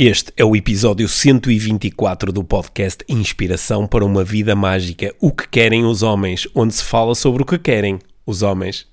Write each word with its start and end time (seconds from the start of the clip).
Este 0.00 0.32
é 0.36 0.44
o 0.44 0.54
episódio 0.54 1.08
124 1.08 2.32
do 2.32 2.44
podcast 2.44 3.04
Inspiração 3.08 3.84
para 3.84 4.04
uma 4.04 4.22
Vida 4.22 4.54
Mágica: 4.54 5.12
O 5.20 5.32
que 5.32 5.48
querem 5.48 5.84
os 5.84 6.04
homens, 6.04 6.46
onde 6.54 6.72
se 6.72 6.84
fala 6.84 7.16
sobre 7.16 7.42
o 7.42 7.44
que 7.44 7.58
querem 7.58 7.98
os 8.24 8.42
homens. 8.42 8.86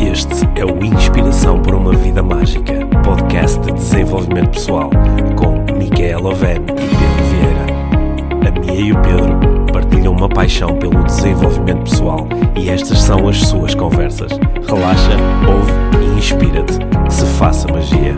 Este 0.00 0.48
é 0.58 0.64
o 0.64 0.82
Inspiração 0.82 1.60
para 1.60 1.76
uma 1.76 1.94
Vida 1.94 2.22
Mágica, 2.22 2.86
podcast 3.04 3.60
de 3.60 3.72
desenvolvimento 3.72 4.52
pessoal, 4.52 4.88
com 5.36 5.74
Micaela 5.76 6.30
Oven 6.30 6.56
e 6.56 6.62
Pedro 6.62 7.24
Vieira. 7.28 8.48
A 8.48 8.58
Mia 8.58 8.80
e 8.80 8.90
o 8.90 9.02
Pedro 9.02 9.70
partilham 9.70 10.14
uma 10.14 10.30
paixão 10.30 10.78
pelo 10.78 11.04
desenvolvimento 11.04 11.90
pessoal 11.90 12.26
e 12.58 12.70
estas 12.70 13.02
são 13.02 13.28
as 13.28 13.36
suas 13.36 13.74
conversas. 13.74 14.32
Relaxa, 14.66 15.12
ouve 15.46 15.72
e 16.02 16.18
inspira-te. 16.18 16.93
Se 17.14 17.24
faça 17.38 17.68
magia. 17.68 18.16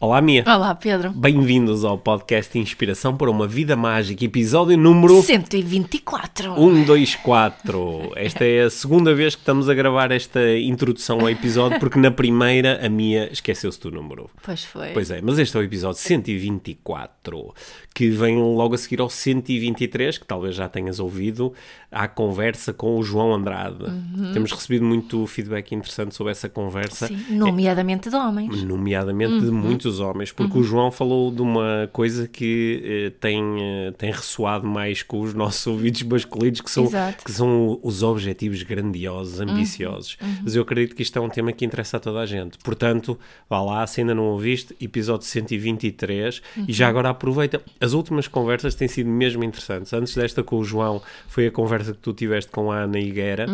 Olá, 0.00 0.22
Mia. 0.22 0.44
Olá, 0.46 0.74
Pedro. 0.76 1.10
Bem-vindos 1.10 1.84
ao 1.84 1.98
podcast 1.98 2.56
Inspiração 2.56 3.16
para 3.16 3.28
uma 3.28 3.48
Vida 3.48 3.74
Mágica, 3.74 4.24
episódio 4.24 4.78
número 4.78 5.20
124. 5.20 6.54
124. 6.54 8.12
Esta 8.14 8.44
é 8.44 8.62
a 8.62 8.70
segunda 8.70 9.12
vez 9.12 9.34
que 9.34 9.42
estamos 9.42 9.68
a 9.68 9.74
gravar 9.74 10.12
esta 10.12 10.56
introdução 10.56 11.20
ao 11.20 11.28
episódio, 11.28 11.80
porque 11.80 11.98
na 11.98 12.12
primeira 12.12 12.84
a 12.86 12.88
Mia 12.88 13.28
esqueceu-se 13.32 13.80
do 13.80 13.90
número. 13.90 14.30
Pois 14.44 14.64
foi. 14.64 14.92
Pois 14.92 15.10
é, 15.10 15.20
mas 15.20 15.38
este 15.38 15.56
é 15.56 15.60
o 15.60 15.62
episódio 15.64 16.00
124, 16.00 17.54
que 17.98 18.08
vem 18.10 18.40
logo 18.40 18.76
a 18.76 18.78
seguir 18.78 19.00
ao 19.00 19.10
123, 19.10 20.18
que 20.18 20.24
talvez 20.24 20.54
já 20.54 20.68
tenhas 20.68 21.00
ouvido, 21.00 21.52
à 21.90 22.06
conversa 22.06 22.72
com 22.72 22.96
o 22.96 23.02
João 23.02 23.34
Andrade. 23.34 23.86
Temos 24.32 24.52
recebido 24.52 24.84
muito 24.84 25.26
feedback 25.26 25.74
interessante 25.74 26.14
sobre 26.14 26.30
essa 26.30 26.48
conversa. 26.48 27.08
Sim, 27.08 27.16
nomeadamente 27.30 28.08
de 28.08 28.14
homens. 28.14 28.62
Nomeadamente 28.62 29.40
de 29.40 29.50
muitos 29.50 29.98
homens, 29.98 30.30
porque 30.30 30.56
o 30.56 30.62
João 30.62 30.92
falou 30.92 31.32
de 31.32 31.42
uma 31.42 31.90
coisa 31.92 32.28
que 32.28 32.80
eh, 32.84 33.12
tem, 33.18 33.42
eh, 33.60 33.92
tem 33.98 34.12
ressoado 34.12 34.64
mais 34.64 35.02
com 35.02 35.20
os 35.20 35.34
nossos 35.34 35.66
ouvidos 35.66 36.04
masculinos, 36.04 36.60
que 36.60 36.70
são, 36.70 36.84
Exato. 36.84 37.24
que 37.24 37.32
são 37.32 37.80
os 37.82 38.04
objetivos 38.04 38.62
grandiosos, 38.62 39.40
ambiciosos. 39.40 40.16
Mas 40.40 40.54
eu 40.54 40.62
acredito 40.62 40.94
que 40.94 41.02
isto 41.02 41.18
é 41.18 41.20
um 41.20 41.28
tema 41.28 41.50
que 41.50 41.64
interessa 41.64 41.96
a 41.96 42.00
toda 42.00 42.20
a 42.20 42.26
gente. 42.26 42.58
Portanto, 42.58 43.18
vá 43.50 43.60
lá, 43.60 43.84
se 43.88 44.02
ainda 44.02 44.14
não 44.14 44.26
ouviste, 44.26 44.76
episódio 44.80 45.26
123, 45.26 46.40
e 46.68 46.72
já 46.72 46.86
agora 46.86 47.10
aproveita. 47.10 47.60
As 47.88 47.94
últimas 47.94 48.28
conversas 48.28 48.74
têm 48.74 48.86
sido 48.86 49.08
mesmo 49.08 49.42
interessantes. 49.42 49.90
Antes 49.94 50.14
desta 50.14 50.42
com 50.42 50.56
o 50.58 50.64
João, 50.64 51.00
foi 51.26 51.46
a 51.46 51.50
conversa 51.50 51.92
que 51.92 51.98
tu 51.98 52.12
tiveste 52.12 52.50
com 52.50 52.70
a 52.70 52.80
Ana 52.80 52.98
Higuera, 52.98 53.46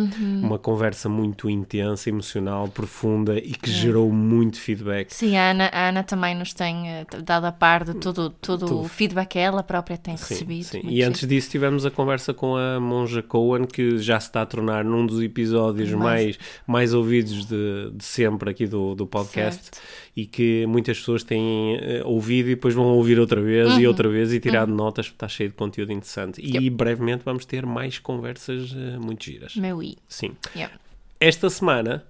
uma 0.43 0.59
conversa 0.59 1.09
muito 1.09 1.49
intensa, 1.49 2.09
emocional, 2.09 2.67
profunda 2.67 3.39
e 3.39 3.53
que 3.53 3.71
gerou 3.71 4.11
muito 4.11 4.59
feedback. 4.61 5.13
Sim, 5.15 5.37
a 5.37 5.51
Ana, 5.53 5.71
a 5.73 5.89
Ana 5.91 6.03
também 6.03 6.35
nos 6.35 6.53
tem 6.53 6.89
eh, 6.89 7.07
dado 7.23 7.45
a 7.45 7.53
par 7.53 7.85
de 7.85 7.95
todo, 7.95 8.29
todo 8.31 8.81
o 8.81 8.89
feedback 8.89 9.29
que 9.29 9.39
ela 9.39 9.63
própria 9.63 9.97
tem 9.97 10.17
Sim, 10.17 10.35
recebido. 10.35 10.65
sim. 10.65 10.81
E 10.85 11.03
antes 11.03 11.27
disso 11.29 11.49
tivemos 11.51 11.87
a 11.87 11.91
conversa 11.93 12.35
com 12.35 12.57
a 12.57 12.81
Monja 12.81 13.23
Cohen, 13.23 13.65
que 13.67 13.99
já 13.99 14.19
se 14.19 14.27
está 14.27 14.43
a 14.43 14.47
tornar 14.47 14.85
num 14.85 15.07
dos 15.07 15.23
episódios 15.23 15.91
mais, 15.93 16.25
Mais- 16.25 16.39
mais 16.67 16.95
ouvidos 16.95 17.47
de, 17.47 17.91
de 17.95 18.05
sempre 18.05 18.51
aqui 18.51 18.67
do, 18.67 18.95
do 18.97 19.07
podcast 19.07 19.63
Certo. 19.65 19.79
E 20.17 20.27
que 20.27 20.65
muitas 20.67 20.99
pessoas 20.99 21.25
têm 21.25 21.77
eh, 21.77 22.03
ouvido 22.05 22.49
e 22.51 22.55
depois 22.55 22.73
vão 22.75 22.85
ouvir 22.87 23.19
outra 23.19 23.41
vez 23.41 23.73
Uhum. 23.73 23.81
e 23.81 23.87
outra 23.87 24.09
vez 24.09 24.33
e 24.33 24.39
tirar 24.41 24.67
notas 24.67 25.07
porque 25.07 25.17
está 25.17 25.29
cheio 25.29 25.49
de 25.51 25.57
conteúdo 25.57 25.93
interessante. 25.93 26.41
E 26.41 26.71
brevemente 26.71 27.23
vamos 27.25 27.45
ter 27.45 27.67
mais 27.67 27.99
conversas 27.99 28.75
eh, 28.77 28.99
muito 28.99 29.25
giras. 29.25 29.57
Meu 29.57 29.83
i. 29.83 29.97
Sim. 30.09 30.33
Yeah. 30.55 30.75
Esta 31.19 31.51
semana 31.51 32.05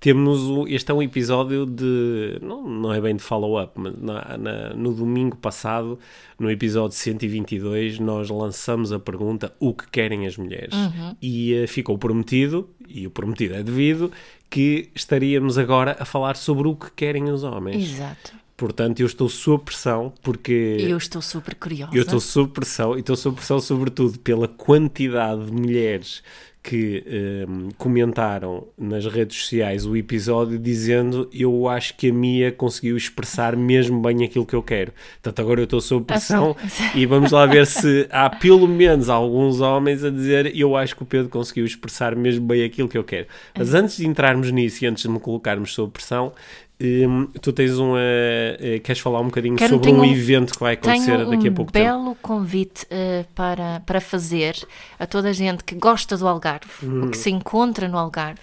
temos 0.00 0.40
o, 0.42 0.66
este 0.68 0.90
é 0.90 0.94
um 0.94 1.02
episódio 1.02 1.64
de 1.64 2.38
não, 2.42 2.68
não 2.68 2.92
é 2.92 3.00
bem 3.00 3.16
de 3.16 3.22
follow-up, 3.22 3.72
mas 3.76 3.94
na- 4.02 4.36
na- 4.36 4.74
no 4.74 4.92
domingo 4.92 5.34
passado, 5.36 5.98
no 6.38 6.50
episódio 6.50 6.94
122, 6.96 7.98
nós 7.98 8.28
lançamos 8.28 8.92
a 8.92 8.98
pergunta 8.98 9.54
o 9.58 9.72
que 9.72 9.88
querem 9.90 10.26
as 10.26 10.36
mulheres 10.36 10.74
e 11.22 11.54
eh, 11.54 11.66
ficou 11.66 11.96
prometido 11.96 12.68
e 12.86 13.06
o 13.06 13.10
prometido 13.10 13.54
é 13.54 13.62
devido 13.62 14.10
que 14.54 14.88
estaríamos 14.94 15.58
agora 15.58 15.96
a 15.98 16.04
falar 16.04 16.36
sobre 16.36 16.68
o 16.68 16.76
que 16.76 16.88
querem 16.92 17.24
os 17.28 17.42
homens. 17.42 17.90
Exato. 17.94 18.32
Portanto, 18.56 19.00
eu 19.00 19.06
estou 19.06 19.28
sob 19.28 19.64
pressão 19.64 20.12
porque 20.22 20.76
Eu 20.78 20.96
estou 20.96 21.20
super 21.20 21.56
curiosa. 21.56 21.90
eu 21.92 22.02
estou 22.02 22.20
sob 22.20 22.52
pressão 22.52 22.96
e 22.96 23.00
estou 23.00 23.16
sob 23.16 23.34
pressão 23.34 23.58
sobretudo 23.58 24.16
pela 24.20 24.46
quantidade 24.46 25.46
de 25.46 25.50
mulheres 25.50 26.22
que 26.64 27.04
hum, 27.46 27.68
comentaram 27.76 28.66
nas 28.78 29.04
redes 29.04 29.36
sociais 29.36 29.84
o 29.84 29.94
episódio 29.94 30.58
dizendo 30.58 31.28
eu 31.30 31.68
acho 31.68 31.94
que 31.94 32.08
a 32.08 32.12
Mia 32.12 32.50
conseguiu 32.50 32.96
expressar 32.96 33.54
mesmo 33.54 34.00
bem 34.00 34.24
aquilo 34.24 34.46
que 34.46 34.56
eu 34.56 34.62
quero. 34.62 34.90
Portanto, 35.22 35.40
agora 35.40 35.60
eu 35.60 35.64
estou 35.64 35.82
sob 35.82 36.06
pressão 36.06 36.56
e 36.94 37.04
vamos 37.04 37.32
lá 37.32 37.44
ver 37.44 37.66
se 37.66 38.08
há 38.10 38.30
pelo 38.30 38.66
menos 38.66 39.10
alguns 39.10 39.60
homens 39.60 40.02
a 40.02 40.08
dizer 40.08 40.56
eu 40.56 40.74
acho 40.74 40.96
que 40.96 41.02
o 41.02 41.06
Pedro 41.06 41.28
conseguiu 41.28 41.66
expressar 41.66 42.16
mesmo 42.16 42.46
bem 42.46 42.64
aquilo 42.64 42.88
que 42.88 42.96
eu 42.96 43.04
quero. 43.04 43.26
Mas 43.54 43.74
antes 43.74 43.98
de 43.98 44.08
entrarmos 44.08 44.50
nisso 44.50 44.84
e 44.84 44.86
antes 44.86 45.02
de 45.02 45.10
me 45.10 45.20
colocarmos 45.20 45.74
sob 45.74 45.92
pressão, 45.92 46.32
hum, 46.80 47.28
tu 47.40 47.52
tens 47.52 47.78
um. 47.78 47.94
eh, 47.96 48.56
eh, 48.60 48.78
queres 48.80 49.00
falar 49.00 49.20
um 49.20 49.26
bocadinho 49.26 49.56
Quero- 49.56 49.74
sobre 49.76 49.90
um 49.92 50.00
um- 50.00 50.04
evento 50.04 50.54
que 50.54 50.60
vai 50.60 50.74
acontecer 50.74 51.24
daqui 51.26 51.48
a 51.48 51.50
um 51.50 51.54
pouco 51.54 51.72
tempo? 51.72 51.84
belo 51.84 52.14
convite 52.20 52.86
eh, 52.90 53.24
para, 53.34 53.80
para 53.86 54.00
fazer 54.00 54.54
a 54.98 55.06
toda 55.06 55.28
a 55.30 55.32
gente 55.32 55.62
que 55.64 55.74
gosta 55.74 56.16
do 56.16 56.26
Algarve, 56.28 56.66
Uhum. 56.82 57.10
que 57.10 57.16
se 57.18 57.30
encontra 57.30 57.88
no 57.88 57.98
Algarve, 57.98 58.40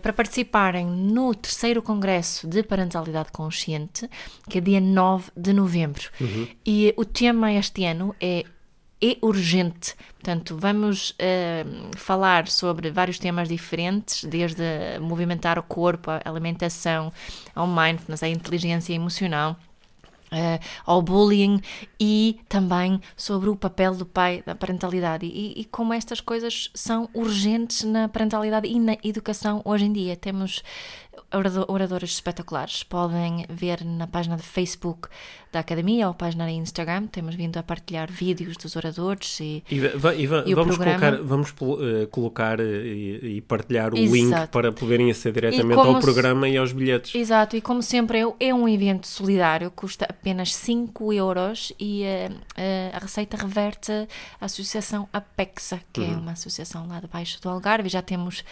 para 0.00 0.12
participarem 0.12 0.86
no 0.86 1.34
terceiro 1.34 1.82
Congresso 1.82 2.46
de 2.46 2.62
Parentalidade 2.62 3.32
Consciente, 3.32 4.08
que 4.48 4.58
é 4.58 4.60
dia 4.60 4.80
9 4.80 5.30
de 5.36 5.52
novembro. 5.52 6.08
Uhum. 6.20 6.46
E 6.64 6.94
o 6.96 7.04
tema 7.04 7.52
este 7.52 7.84
ano 7.84 8.14
é 8.20 8.44
é 9.02 9.16
urgente. 9.20 9.94
Portanto, 10.14 10.56
vamos 10.56 11.14
eh, 11.18 11.64
falar 11.96 12.46
sobre 12.46 12.90
vários 12.90 13.18
temas 13.18 13.48
diferentes, 13.48 14.22
desde 14.24 14.62
movimentar 15.00 15.58
o 15.58 15.62
corpo, 15.62 16.10
a 16.10 16.22
alimentação, 16.24 17.12
ao 17.54 17.66
mindfulness, 17.66 18.22
à 18.22 18.28
inteligência 18.28 18.94
emocional 18.94 19.56
eh, 20.32 20.58
ao 20.86 21.00
bullying 21.02 21.60
e 22.00 22.40
também 22.48 23.00
sobre 23.16 23.48
o 23.50 23.56
papel 23.56 23.94
do 23.94 24.06
pai 24.06 24.42
da 24.44 24.54
parentalidade 24.54 25.26
e, 25.26 25.60
e 25.60 25.64
como 25.66 25.92
estas 25.92 26.20
coisas 26.20 26.70
são 26.74 27.08
urgentes 27.14 27.84
na 27.84 28.08
parentalidade 28.08 28.66
e 28.68 28.78
na 28.80 28.96
educação 29.04 29.60
hoje 29.64 29.84
em 29.84 29.92
dia. 29.92 30.16
Temos 30.16 30.62
orado- 31.32 31.64
oradores 31.68 32.10
espetaculares, 32.12 32.82
podem 32.82 33.44
ver 33.48 33.84
na 33.84 34.06
página 34.06 34.36
de 34.36 34.42
Facebook 34.42 35.08
da 35.52 35.60
Academia 35.60 36.08
ou 36.08 36.14
página 36.14 36.46
de 36.46 36.52
Instagram, 36.52 37.06
temos 37.08 37.34
vindo 37.34 37.58
a 37.58 37.62
partilhar 37.62 38.10
vídeos 38.10 38.56
dos 38.56 38.74
oradores 38.74 39.38
e 39.38 39.62
E, 39.70 39.80
va- 39.80 40.14
e 40.14 40.26
va- 40.26 40.44
E 40.46 40.52
o 40.54 40.56
vamos 40.56 40.78
colocar, 40.78 41.16
vamos 41.22 41.50
eh, 41.50 42.06
colocar 42.06 42.58
eh, 42.58 42.64
e, 43.22 43.40
partilhar 43.42 43.92
o 43.92 43.96
link 43.96 44.28
Exato. 44.28 44.50
para 44.50 44.72
poderem 44.72 45.10
aceder 45.10 45.50
diretamente 45.50 45.78
ao 45.78 45.96
se- 45.96 46.00
programa 46.00 46.48
e 46.48 46.56
aos 46.56 46.72
bilhetes. 46.72 47.14
Exato, 47.14 47.54
e 47.56 47.60
como 47.60 47.82
sempre 47.82 48.20
é, 48.20 48.32
é 48.48 48.54
um 48.54 48.66
evento 48.66 49.06
solidário, 49.06 49.70
custa 49.70 50.08
apenas 50.22 50.54
5 50.54 51.12
euros 51.12 51.72
e 51.80 52.04
eh, 52.04 52.30
eh, 52.56 52.92
a 52.94 52.98
receita 53.00 53.36
reverte 53.36 53.90
à 54.40 54.44
associação 54.44 55.08
Apexa, 55.12 55.80
que 55.92 56.00
é 56.00 56.16
uma 56.16 56.30
associação 56.30 56.86
lá 56.86 57.00
de 57.00 57.08
baixo 57.08 57.42
do 57.42 57.48
Algarve. 57.48 57.88
Já 57.88 58.00
temos 58.00 58.44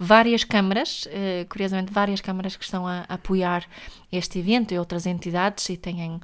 várias 0.00 0.42
câmaras, 0.42 1.06
eh, 1.12 1.46
curiosamente 1.48 1.92
várias 1.92 2.20
câmaras 2.20 2.56
que 2.56 2.64
estão 2.64 2.88
a, 2.88 3.04
apoiar 3.08 3.64
este 4.10 4.40
evento 4.40 4.74
e 4.74 4.78
outras 4.78 5.06
entidades 5.06 5.68
e 5.68 5.76
têm 5.76 6.20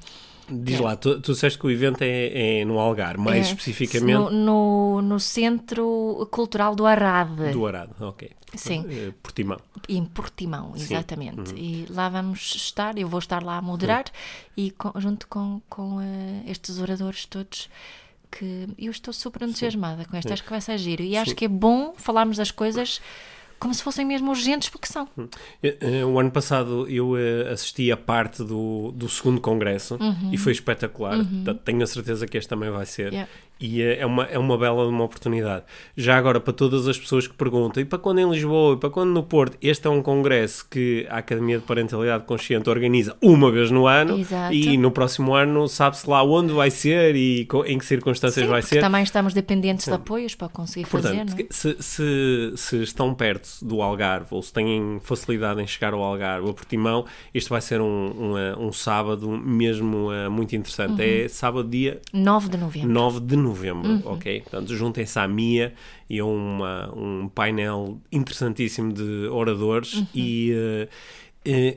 Diz 0.51 0.81
lá, 0.81 0.97
tu, 0.97 1.21
tu 1.21 1.33
disseste 1.33 1.59
que 1.59 1.67
o 1.67 1.71
evento 1.71 2.03
é, 2.03 2.61
é 2.61 2.65
no 2.65 2.79
Algar, 2.79 3.19
mais 3.19 3.47
eh, 3.47 3.51
especificamente 3.51 4.13
no, 4.13 4.31
no, 4.31 5.03
no 5.03 5.21
Centro 5.21 6.27
Cultural 6.31 6.75
do 6.75 6.87
Arade. 6.87 7.53
do 7.53 7.67
Arado. 7.67 7.95
Ok. 8.01 8.31
Sim. 8.55 8.85
Eh, 8.89 9.13
Portimão. 9.23 9.59
Em 9.89 10.05
Portimão, 10.05 10.73
exatamente. 10.75 11.53
Uhum. 11.53 11.59
E 11.59 11.87
lá 11.91 12.09
vamos 12.09 12.55
estar, 12.55 12.97
eu 12.99 13.07
vou 13.09 13.19
estar 13.19 13.43
lá 13.43 13.59
a 13.59 13.63
moderar 13.63 14.05
e 14.57 14.71
com- 14.71 14.99
junto 14.99 15.29
com, 15.29 15.61
com 15.69 16.01
eh, 16.01 16.43
estes 16.47 16.79
oradores 16.79 17.27
todos 17.27 17.69
que 18.31 18.69
eu 18.79 18.91
estou 18.91 19.13
super 19.13 19.43
entusiasmada 19.43 20.05
com 20.05 20.17
esta, 20.17 20.33
acho 20.35 20.45
que 20.45 20.51
vai 20.51 20.61
ser 20.61 20.77
giro. 20.79 21.03
E 21.03 21.17
acho 21.17 21.35
que 21.35 21.45
é 21.45 21.49
bom 21.49 21.95
falarmos 21.97 22.37
das 22.37 22.51
coisas 22.51 23.01
como 23.59 23.75
se 23.75 23.83
fossem 23.83 24.05
mesmo 24.07 24.31
urgentes, 24.31 24.69
porque 24.69 24.87
são. 24.87 25.09
Eh, 25.63 25.77
eh, 25.81 26.05
O 26.05 26.19
ano 26.19 26.31
passado 26.31 26.87
eu 26.89 27.17
eh, 27.17 27.51
assisti 27.53 27.91
a 27.91 27.97
parte 27.97 28.43
do, 28.45 28.93
do 28.93 29.09
segundo 29.09 29.41
congresso 29.41 29.97
Uhum. 30.01 30.31
e 30.33 30.39
foi 30.39 30.53
espetacular. 30.53 31.17
Portanto, 31.17 31.61
Tenho 31.65 31.83
a 31.83 31.87
certeza 31.87 32.27
que 32.27 32.37
este 32.39 32.49
também 32.49 32.71
vai 32.71 32.87
ser. 32.87 33.13
Yeah. 33.13 33.29
E 33.61 33.83
é 33.83 33.99
é 33.99 34.07
uma, 34.07 34.25
é 34.25 34.39
uma 34.39 34.57
bela 34.57 34.87
uma 34.87 35.05
oportunidade. 35.05 35.65
Já 35.97 36.17
agora, 36.17 36.41
para 36.41 36.53
todas 36.53 36.87
as 36.87 36.99
pessoas 36.99 37.27
que 37.27 37.35
perguntam, 37.35 37.83
e 37.83 37.87
para 37.87 37.99
quando 37.99 38.21
em 38.21 38.31
Lisboa, 38.31 38.75
e 38.75 38.77
para 38.79 38.91
quando 38.91 39.11
no 39.11 39.23
Porto, 39.23 39.57
este 39.61 39.87
é 39.87 39.91
um 39.91 40.03
congresso 40.03 40.67
que 40.71 41.07
a 41.11 41.19
Academia 41.19 41.59
de 41.59 41.65
Parentalidade 41.65 42.25
Consciente 42.25 42.71
organiza 42.71 43.17
uma 43.21 43.51
vez 43.51 43.71
no 43.71 43.87
ano, 43.87 44.19
Exato. 44.19 44.55
e 44.55 44.77
no 44.77 44.91
próximo 44.91 45.35
ano 45.35 45.69
sabe-se 45.69 46.09
lá 46.09 46.23
onde 46.23 46.53
vai 46.53 46.71
ser 46.71 47.17
e 47.17 47.47
em 47.67 47.79
que 47.79 47.85
circunstâncias 47.85 48.45
Sim, 48.45 48.51
vai 48.51 48.63
ser. 48.63 48.81
também 48.81 49.03
estamos 49.03 49.35
dependentes 49.35 49.87
de 49.87 49.93
apoios 49.93 50.35
para 50.35 50.49
conseguir 50.49 50.87
fazer, 50.87 51.09
Portanto, 51.09 51.31
não 51.31 51.45
é? 51.45 51.47
se, 51.51 51.77
se, 51.81 52.53
se 52.57 52.83
estão 52.83 53.15
perto 53.15 53.49
do 53.63 53.83
Algarve 53.83 54.29
ou 54.31 54.43
se 54.43 54.53
têm 54.53 54.99
facilidade 55.03 55.61
em 55.61 55.67
chegar 55.67 55.93
ao 55.93 56.03
Algarve 56.03 56.45
ou 56.45 56.51
a 56.51 56.55
Portimão, 56.55 57.05
este 57.35 57.51
vai 57.51 57.61
ser 57.61 57.81
um, 57.81 57.87
um, 57.87 58.39
eh, 58.39 58.57
um 58.57 58.73
sábado 58.73 59.29
mesmo 59.29 60.13
eh, 60.13 60.29
muito 60.29 60.55
interessante. 60.55 61.03
Uhum. 61.03 61.25
É 61.25 61.29
sábado, 61.29 61.69
dia 61.69 62.01
9 62.13 62.49
de 62.49 62.57
novembro. 62.57 62.89
9 62.89 63.21
de 63.21 63.37
novembro, 63.37 63.48
Uhum. 63.87 64.03
ok? 64.05 64.41
Portanto, 64.43 64.75
juntem-se 64.77 65.19
à 65.19 65.27
Mia 65.29 65.73
e 66.09 66.19
a 66.19 66.25
uma, 66.25 66.93
um 66.97 67.29
painel 67.29 67.99
interessantíssimo 68.13 68.93
de 68.93 69.27
oradores 69.31 69.95
Uhum. 69.95 70.07
e, 70.15 70.53
eh, 70.53 70.89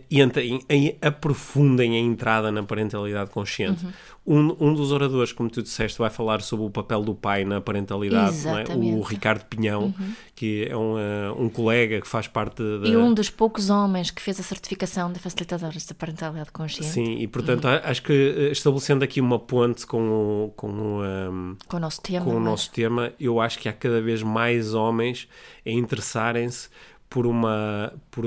e 0.09 0.21
entrem, 0.21 0.59
e 0.69 0.97
aprofundem 1.01 1.95
a 1.95 2.00
entrada 2.00 2.51
na 2.51 2.63
parentalidade 2.63 3.29
consciente. 3.29 3.85
Uhum. 3.85 3.91
Um, 4.23 4.68
um 4.68 4.73
dos 4.73 4.91
oradores, 4.91 5.31
como 5.31 5.50
tu 5.50 5.63
disseste, 5.63 5.97
vai 5.97 6.09
falar 6.09 6.41
sobre 6.41 6.65
o 6.65 6.69
papel 6.69 7.03
do 7.03 7.15
pai 7.15 7.44
na 7.44 7.59
parentalidade, 7.59 8.47
é? 8.47 8.71
Uhum. 8.71 9.00
o 9.00 9.01
Ricardo 9.01 9.44
Pinhão, 9.45 9.94
que 10.35 10.68
é 10.69 10.77
um, 10.77 10.97
eh, 10.97 11.31
um 11.35 11.50
colega 11.50 12.00
que 12.00 12.07
faz 12.07 12.27
parte 12.27 12.62
da... 12.62 12.88
E 12.88 12.95
um 12.95 13.13
dos 13.13 13.31
poucos 13.31 13.71
homens 13.71 14.12
que 14.12 14.21
fez 14.21 14.39
a 14.39 14.44
certificação 14.44 15.12
de 15.12 15.18
facilitadores 15.18 15.88
da 15.88 15.95
parentalidade 15.95 16.51
consciente 16.51 16.91
Sim, 16.91 17.15
e 17.18 17.27
portanto 17.27 17.65
Uhum. 17.65 17.79
acho 17.83 18.03
que 18.03 18.13
eh, 18.13 18.51
estabelecendo 18.51 19.03
aqui 19.03 19.19
uma 19.19 19.39
ponte 19.39 19.88
com 19.88 20.45
o, 20.45 20.53
com 20.56 20.68
o, 20.68 21.03
ehm, 21.03 21.56
com 21.68 21.77
o 21.77 21.79
nosso 21.79 22.01
tema. 22.01 22.25
com 22.25 22.33
o 22.35 22.38
é? 22.38 22.44
nosso 22.44 22.71
tema, 22.71 23.13
eu 23.19 23.39
acho 23.39 23.57
que 23.57 23.68
há 23.68 23.73
cada 23.73 24.01
vez 24.01 24.21
mais 24.21 24.75
homens 24.75 25.27
a 25.65 25.69
interessarem-se 25.69 26.69
por 27.09 27.25
uma 27.25 27.94
por, 28.09 28.23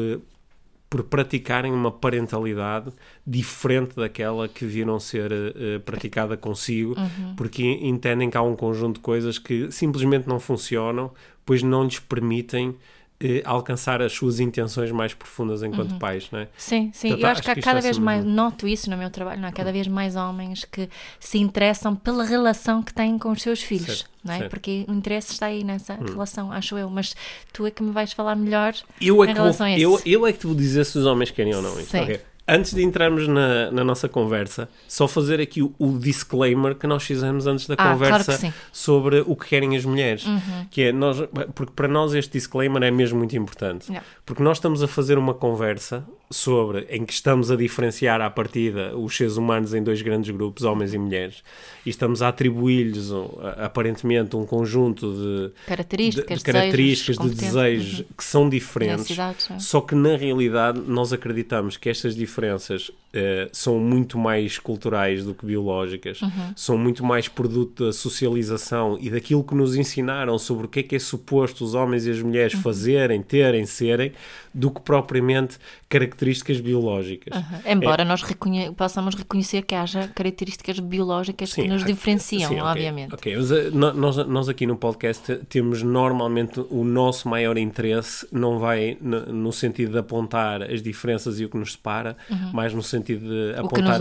por 0.94 1.02
praticarem 1.02 1.72
uma 1.72 1.90
parentalidade 1.90 2.92
diferente 3.26 3.96
daquela 3.96 4.46
que 4.46 4.64
viram 4.64 5.00
ser 5.00 5.32
eh, 5.32 5.80
praticada 5.84 6.36
consigo, 6.36 6.94
Uhum. 6.96 7.34
porque 7.34 7.64
entendem 7.64 8.30
que 8.30 8.36
há 8.36 8.42
um 8.42 8.54
conjunto 8.54 8.98
de 8.98 9.00
coisas 9.00 9.36
que 9.36 9.72
simplesmente 9.72 10.28
não 10.28 10.38
funcionam, 10.38 11.10
pois 11.44 11.64
não 11.64 11.82
lhes 11.82 11.98
permitem 11.98 12.76
eh, 13.24 13.42
alcançar 13.44 14.02
as 14.02 14.12
suas 14.12 14.38
intenções 14.38 14.90
mais 14.92 15.14
profundas 15.14 15.62
enquanto 15.62 15.92
Uhum. 15.92 15.98
pais, 15.98 16.28
não 16.30 16.40
é? 16.40 16.48
Sim, 16.58 16.90
sim. 16.92 17.08
Portanto, 17.08 17.22
eu 17.24 17.28
acho 17.30 17.32
acho 17.40 17.42
que 17.42 17.50
há 17.50 17.54
que 17.54 17.60
isto 17.60 17.66
cada 17.66 17.78
é 17.78 17.82
vez 17.82 17.98
mais, 17.98 18.22
mesmo. 18.22 18.36
noto 18.36 18.68
isso 18.68 18.90
no 18.90 18.96
meu 18.96 19.08
trabalho, 19.10 19.40
não 19.40 19.48
há 19.48 19.52
cada 19.52 19.72
vez 19.72 19.88
mais 19.88 20.14
homens 20.14 20.64
que 20.70 20.88
se 21.18 21.38
interessam 21.38 21.96
pela 21.96 22.22
relação 22.24 22.82
que 22.82 22.92
têm 22.92 23.18
com 23.18 23.30
os 23.30 23.40
seus 23.40 23.62
filhos, 23.62 23.86
Certo, 24.00 24.10
não 24.22 24.34
é? 24.34 24.38
certo. 24.38 24.46
Hum. 24.46 24.50
Porque 24.50 24.84
o 24.88 24.92
interesse 24.92 25.32
está 25.32 25.46
aí 25.46 25.64
nessa 25.64 25.94
relação, 25.94 26.52
acho 26.52 26.76
eu, 26.76 26.90
mas 26.90 27.16
tu 27.52 27.66
é 27.66 27.70
que 27.70 27.82
me 27.82 27.90
vais 27.92 28.12
falar 28.12 28.36
melhor 28.36 28.74
Eu 29.00 29.24
é, 29.24 29.26
em 29.26 29.28
que 29.30 29.34
vou, 29.34 29.42
relação 29.44 29.66
a 29.66 29.70
isso. 29.70 29.80
eu, 29.80 30.00
eu 30.04 30.26
é 30.26 30.32
que 30.32 30.38
te 30.40 30.46
vou 30.46 30.54
dizer 30.54 30.84
se 30.84 30.98
os 30.98 31.06
homens 31.06 31.30
querem 31.30 31.54
ou 31.54 31.62
não 31.62 31.78
isto. 31.80 31.90
Sim. 31.90 32.00
ok? 32.00 32.20
Antes 32.46 32.74
de 32.74 32.82
entrarmos 32.82 33.26
na, 33.26 33.70
na 33.70 33.82
nossa 33.82 34.06
conversa, 34.08 34.68
só 34.86 35.08
fazer 35.08 35.40
aqui 35.40 35.62
o, 35.62 35.74
o 35.78 35.98
disclaimer 35.98 36.74
que 36.74 36.86
nós 36.86 37.02
fizemos 37.02 37.46
antes 37.46 37.66
da 37.66 37.72
Ah, 37.74 37.76
claro 37.76 37.94
conversa. 37.98 38.46
Uhum. 38.46 38.52
sobre 38.70 39.20
o 39.26 39.34
que 39.34 39.48
querem 39.48 39.74
as 39.76 39.84
mulheres. 39.84 40.24
Que 40.70 40.82
é 40.84 40.92
nós, 40.92 41.16
porque 41.54 41.72
para 41.74 41.88
nós 41.88 42.12
este 42.12 42.32
disclaimer 42.32 42.82
é 42.82 42.90
mesmo 42.90 43.18
muito 43.18 43.34
importante. 43.36 43.88
Yeah. 43.88 44.06
Porque 44.26 44.42
nós 44.42 44.58
estamos 44.58 44.82
a 44.82 44.88
fazer 44.88 45.16
uma 45.16 45.32
conversa 45.32 46.04
sobre 46.30 46.86
em 46.90 47.04
que 47.04 47.12
estamos 47.12 47.50
a 47.50 47.56
diferenciar 47.56 48.20
à 48.20 48.30
partida 48.30 48.96
os 48.96 49.16
seres 49.16 49.36
humanos 49.36 49.74
em 49.74 49.82
dois 49.82 50.02
grandes 50.02 50.34
grupos, 50.34 50.64
homens 50.64 50.94
e 50.94 50.98
mulheres, 50.98 51.42
e 51.84 51.90
estamos 51.90 52.22
a 52.22 52.28
atribuir-lhes 52.28 53.10
aparentemente 53.58 54.36
um 54.36 54.44
conjunto 54.44 55.12
de, 55.12 55.52
Características, 55.66 56.38
de, 56.38 56.44
de 56.44 56.52
características, 56.52 57.18
de 57.18 57.28
desejos, 57.28 57.38
competências, 57.38 57.54
desejos 57.54 57.98
uhum. 58.00 58.06
que 58.16 58.24
são 58.24 58.48
diferentes. 58.48 59.18
É. 59.18 59.58
Só 59.58 59.80
que 59.80 59.94
na 59.94 60.16
realidade 60.16 60.80
nós 60.80 61.12
acreditamos 61.12 61.76
que 61.76 61.88
estas 61.88 62.14
diferenças 62.14 62.90
eh, 63.14 63.48
são 63.52 63.78
muito 63.78 64.18
mais 64.18 64.58
culturais 64.58 65.24
do 65.24 65.32
que 65.34 65.46
biológicas, 65.46 66.20
Uhum. 66.20 66.30
são 66.56 66.76
muito 66.76 67.04
mais 67.04 67.28
produto 67.28 67.86
da 67.86 67.92
socialização 67.92 68.98
e 69.00 69.08
daquilo 69.08 69.44
que 69.44 69.54
nos 69.54 69.76
ensinaram 69.76 70.36
sobre 70.38 70.66
o 70.66 70.68
que 70.68 70.80
é 70.80 70.82
que 70.82 70.96
é 70.96 70.98
suposto 70.98 71.64
os 71.64 71.74
homens 71.74 72.06
e 72.06 72.10
as 72.10 72.20
mulheres 72.20 72.54
Uhum. 72.54 72.62
fazerem, 72.62 73.22
terem, 73.22 73.64
serem, 73.66 74.12
do 74.52 74.70
que 74.70 74.80
propriamente 74.80 75.58
características 75.88 76.60
biológicas. 76.60 77.32
Aham. 77.36 77.60
Embora 77.66 78.04
nós 78.04 78.22
reconhe- 78.22 78.72
possamos 78.72 79.14
reconhecer 79.14 79.62
que 79.62 79.74
haja 79.74 80.08
características 80.08 80.80
biológicas 80.80 81.52
que 81.54 81.68
nos 81.68 81.84
diferenciam, 81.84 82.48
sim, 82.50 82.56
ok, 82.60 82.62
obviamente. 82.70 83.14
Ok, 83.14 83.36
mas, 83.36 83.50
eh, 83.52 83.70
nós, 83.70 84.16
nós 84.26 84.48
aqui 84.48 84.66
no 84.66 84.76
podcast 84.76 85.36
temos 85.48 85.82
normalmente 85.82 86.60
o 86.70 86.82
nosso 86.84 87.28
maior 87.28 87.56
interesse 87.56 88.26
não 88.32 88.58
vai 88.58 88.96
no, 89.00 89.26
no 89.26 89.52
sentido 89.52 89.92
de 89.92 89.98
apontar 89.98 90.62
as 90.62 90.82
diferenças 90.82 91.38
e 91.38 91.44
o 91.44 91.48
que 91.48 91.56
nos 91.56 91.72
separa, 91.72 92.16
mas 92.52 92.72
no 92.74 92.82
sentido 92.82 93.03
de. 93.12 93.52
O 93.62 93.68
que 93.68 93.80
nos 93.82 93.90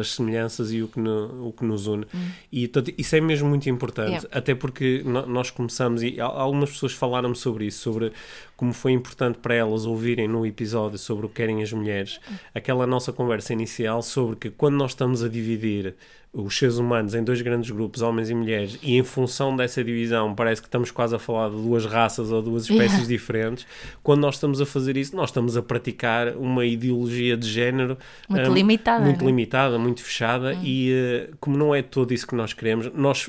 as 0.00 0.08
semelhanças 0.14 0.72
e 0.72 0.82
o 0.82 0.88
que, 0.88 1.00
no- 1.00 1.48
o 1.48 1.52
que 1.52 1.64
nos 1.64 1.86
une. 1.86 2.04
E 2.50 2.68
portanto, 2.68 2.94
isso 2.98 3.16
é 3.16 3.20
mesmo 3.20 3.48
muito 3.48 3.68
importante, 3.70 4.10
Yeah. 4.10 4.28
até 4.32 4.54
porque 4.54 5.02
nós 5.04 5.50
começamos, 5.50 6.02
e 6.02 6.20
al- 6.20 6.38
algumas 6.38 6.70
pessoas 6.70 6.92
falaram 6.92 7.34
sobre 7.34 7.66
isso, 7.66 7.80
sobre 7.80 8.12
como 8.56 8.72
foi 8.72 8.92
importante 8.92 9.38
para 9.38 9.54
elas 9.54 9.86
ouvirem 9.86 10.28
no 10.28 10.44
episódio 10.46 10.98
sobre 10.98 11.26
o 11.26 11.28
que 11.28 11.36
querem 11.36 11.62
as 11.62 11.72
mulheres, 11.72 12.20
aquela 12.54 12.86
nossa 12.86 13.12
conversa 13.12 13.52
inicial 13.52 14.02
sobre 14.02 14.36
que 14.36 14.50
quando 14.50 14.76
nós 14.76 14.90
estamos 14.92 15.22
a 15.22 15.28
dividir 15.28 15.94
os 16.34 16.56
seres 16.56 16.78
humanos 16.78 17.14
em 17.14 17.22
dois 17.22 17.42
grandes 17.42 17.70
grupos, 17.70 18.00
homens 18.00 18.30
e 18.30 18.34
mulheres, 18.34 18.78
e 18.82 18.96
em 18.96 19.02
função 19.04 19.54
dessa 19.54 19.84
divisão 19.84 20.34
parece 20.34 20.62
que 20.62 20.66
estamos 20.68 20.90
quase 20.90 21.14
a 21.14 21.18
falar 21.18 21.50
de 21.50 21.56
duas 21.56 21.84
raças 21.84 22.32
ou 22.32 22.40
duas 22.40 22.62
espécies 22.62 22.92
Yeah. 22.92 23.08
diferentes, 23.08 23.66
quando 24.02 24.20
nós 24.22 24.36
estamos 24.36 24.60
a 24.60 24.64
fazer 24.66 24.96
isso, 24.96 25.14
nós 25.14 25.28
estamos 25.28 25.56
a 25.58 25.62
praticar 25.62 26.28
uma 26.36 26.64
ideologia 26.64 27.36
de 27.36 27.46
género 27.48 27.98
Muito 28.28 28.50
hum, 28.50 28.54
limitada, 28.54 29.04
muito 29.04 29.18
não 29.20 29.26
é? 29.26 29.30
limitada, 29.30 29.78
muito 29.78 30.02
fechada, 30.02 30.54
e 30.62 30.90
eh, 30.92 31.30
como 31.38 31.56
não 31.58 31.74
é 31.74 31.82
todo 31.82 32.14
isso 32.14 32.26
que 32.26 32.34
nós 32.34 32.52
queremos, 32.54 32.90
nós 32.94 33.28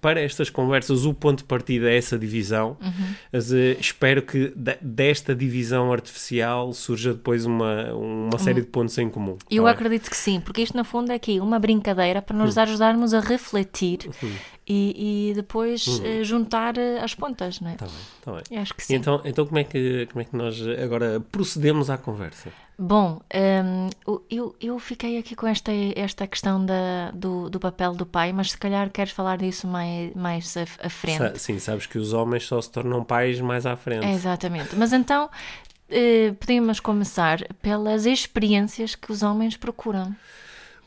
para 0.00 0.20
estas 0.20 0.48
conversas, 0.50 1.04
o 1.04 1.12
ponto 1.12 1.38
de 1.38 1.44
partida 1.44 1.90
é 1.90 1.96
essa 1.96 2.18
divisão. 2.18 2.76
Uhum. 2.80 3.14
Mas, 3.32 3.52
eh, 3.52 3.76
espero 3.78 4.22
que 4.22 4.52
de- 4.56 4.78
desta 4.80 5.34
divisão 5.34 5.92
artificial 5.92 6.72
surja 6.72 7.12
depois 7.12 7.44
uma, 7.44 7.92
uma 7.94 8.38
série 8.38 8.60
de 8.60 8.66
pontos 8.66 8.96
em 8.98 9.08
comum. 9.08 9.36
Eu 9.50 9.64
tá 9.64 9.70
acredito 9.70 10.08
que 10.10 10.16
sim, 10.16 10.40
porque 10.40 10.62
isto 10.62 10.76
no 10.76 10.84
fundo 10.84 11.12
é 11.12 11.14
aqui 11.14 11.38
uma 11.40 11.58
brincadeira 11.58 12.22
para 12.22 12.36
nos 12.36 12.56
ajudarmos 12.56 13.12
a 13.14 13.20
refletir 13.20 14.08
e, 14.72 15.30
e 15.30 15.34
depois 15.34 16.00
eh, 16.04 16.22
juntar 16.22 16.78
eh, 16.78 17.00
as 17.00 17.14
pontas, 17.14 17.60
não 17.60 17.70
é? 17.70 17.74
Tá 17.74 17.86
bem, 17.86 17.94
tá 18.24 18.32
bem. 18.32 18.42
Eu 18.50 18.62
acho 18.62 18.74
que 18.74 18.84
sim. 18.84 18.94
Então, 18.94 19.20
então 19.24 19.44
como, 19.46 19.58
é 19.58 19.64
que, 19.64 20.06
como 20.12 20.22
é 20.22 20.24
que 20.24 20.36
nós 20.36 20.56
agora 20.82 21.18
procedemos 21.32 21.90
à 21.90 21.98
conversa? 21.98 22.50
Bom, 22.78 23.20
hum, 23.34 23.90
o- 24.06 24.22
eu, 24.30 24.54
eu 24.60 24.78
fiquei 24.78 25.18
aqui 25.18 25.34
com 25.34 25.46
esta, 25.46 25.70
esta 25.96 26.26
questão 26.26 26.64
da, 26.64 27.10
do, 27.12 27.50
do 27.50 27.58
papel 27.60 27.94
do 27.94 28.06
pai, 28.06 28.32
mas 28.32 28.52
se 28.52 28.58
calhar 28.58 28.88
queres 28.90 29.12
falar 29.12 29.36
disso 29.38 29.66
mais, 29.66 30.14
mais 30.14 30.56
a 30.56 30.88
frente. 30.88 31.18
Sa- 31.18 31.34
sim, 31.38 31.58
sabes 31.58 31.86
que 31.86 31.98
os 31.98 32.12
homens 32.12 32.46
só 32.46 32.60
se 32.62 32.70
tornam 32.70 33.02
pais 33.04 33.40
mais 33.40 33.66
à 33.66 33.76
frente. 33.76 34.06
É, 34.06 34.12
exatamente. 34.14 34.74
Mas 34.76 34.92
então 34.94 35.28
eh, 35.90 36.32
podemos 36.40 36.80
começar 36.80 37.38
pelas 37.60 38.06
experiências 38.06 38.94
que 38.94 39.10
os 39.12 39.22
homens 39.22 39.56
procuram. 39.56 40.14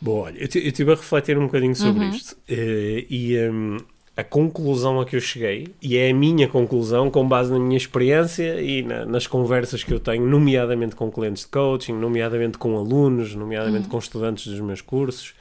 Bom, 0.04 0.20
olha, 0.22 0.38
eu 0.38 0.48
ti- 0.48 0.60
eu 0.60 0.68
estive 0.68 0.92
a 0.92 0.96
refletir 0.96 1.38
um 1.38 1.46
bocadinho 1.46 1.76
sobre 1.76 2.04
Uhum. 2.04 2.10
isto 2.10 2.36
eh, 2.48 3.06
e 3.10 3.38
hum, 3.50 3.78
a 4.18 4.24
conclusão 4.24 5.00
a 5.00 5.06
que 5.06 5.16
eu 5.16 5.22
cheguei, 5.22 5.68
e 5.82 5.96
é 5.98 6.12
a 6.12 6.14
minha 6.14 6.48
conclusão 6.48 7.10
com 7.10 7.28
base 7.28 7.52
na 7.52 7.58
minha 7.58 7.78
experiência 7.78 8.62
e 8.62 8.84
na- 8.84 9.06
nas 9.06 9.26
conversas 9.28 9.84
que 9.84 9.94
eu 9.94 10.00
tenho, 10.00 10.26
nomeadamente 10.28 10.96
com 10.96 11.10
clientes 11.10 11.44
de 11.44 11.50
coaching, 11.50 11.94
nomeadamente 11.94 12.58
com 12.58 12.78
alunos, 12.78 13.34
nomeadamente 13.34 13.88
com 13.88 13.98
estudantes 13.98 14.46
dos 14.48 14.60
meus 14.60 14.82
cursos, 14.82 15.34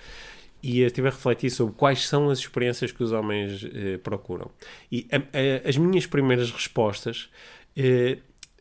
e 0.62 0.80
eu 0.80 0.86
estive 0.86 1.08
a 1.08 1.10
refletir 1.10 1.50
sobre 1.50 1.74
quais 1.74 2.06
são 2.06 2.30
as 2.30 2.38
experiências 2.38 2.92
que 2.92 3.02
os 3.02 3.10
homens 3.10 3.66
eh, 3.74 3.98
procuram. 3.98 4.48
E 4.92 5.06
a- 5.10 5.16
a- 5.18 5.68
as 5.68 5.76
minhas 5.76 6.06
primeiras 6.06 6.50
respostas 6.52 7.28
eh, 7.76 8.18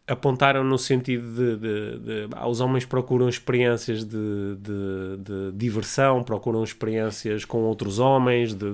apontaram 0.08 0.63
no 0.63 0.77
sentido 0.77 1.24
de, 1.34 1.58
de- 1.58 2.00
de- 2.27 2.36
ah, 2.36 2.48
os 2.48 2.60
homens 2.60 2.84
procuram 2.86 3.29
experiências 3.29 4.03
de, 4.03 4.17
de- 5.17 5.51
diversão, 5.53 6.24
procuram 6.24 6.63
experiências 6.63 7.46
com 7.46 7.60
outros 7.60 7.98
homens, 8.00 8.53
de, 8.53 8.65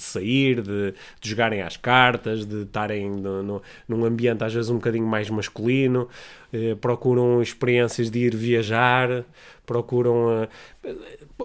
sair, 0.00 0.62
de, 0.62 0.94
jogarem 1.20 1.60
às 1.62 1.76
cartas, 1.76 2.46
de 2.46 2.62
estarem 2.62 3.10
no, 3.10 3.42
no- 3.42 3.62
num 3.86 4.04
ambiente 4.04 4.42
às 4.44 4.54
vezes 4.54 4.70
um 4.70 4.76
bocadinho 4.76 5.06
mais 5.06 5.28
masculino, 5.28 6.08
eh, 6.52 6.74
procuram 6.76 7.42
experiências 7.42 8.10
de 8.10 8.20
ir 8.20 8.34
viajar, 8.34 9.24
procuram, 9.66 10.48
eh, 10.84 10.94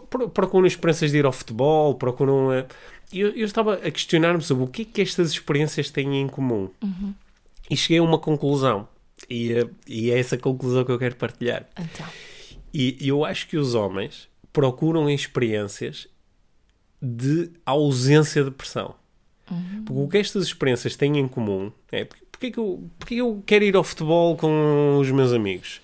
pro- 0.09 0.29
procuram 0.29 0.65
experiências 0.67 1.11
de 1.11 1.17
ir 1.17 1.25
ao 1.25 1.31
futebol, 1.33 1.95
procuram. 1.95 2.53
eh, 2.53 2.65
eu, 3.11 3.29
eu 3.29 3.45
estava 3.45 3.73
a 3.73 3.91
questionar-me 3.91 4.41
sobre 4.41 4.63
o 4.63 4.67
que 4.67 4.83
é 4.83 4.85
que 4.85 5.01
estas 5.01 5.31
experiências 5.31 5.89
têm 5.89 6.21
em 6.21 6.27
comum. 6.27 6.69
E 7.69 7.75
cheguei 7.75 7.97
a 7.99 8.03
uma 8.03 8.17
conclusão. 8.19 8.87
E, 9.29 9.53
eh, 9.53 9.67
e 9.87 10.11
é 10.11 10.19
essa 10.19 10.37
conclusão 10.37 10.83
que 10.83 10.91
eu 10.91 10.99
quero 10.99 11.15
partilhar. 11.15 11.67
Então, 11.79 12.05
E 12.73 12.97
eu 13.01 13.23
acho 13.23 13.47
que 13.47 13.57
os 13.57 13.75
homens 13.75 14.27
procuram 14.51 15.09
experiências 15.09 16.07
de 17.01 17.51
ausência 17.65 18.43
de 18.43 18.51
pressão. 18.51 18.95
Uhum. 19.51 19.83
Porque 19.85 20.01
o 20.01 20.07
que 20.07 20.17
estas 20.17 20.45
experiências 20.45 20.95
têm 20.95 21.17
em 21.19 21.27
comum 21.27 21.71
é 21.91 22.05
porque, 22.05 22.23
porque, 22.31 22.47
é 22.47 22.51
que 22.51 22.59
eu, 22.59 22.89
porque 22.97 23.15
eu 23.15 23.43
quero 23.45 23.63
ir 23.63 23.75
ao 23.75 23.83
futebol 23.83 24.35
com 24.37 24.97
os 24.99 25.11
meus 25.11 25.33
amigos? 25.33 25.81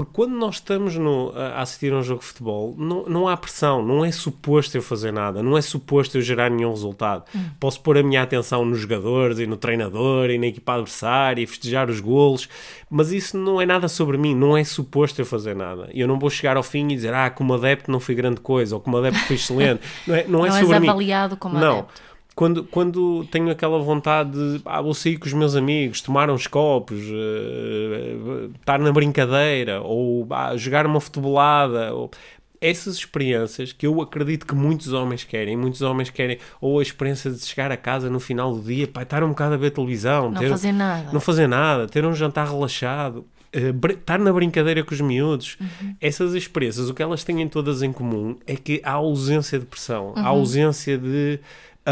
Porque 0.00 0.12
quando 0.14 0.32
nós 0.32 0.54
estamos 0.54 0.96
no, 0.96 1.30
a 1.36 1.60
assistir 1.60 1.92
a 1.92 1.96
um 1.96 2.02
jogo 2.02 2.20
de 2.20 2.26
futebol, 2.26 2.74
não, 2.78 3.04
não 3.04 3.28
há 3.28 3.36
pressão, 3.36 3.84
não 3.84 4.02
é 4.02 4.10
suposto 4.10 4.74
eu 4.78 4.80
fazer 4.82 5.12
nada, 5.12 5.42
não 5.42 5.58
é 5.58 5.60
suposto 5.60 6.16
eu 6.16 6.22
gerar 6.22 6.50
nenhum 6.50 6.70
resultado. 6.70 7.22
Hum. 7.36 7.44
Posso 7.60 7.82
pôr 7.82 7.98
a 7.98 8.02
minha 8.02 8.22
atenção 8.22 8.64
nos 8.64 8.78
jogadores 8.78 9.38
e 9.38 9.46
no 9.46 9.58
treinador 9.58 10.30
e 10.30 10.38
na 10.38 10.46
equipa 10.46 10.72
adversária 10.72 11.42
e 11.42 11.46
festejar 11.46 11.90
os 11.90 12.00
golos, 12.00 12.48
mas 12.88 13.12
isso 13.12 13.36
não 13.36 13.60
é 13.60 13.66
nada 13.66 13.88
sobre 13.88 14.16
mim, 14.16 14.34
não 14.34 14.56
é 14.56 14.64
suposto 14.64 15.20
eu 15.20 15.26
fazer 15.26 15.54
nada. 15.54 15.90
Eu 15.92 16.08
não 16.08 16.18
vou 16.18 16.30
chegar 16.30 16.56
ao 16.56 16.62
fim 16.62 16.86
e 16.86 16.94
dizer, 16.94 17.12
ah, 17.12 17.28
como 17.28 17.52
adepto 17.52 17.90
não 17.90 18.00
fui 18.00 18.14
grande 18.14 18.40
coisa, 18.40 18.74
ou 18.76 18.80
como 18.80 18.96
adepto 18.96 19.20
fui 19.26 19.36
excelente. 19.36 19.82
Não 20.06 20.14
é, 20.16 20.24
não 20.26 20.46
é 20.46 20.48
não 20.48 20.56
sobre 20.60 20.72
és 20.74 20.80
mim. 20.80 20.88
avaliado 20.88 21.36
como 21.36 21.58
não. 21.58 21.78
adepto 21.80 22.09
quando, 22.40 22.64
quando 22.64 23.26
tenho 23.26 23.50
aquela 23.50 23.78
vontade 23.78 24.30
de 24.30 24.62
ah, 24.64 24.80
vou 24.80 24.94
sair 24.94 25.18
com 25.18 25.26
os 25.26 25.32
meus 25.34 25.54
amigos, 25.54 26.00
tomar 26.00 26.30
uns 26.30 26.46
copos, 26.46 26.98
uh, 26.98 28.50
estar 28.58 28.78
na 28.78 28.90
brincadeira, 28.90 29.82
ou 29.82 30.26
ah, 30.30 30.56
jogar 30.56 30.86
uma 30.86 30.98
futebolada, 31.02 31.92
ou, 31.92 32.10
essas 32.58 32.94
experiências 32.94 33.74
que 33.74 33.86
eu 33.86 34.00
acredito 34.00 34.46
que 34.46 34.54
muitos 34.54 34.90
homens 34.94 35.22
querem, 35.22 35.54
muitos 35.54 35.82
homens 35.82 36.08
querem, 36.08 36.38
ou 36.62 36.78
a 36.78 36.82
experiência 36.82 37.30
de 37.30 37.44
chegar 37.44 37.70
a 37.70 37.76
casa 37.76 38.08
no 38.08 38.18
final 38.18 38.54
do 38.54 38.62
dia, 38.62 38.88
pá, 38.88 39.02
estar 39.02 39.22
um 39.22 39.28
bocado 39.28 39.52
a 39.52 39.58
ver 39.58 39.72
televisão, 39.72 40.30
não 40.30 40.40
ter, 40.40 40.48
fazer 40.48 40.72
nada, 40.72 41.12
não 41.12 41.20
fazer 41.20 41.46
nada, 41.46 41.86
ter 41.88 42.06
um 42.06 42.14
jantar 42.14 42.48
relaxado, 42.48 43.26
uh, 43.54 43.86
estar 43.90 44.18
na 44.18 44.32
brincadeira 44.32 44.82
com 44.82 44.94
os 44.94 45.00
miúdos, 45.02 45.58
uhum. 45.60 45.94
essas 46.00 46.32
experiências, 46.32 46.88
o 46.88 46.94
que 46.94 47.02
elas 47.02 47.22
têm 47.22 47.46
todas 47.48 47.82
em 47.82 47.92
comum 47.92 48.38
é 48.46 48.56
que 48.56 48.80
há 48.82 48.92
ausência 48.92 49.58
de 49.58 49.66
pressão, 49.66 50.14
uhum. 50.16 50.24
há 50.24 50.28
ausência 50.28 50.96
de 50.96 51.38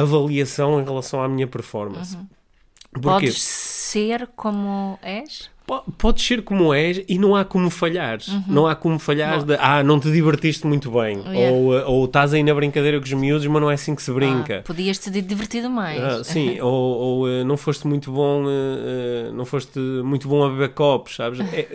avaliação 0.00 0.80
em 0.80 0.84
relação 0.84 1.22
à 1.22 1.28
minha 1.28 1.46
performance. 1.46 2.16
Uhum. 2.16 3.00
Podes 3.00 3.40
ser 3.40 4.26
como 4.34 4.98
és? 5.02 5.50
Podes 5.98 6.24
ser 6.24 6.42
como 6.42 6.72
és 6.72 7.02
e 7.06 7.18
não 7.18 7.36
há 7.36 7.44
como 7.44 7.68
falhares. 7.68 8.28
Uhum. 8.28 8.44
Não 8.48 8.66
há 8.66 8.74
como 8.74 8.98
falhares 8.98 9.44
de 9.44 9.54
ah, 9.60 9.82
não 9.82 10.00
te 10.00 10.10
divertiste 10.10 10.66
muito 10.66 10.90
bem. 10.90 11.18
Yeah. 11.18 11.56
Ou, 11.56 11.78
eh, 11.78 11.84
ou 11.84 12.04
estás 12.06 12.32
aí 12.32 12.42
na 12.42 12.54
brincadeira 12.54 12.98
com 12.98 13.04
os 13.04 13.12
miúdos, 13.12 13.46
mas 13.46 13.60
não 13.60 13.70
é 13.70 13.74
assim 13.74 13.94
que 13.94 14.02
se 14.02 14.10
brinca. 14.12 14.60
Ah, 14.60 14.62
podias 14.62 14.98
te 14.98 15.10
divertido 15.10 15.68
mais. 15.68 16.02
Ah, 16.02 16.24
sim, 16.24 16.58
ou, 16.62 16.72
ou, 16.72 17.26
uh, 17.26 17.44
não 17.44 17.56
foste 17.56 17.86
muito 17.86 18.10
bom, 18.10 18.44
uh, 18.44 19.32
não 19.34 19.44
foste 19.44 19.78
muito 19.78 20.26
bom 20.26 20.44
a 20.44 20.48
beber 20.48 20.70
copos, 20.70 21.16
sabes? 21.16 21.40
É, 21.40 21.68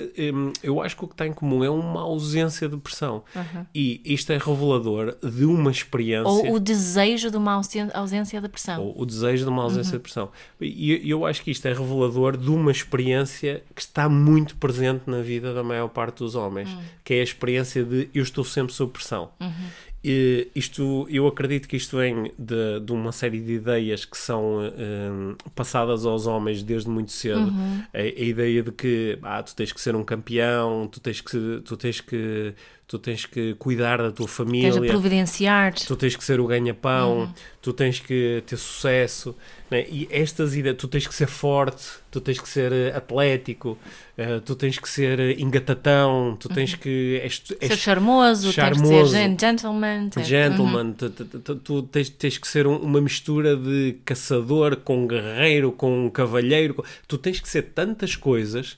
eu 0.63 0.81
acho 0.81 0.97
que 0.97 1.05
o 1.05 1.07
que 1.07 1.13
está 1.13 1.27
em 1.27 1.33
comum 1.33 1.63
é 1.63 1.69
uma 1.69 2.01
ausência 2.01 2.67
de 2.67 2.77
pressão. 2.77 3.23
Uhum. 3.35 3.65
E 3.75 4.01
isto 4.05 4.31
é 4.31 4.37
revelador 4.37 5.15
de 5.21 5.45
uma 5.45 5.69
experiência. 5.69 6.27
Ou 6.27 6.55
o 6.55 6.59
desejo 6.59 7.29
de 7.29 7.37
uma 7.37 7.53
ausência 7.53 8.41
de 8.41 8.49
pressão. 8.49 8.81
Ou 8.81 9.01
o 9.01 9.05
desejo 9.05 9.43
de 9.43 9.49
uma 9.49 9.63
ausência 9.63 9.91
uhum. 9.91 9.97
de 9.97 10.03
pressão. 10.03 10.29
E 10.59 11.09
eu 11.09 11.25
acho 11.25 11.43
que 11.43 11.51
isto 11.51 11.67
é 11.67 11.73
revelador 11.73 12.37
de 12.37 12.49
uma 12.49 12.71
experiência 12.71 13.63
que 13.75 13.82
está 13.85 14.09
muito 14.09 14.55
presente 14.55 15.03
na 15.07 15.21
vida 15.21 15.53
da 15.53 15.63
maior 15.63 15.87
parte 15.87 16.19
dos 16.19 16.35
homens, 16.35 16.69
uhum. 16.69 16.81
que 17.03 17.13
é 17.13 17.19
a 17.19 17.23
experiência 17.23 17.83
de 17.83 18.09
eu 18.13 18.23
estou 18.23 18.43
sempre 18.43 18.73
sob 18.73 18.91
pressão. 18.91 19.31
Uhum. 19.39 19.67
E 20.05 20.49
isto, 20.53 21.07
eu 21.09 21.25
acredito 21.27 21.65
que 21.65 21.77
isto 21.77 21.95
vem 21.95 22.29
de, 22.37 22.81
de 22.81 22.91
uma 22.91 23.13
série 23.13 23.39
de 23.39 23.53
ideias 23.53 24.03
que 24.03 24.17
são 24.17 24.59
um, 24.59 25.35
passadas 25.55 26.05
aos 26.05 26.27
homens 26.27 26.61
desde 26.61 26.89
muito 26.89 27.13
cedo. 27.13 27.39
Uhum. 27.39 27.83
A, 27.93 27.97
a, 27.99 28.01
ideia 28.01 28.61
de 28.61 28.71
que 28.73 29.17
ah, 29.23 29.41
tu 29.41 29.55
tens 29.55 29.71
que 29.71 29.79
ser 29.79 29.95
um 29.95 30.03
campeão, 30.03 30.89
tu 30.89 30.99
tens 30.99 31.21
que, 31.21 31.61
tu 31.63 31.77
tens 31.77 32.01
que 32.01 32.53
tu 32.87 32.99
tens 32.99 33.25
que 33.25 33.53
cuidar 33.55 33.97
da 33.97 34.11
tua 34.11 34.27
família, 34.27 34.71
tens 34.71 34.83
a 34.83 34.87
providenciar, 34.87 35.73
tu 35.73 35.95
tens 35.95 36.15
que 36.15 36.23
ser 36.23 36.39
o 36.39 36.47
ganha-pão, 36.47 37.19
uhum. 37.19 37.33
tu 37.61 37.73
tens 37.73 37.99
que 37.99 38.43
ter 38.45 38.57
sucesso, 38.57 39.35
né? 39.71 39.85
e 39.89 40.07
estas 40.11 40.55
ideias, 40.55 40.77
tu 40.77 40.87
tens 40.87 41.07
que 41.07 41.15
ser 41.15 41.27
forte, 41.27 41.83
tu 42.11 42.19
tens 42.19 42.39
que 42.39 42.47
ser 42.47 42.71
eh, 42.71 42.93
atlético, 42.95 43.77
uh, 44.17 44.41
tu 44.41 44.55
tens 44.55 44.77
que 44.77 44.87
ser 44.87 45.19
eh, 45.19 45.35
engatatão, 45.39 46.37
tu 46.39 46.49
tens 46.49 46.73
uhum. 46.73 46.79
que 46.79 47.21
és, 47.23 47.41
és 47.59 47.69
ser 47.69 47.77
charmoso, 47.77 48.51
charmoso, 48.51 48.83
tens 48.83 49.03
que 49.03 49.09
ser 49.09 49.39
gentleman, 49.39 50.09
gentleman, 50.23 50.85
uhum. 50.87 50.93
tu, 50.93 51.09
tu, 51.09 51.55
tu, 51.55 51.83
tens, 51.83 52.09
tens 52.09 52.37
que 52.37 52.47
ser 52.47 52.67
um, 52.67 52.75
uma 52.75 52.99
mistura 52.99 53.55
de 53.55 53.95
caçador 54.03 54.75
com 54.75 55.07
guerreiro, 55.07 55.71
com 55.71 56.11
cavalheiro, 56.11 56.83
tu 57.07 57.17
tens 57.17 57.39
que 57.39 57.47
ser 57.47 57.63
tantas 57.73 58.15
coisas 58.15 58.77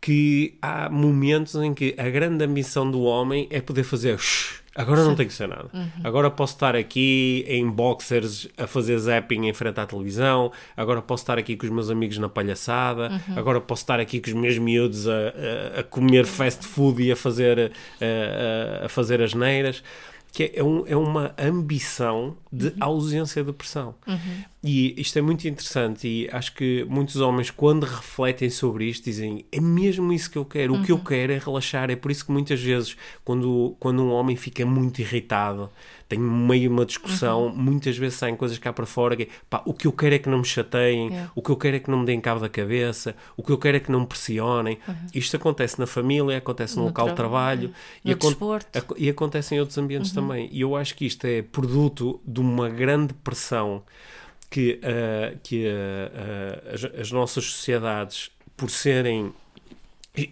que 0.00 0.56
há 0.62 0.88
momentos 0.88 1.54
em 1.56 1.74
que 1.74 1.94
a 1.98 2.08
grande 2.08 2.44
ambição 2.44 2.90
do 2.90 3.02
homem 3.02 3.46
é 3.50 3.60
poder 3.60 3.84
fazer 3.84 4.18
agora 4.76 5.02
não 5.02 5.14
tem 5.16 5.26
que 5.26 5.32
ser 5.32 5.48
nada. 5.48 5.68
Uhum. 5.72 5.88
Agora 6.04 6.30
posso 6.30 6.54
estar 6.54 6.76
aqui 6.76 7.44
em 7.48 7.68
boxers 7.68 8.46
a 8.56 8.66
fazer 8.66 8.98
zapping 8.98 9.46
em 9.46 9.54
frente 9.54 9.80
à 9.80 9.86
televisão, 9.86 10.52
agora 10.76 11.00
posso 11.00 11.22
estar 11.22 11.38
aqui 11.38 11.56
com 11.56 11.66
os 11.66 11.72
meus 11.72 11.90
amigos 11.90 12.18
na 12.18 12.28
palhaçada, 12.28 13.10
uhum. 13.10 13.38
agora 13.38 13.60
posso 13.60 13.82
estar 13.82 13.98
aqui 13.98 14.20
com 14.20 14.28
os 14.28 14.34
meus 14.34 14.58
miúdos 14.58 15.08
a, 15.08 15.12
a, 15.76 15.80
a 15.80 15.82
comer 15.82 16.26
fast 16.26 16.66
food 16.66 17.02
e 17.02 17.10
a 17.10 17.16
fazer, 17.16 17.72
a, 18.00 18.84
a 18.84 18.88
fazer 18.88 19.22
as 19.22 19.32
neiras 19.34 19.82
que 20.36 20.52
é, 20.54 20.62
um, 20.62 20.86
é 20.86 20.94
uma 20.94 21.34
ambição 21.38 22.36
de 22.52 22.66
uhum. 22.66 22.74
ausência 22.78 23.42
de 23.42 23.50
pressão. 23.54 23.94
Uhum. 24.06 24.44
E 24.62 24.94
isto 25.00 25.18
é 25.18 25.22
muito 25.22 25.48
interessante 25.48 26.06
e 26.06 26.28
acho 26.30 26.52
que 26.52 26.84
muitos 26.90 27.16
homens, 27.16 27.50
quando 27.50 27.84
refletem 27.84 28.50
sobre 28.50 28.84
isto, 28.84 29.04
dizem 29.04 29.46
é 29.50 29.58
mesmo 29.62 30.12
isso 30.12 30.30
que 30.30 30.36
eu 30.36 30.44
quero. 30.44 30.74
Uhum. 30.74 30.82
O 30.82 30.84
que 30.84 30.92
eu 30.92 30.96
uhum. 30.96 31.04
quero 31.04 31.32
é 31.32 31.38
relaxar. 31.38 31.90
É 31.90 31.96
por 31.96 32.10
isso 32.10 32.26
que 32.26 32.32
muitas 32.32 32.60
vezes, 32.60 32.98
quando, 33.24 33.74
quando 33.80 34.02
um 34.02 34.10
homem 34.10 34.36
fica 34.36 34.66
muito 34.66 35.00
irritado, 35.00 35.70
tem 36.08 36.18
meio 36.18 36.70
uma 36.70 36.86
discussão, 36.86 37.46
uhum. 37.46 37.56
muitas 37.56 37.96
vezes 37.96 38.18
saem 38.18 38.36
coisas 38.36 38.58
cá 38.58 38.72
para 38.72 38.86
fora 38.86 39.16
que 39.16 39.24
é, 39.24 39.28
pá, 39.50 39.62
o 39.64 39.74
que 39.74 39.86
eu 39.86 39.92
quero 39.92 40.14
é 40.14 40.18
que 40.18 40.28
não 40.28 40.38
me 40.38 40.44
chateiem, 40.44 41.08
yeah. 41.08 41.32
o 41.34 41.42
que 41.42 41.50
eu 41.50 41.56
quero 41.56 41.76
é 41.76 41.80
que 41.80 41.90
não 41.90 41.98
me 41.98 42.06
deem 42.06 42.20
cabo 42.20 42.40
da 42.40 42.48
cabeça, 42.48 43.16
o 43.36 43.42
que 43.42 43.50
eu 43.50 43.58
quero 43.58 43.76
é 43.76 43.80
que 43.80 43.90
não 43.90 44.00
me 44.00 44.06
pressionem. 44.06 44.78
Uhum. 44.86 44.94
Isto 45.14 45.36
acontece 45.36 45.78
na 45.78 45.86
família, 45.86 46.38
acontece 46.38 46.76
no, 46.76 46.82
no 46.82 46.88
local 46.88 47.08
de 47.08 47.14
trabalho 47.14 47.72
e, 48.04 48.12
e, 48.96 49.10
acontece 49.10 49.54
em 49.54 49.60
outros 49.60 49.76
ambientes 49.78 50.14
uhum. 50.14 50.22
também. 50.22 50.48
E 50.52 50.60
eu 50.60 50.76
acho 50.76 50.94
que 50.94 51.04
isto 51.04 51.24
é 51.24 51.42
produto 51.42 52.20
de 52.24 52.40
uma 52.40 52.68
grande 52.68 53.12
pressão 53.12 53.82
que, 54.48 54.80
uh, 54.82 55.38
que 55.42 55.66
uh, 55.66 55.70
uh, 55.70 56.74
as, 56.74 57.00
as 57.00 57.12
nossas 57.12 57.44
sociedades, 57.44 58.30
por 58.56 58.70
serem 58.70 59.32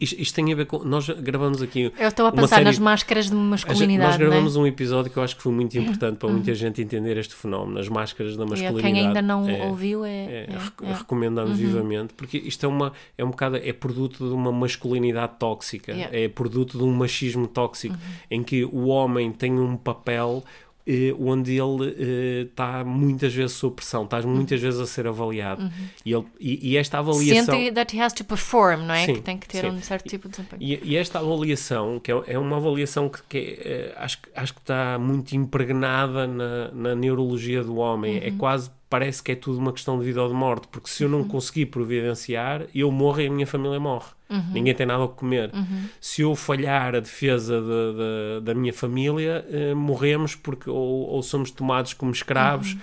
isto, 0.00 0.20
isto, 0.20 0.34
tem 0.34 0.52
a 0.52 0.56
ver 0.56 0.66
com. 0.66 0.78
Nós 0.84 1.08
gravamos 1.08 1.62
aqui. 1.62 1.92
Eu 1.98 2.08
estou 2.08 2.26
a 2.26 2.32
pensar 2.32 2.56
série, 2.56 2.64
nas 2.64 2.78
máscaras 2.78 3.28
de 3.28 3.34
masculinidade. 3.34 4.10
Nós 4.10 4.16
gravamos 4.16 4.56
é? 4.56 4.58
um 4.58 4.66
episódio 4.66 5.10
que 5.10 5.16
eu 5.16 5.22
acho 5.22 5.36
que 5.36 5.42
foi 5.42 5.52
muito 5.52 5.76
importante 5.78 6.16
para 6.16 6.28
muita 6.28 6.50
uhum. 6.50 6.56
gente 6.56 6.82
entender 6.82 7.16
este 7.16 7.34
fenómeno, 7.34 7.78
as 7.78 7.88
máscaras 7.88 8.36
da 8.36 8.44
masculinidade. 8.44 8.82
Quem 8.82 9.06
ainda 9.06 9.22
não 9.22 9.48
é, 9.48 9.66
ouviu 9.66 10.04
é. 10.04 10.10
é, 10.10 10.48
é, 10.50 10.90
é. 10.90 10.92
recomendamos 10.94 11.52
uhum. 11.52 11.66
vivamente, 11.66 12.14
porque 12.14 12.38
isto 12.38 12.64
é, 12.64 12.68
uma, 12.68 12.92
é 13.16 13.24
um 13.24 13.30
bocado. 13.30 13.56
É 13.56 13.72
produto 13.72 14.26
de 14.28 14.34
uma 14.34 14.50
masculinidade 14.50 15.32
tóxica, 15.38 15.92
yeah. 15.92 16.16
é 16.16 16.28
produto 16.28 16.78
de 16.78 16.84
um 16.84 16.92
machismo 16.92 17.46
tóxico, 17.46 17.94
uhum. 17.94 18.38
em 18.38 18.42
que 18.42 18.64
o 18.64 18.86
homem 18.86 19.30
tem 19.32 19.58
um 19.58 19.76
papel 19.76 20.42
eh, 20.86 21.14
onde 21.18 21.58
ele 21.58 22.42
está 22.42 22.80
eh, 22.80 22.84
muitas 22.84 23.32
vezes 23.32 23.56
sob 23.56 23.76
pressão, 23.76 24.04
estás 24.04 24.24
muitas 24.24 24.60
vezes 24.60 24.78
a 24.78 24.86
ser 24.86 25.06
avaliado. 25.06 25.62
Uhum. 25.62 25.70
E, 26.04 26.12
ele, 26.12 26.24
e, 26.38 26.72
e, 26.72 26.76
esta 26.76 26.98
avaliação. 26.98 27.54
Sente 27.54 27.72
that 27.72 27.96
he 27.96 28.00
has 28.00 28.12
to 28.12 28.24
perform, 28.24 28.82
não 28.86 28.94
é? 28.94 29.06
Sim, 29.06 29.14
que 29.14 29.20
tem 29.22 29.38
que 29.38 29.48
ter 29.48 29.62
sim. 29.62 29.68
um 29.68 29.80
certo 29.80 30.08
tipo 30.08 30.28
de 30.28 30.36
desempenho. 30.36 30.62
E, 30.62 30.80
e, 30.82 30.96
esta 30.96 31.20
avaliação, 31.20 31.98
que 31.98 32.12
é, 32.12 32.22
é 32.26 32.38
uma 32.38 32.56
avaliação 32.56 33.08
que, 33.08 33.22
que 33.28 33.38
é, 33.60 33.94
acho, 33.96 34.18
acho 34.34 34.54
que 34.54 34.60
está 34.60 34.98
muito 34.98 35.34
impregnada 35.34 36.26
na, 36.26 36.70
na 36.72 36.94
neurologia 36.94 37.64
do 37.64 37.76
homem, 37.76 38.16
é 38.16 38.20
uhum. 38.20 38.26
é 38.26 38.30
quase 38.38 38.70
parece 38.88 39.22
que 39.22 39.32
é 39.32 39.34
tudo 39.34 39.58
uma 39.58 39.72
questão 39.72 39.98
de 39.98 40.04
vida 40.04 40.22
ou 40.22 40.28
de 40.28 40.34
morte, 40.34 40.68
porque 40.68 40.88
se 40.88 41.02
eu 41.02 41.08
não 41.08 41.20
uhum. 41.20 41.28
conseguir 41.28 41.66
providenciar, 41.66 42.66
eu 42.74 42.90
morro 42.90 43.20
e 43.20 43.26
a 43.26 43.30
minha 43.30 43.46
família 43.46 43.80
morre. 43.80 44.10
Uhum. 44.30 44.52
Ninguém 44.52 44.74
tem 44.74 44.86
nada 44.86 45.04
a 45.04 45.08
comer. 45.08 45.50
Uhum. 45.54 45.84
Se 46.00 46.22
eu 46.22 46.34
falhar 46.34 46.94
a 46.94 47.00
defesa 47.00 47.60
de, 47.60 47.66
de, 47.66 48.44
da 48.44 48.54
minha 48.54 48.72
família, 48.72 49.44
eh, 49.50 49.74
morremos 49.74 50.34
porque 50.34 50.68
ou, 50.70 51.08
ou, 51.08 51.22
somos 51.22 51.50
tomados 51.50 51.92
como 51.92 52.10
escravos 52.10 52.72
uhum. 52.72 52.80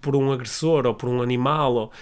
Por, 0.00 0.16
um 0.16 0.32
agressor 0.32 0.86
ou 0.86 0.94
por 0.94 1.08
um 1.08 1.22
animal. 1.22 1.74
Ou... 1.74 1.92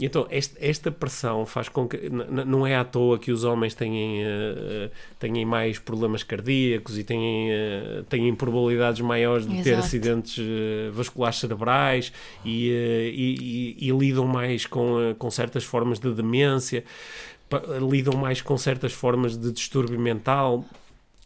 Então, 0.00 0.26
esta, 0.30 0.56
esta 0.60 0.90
pressão 0.90 1.44
faz 1.44 1.68
com 1.68 1.88
que. 1.88 2.08
Não 2.08 2.66
é 2.66 2.76
à 2.76 2.84
toa 2.84 3.18
que 3.18 3.32
os 3.32 3.44
homens 3.44 3.74
têm, 3.74 4.22
uh, 4.22 4.90
têm 5.18 5.44
mais 5.44 5.78
problemas 5.78 6.22
cardíacos 6.22 6.98
e 6.98 7.04
têm, 7.04 7.50
uh, 7.50 8.02
têm 8.04 8.34
probabilidades 8.34 9.00
maiores 9.00 9.46
de 9.46 9.54
Exato. 9.54 9.64
ter 9.64 9.74
acidentes 9.76 10.38
uh, 10.38 10.92
vasculares 10.92 11.38
cerebrais 11.38 12.12
e, 12.44 12.68
e, 12.70 13.76
e, 13.80 13.88
e, 13.88 13.90
lidam 13.92 14.26
mais 14.26 14.66
com, 14.66 15.14
com 15.18 15.30
certas 15.30 15.64
formas 15.64 15.98
de 15.98 16.12
demência, 16.12 16.84
lidam 17.88 18.14
mais 18.14 18.40
com 18.40 18.56
certas 18.56 18.92
formas 18.92 19.36
de 19.36 19.50
distúrbio 19.50 19.98
mental 19.98 20.64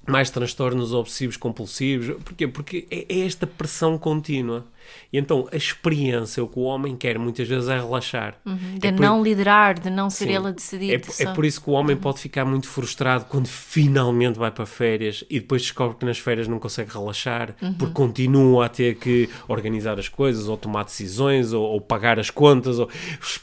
mais 0.06 0.30
transtornos 0.30 0.92
obsessivos 0.92 1.36
compulsivos. 1.36 2.16
Porquê? 2.24 2.48
Porque 2.48 2.86
é, 2.90 3.06
é 3.08 3.26
esta 3.26 3.46
pressão 3.46 3.96
contínua. 3.96 4.64
E 5.12 5.18
então 5.18 5.48
a 5.52 5.56
experiência, 5.56 6.42
o 6.42 6.48
que 6.48 6.58
o 6.58 6.62
homem 6.62 6.96
quer 6.96 7.18
muitas 7.18 7.46
vezes 7.48 7.68
é 7.68 7.76
relaxar. 7.76 8.36
Uhum. 8.44 8.78
De 8.78 8.88
É 8.88 8.92
por- 8.92 9.00
não 9.00 9.22
liderar, 9.22 9.78
de 9.78 9.90
não 9.90 10.08
ser 10.10 10.26
Sim. 10.26 10.34
ele 10.36 10.48
a 10.48 10.50
decidir. 10.50 10.94
É, 10.94 10.98
por- 10.98 11.10
é 11.10 11.24
só. 11.24 11.32
por 11.34 11.44
isso 11.44 11.62
que 11.62 11.70
o 11.70 11.72
homem 11.72 11.96
pode 11.96 12.20
ficar 12.20 12.44
muito 12.44 12.68
frustrado 12.68 13.24
quando 13.26 13.46
finalmente 13.48 14.38
vai 14.38 14.50
para 14.50 14.66
férias 14.66 15.24
e 15.28 15.40
depois 15.40 15.62
descobre 15.62 15.96
que 15.98 16.04
nas 16.04 16.18
férias 16.18 16.46
não 16.48 16.58
consegue 16.58 16.90
relaxar 16.92 17.54
porque 17.78 17.92
continua 17.94 18.66
a 18.66 18.68
ter 18.68 18.96
que 18.96 19.28
organizar 19.48 19.98
as 19.98 20.08
coisas 20.08 20.48
ou 20.48 20.56
tomar 20.56 20.84
decisões 20.84 21.52
ou, 21.52 21.62
ou 21.64 21.80
pagar 21.80 22.18
as 22.18 22.30
contas 22.30 22.78
ou 22.78 22.88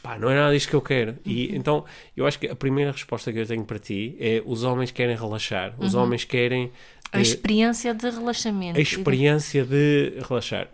pá, 0.01 0.17
não 0.17 0.29
é 0.29 0.36
nada 0.36 0.53
disto 0.53 0.69
que 0.69 0.75
eu 0.75 0.81
quero. 0.81 1.15
E 1.25 1.55
então 1.55 1.84
eu 2.15 2.25
acho 2.25 2.39
que 2.39 2.48
a 2.48 2.55
primeira 2.55 2.91
resposta 2.91 3.31
que 3.31 3.39
eu 3.39 3.46
tenho 3.46 3.63
para 3.63 3.79
ti 3.79 4.15
é 4.19 4.41
os 4.46 4.63
homens 4.63 4.91
querem 4.91 5.15
relaxar, 5.15 5.74
os 5.79 5.93
homens 5.96 6.24
querem 6.24 6.72
A 7.11 7.17
eh, 7.17 7.21
experiência 7.21 7.93
de 7.93 8.09
relaxamento. 8.09 8.77
a 8.77 8.81
experiência 8.81 9.65
de 9.65 10.13
relaxar. 10.27 10.67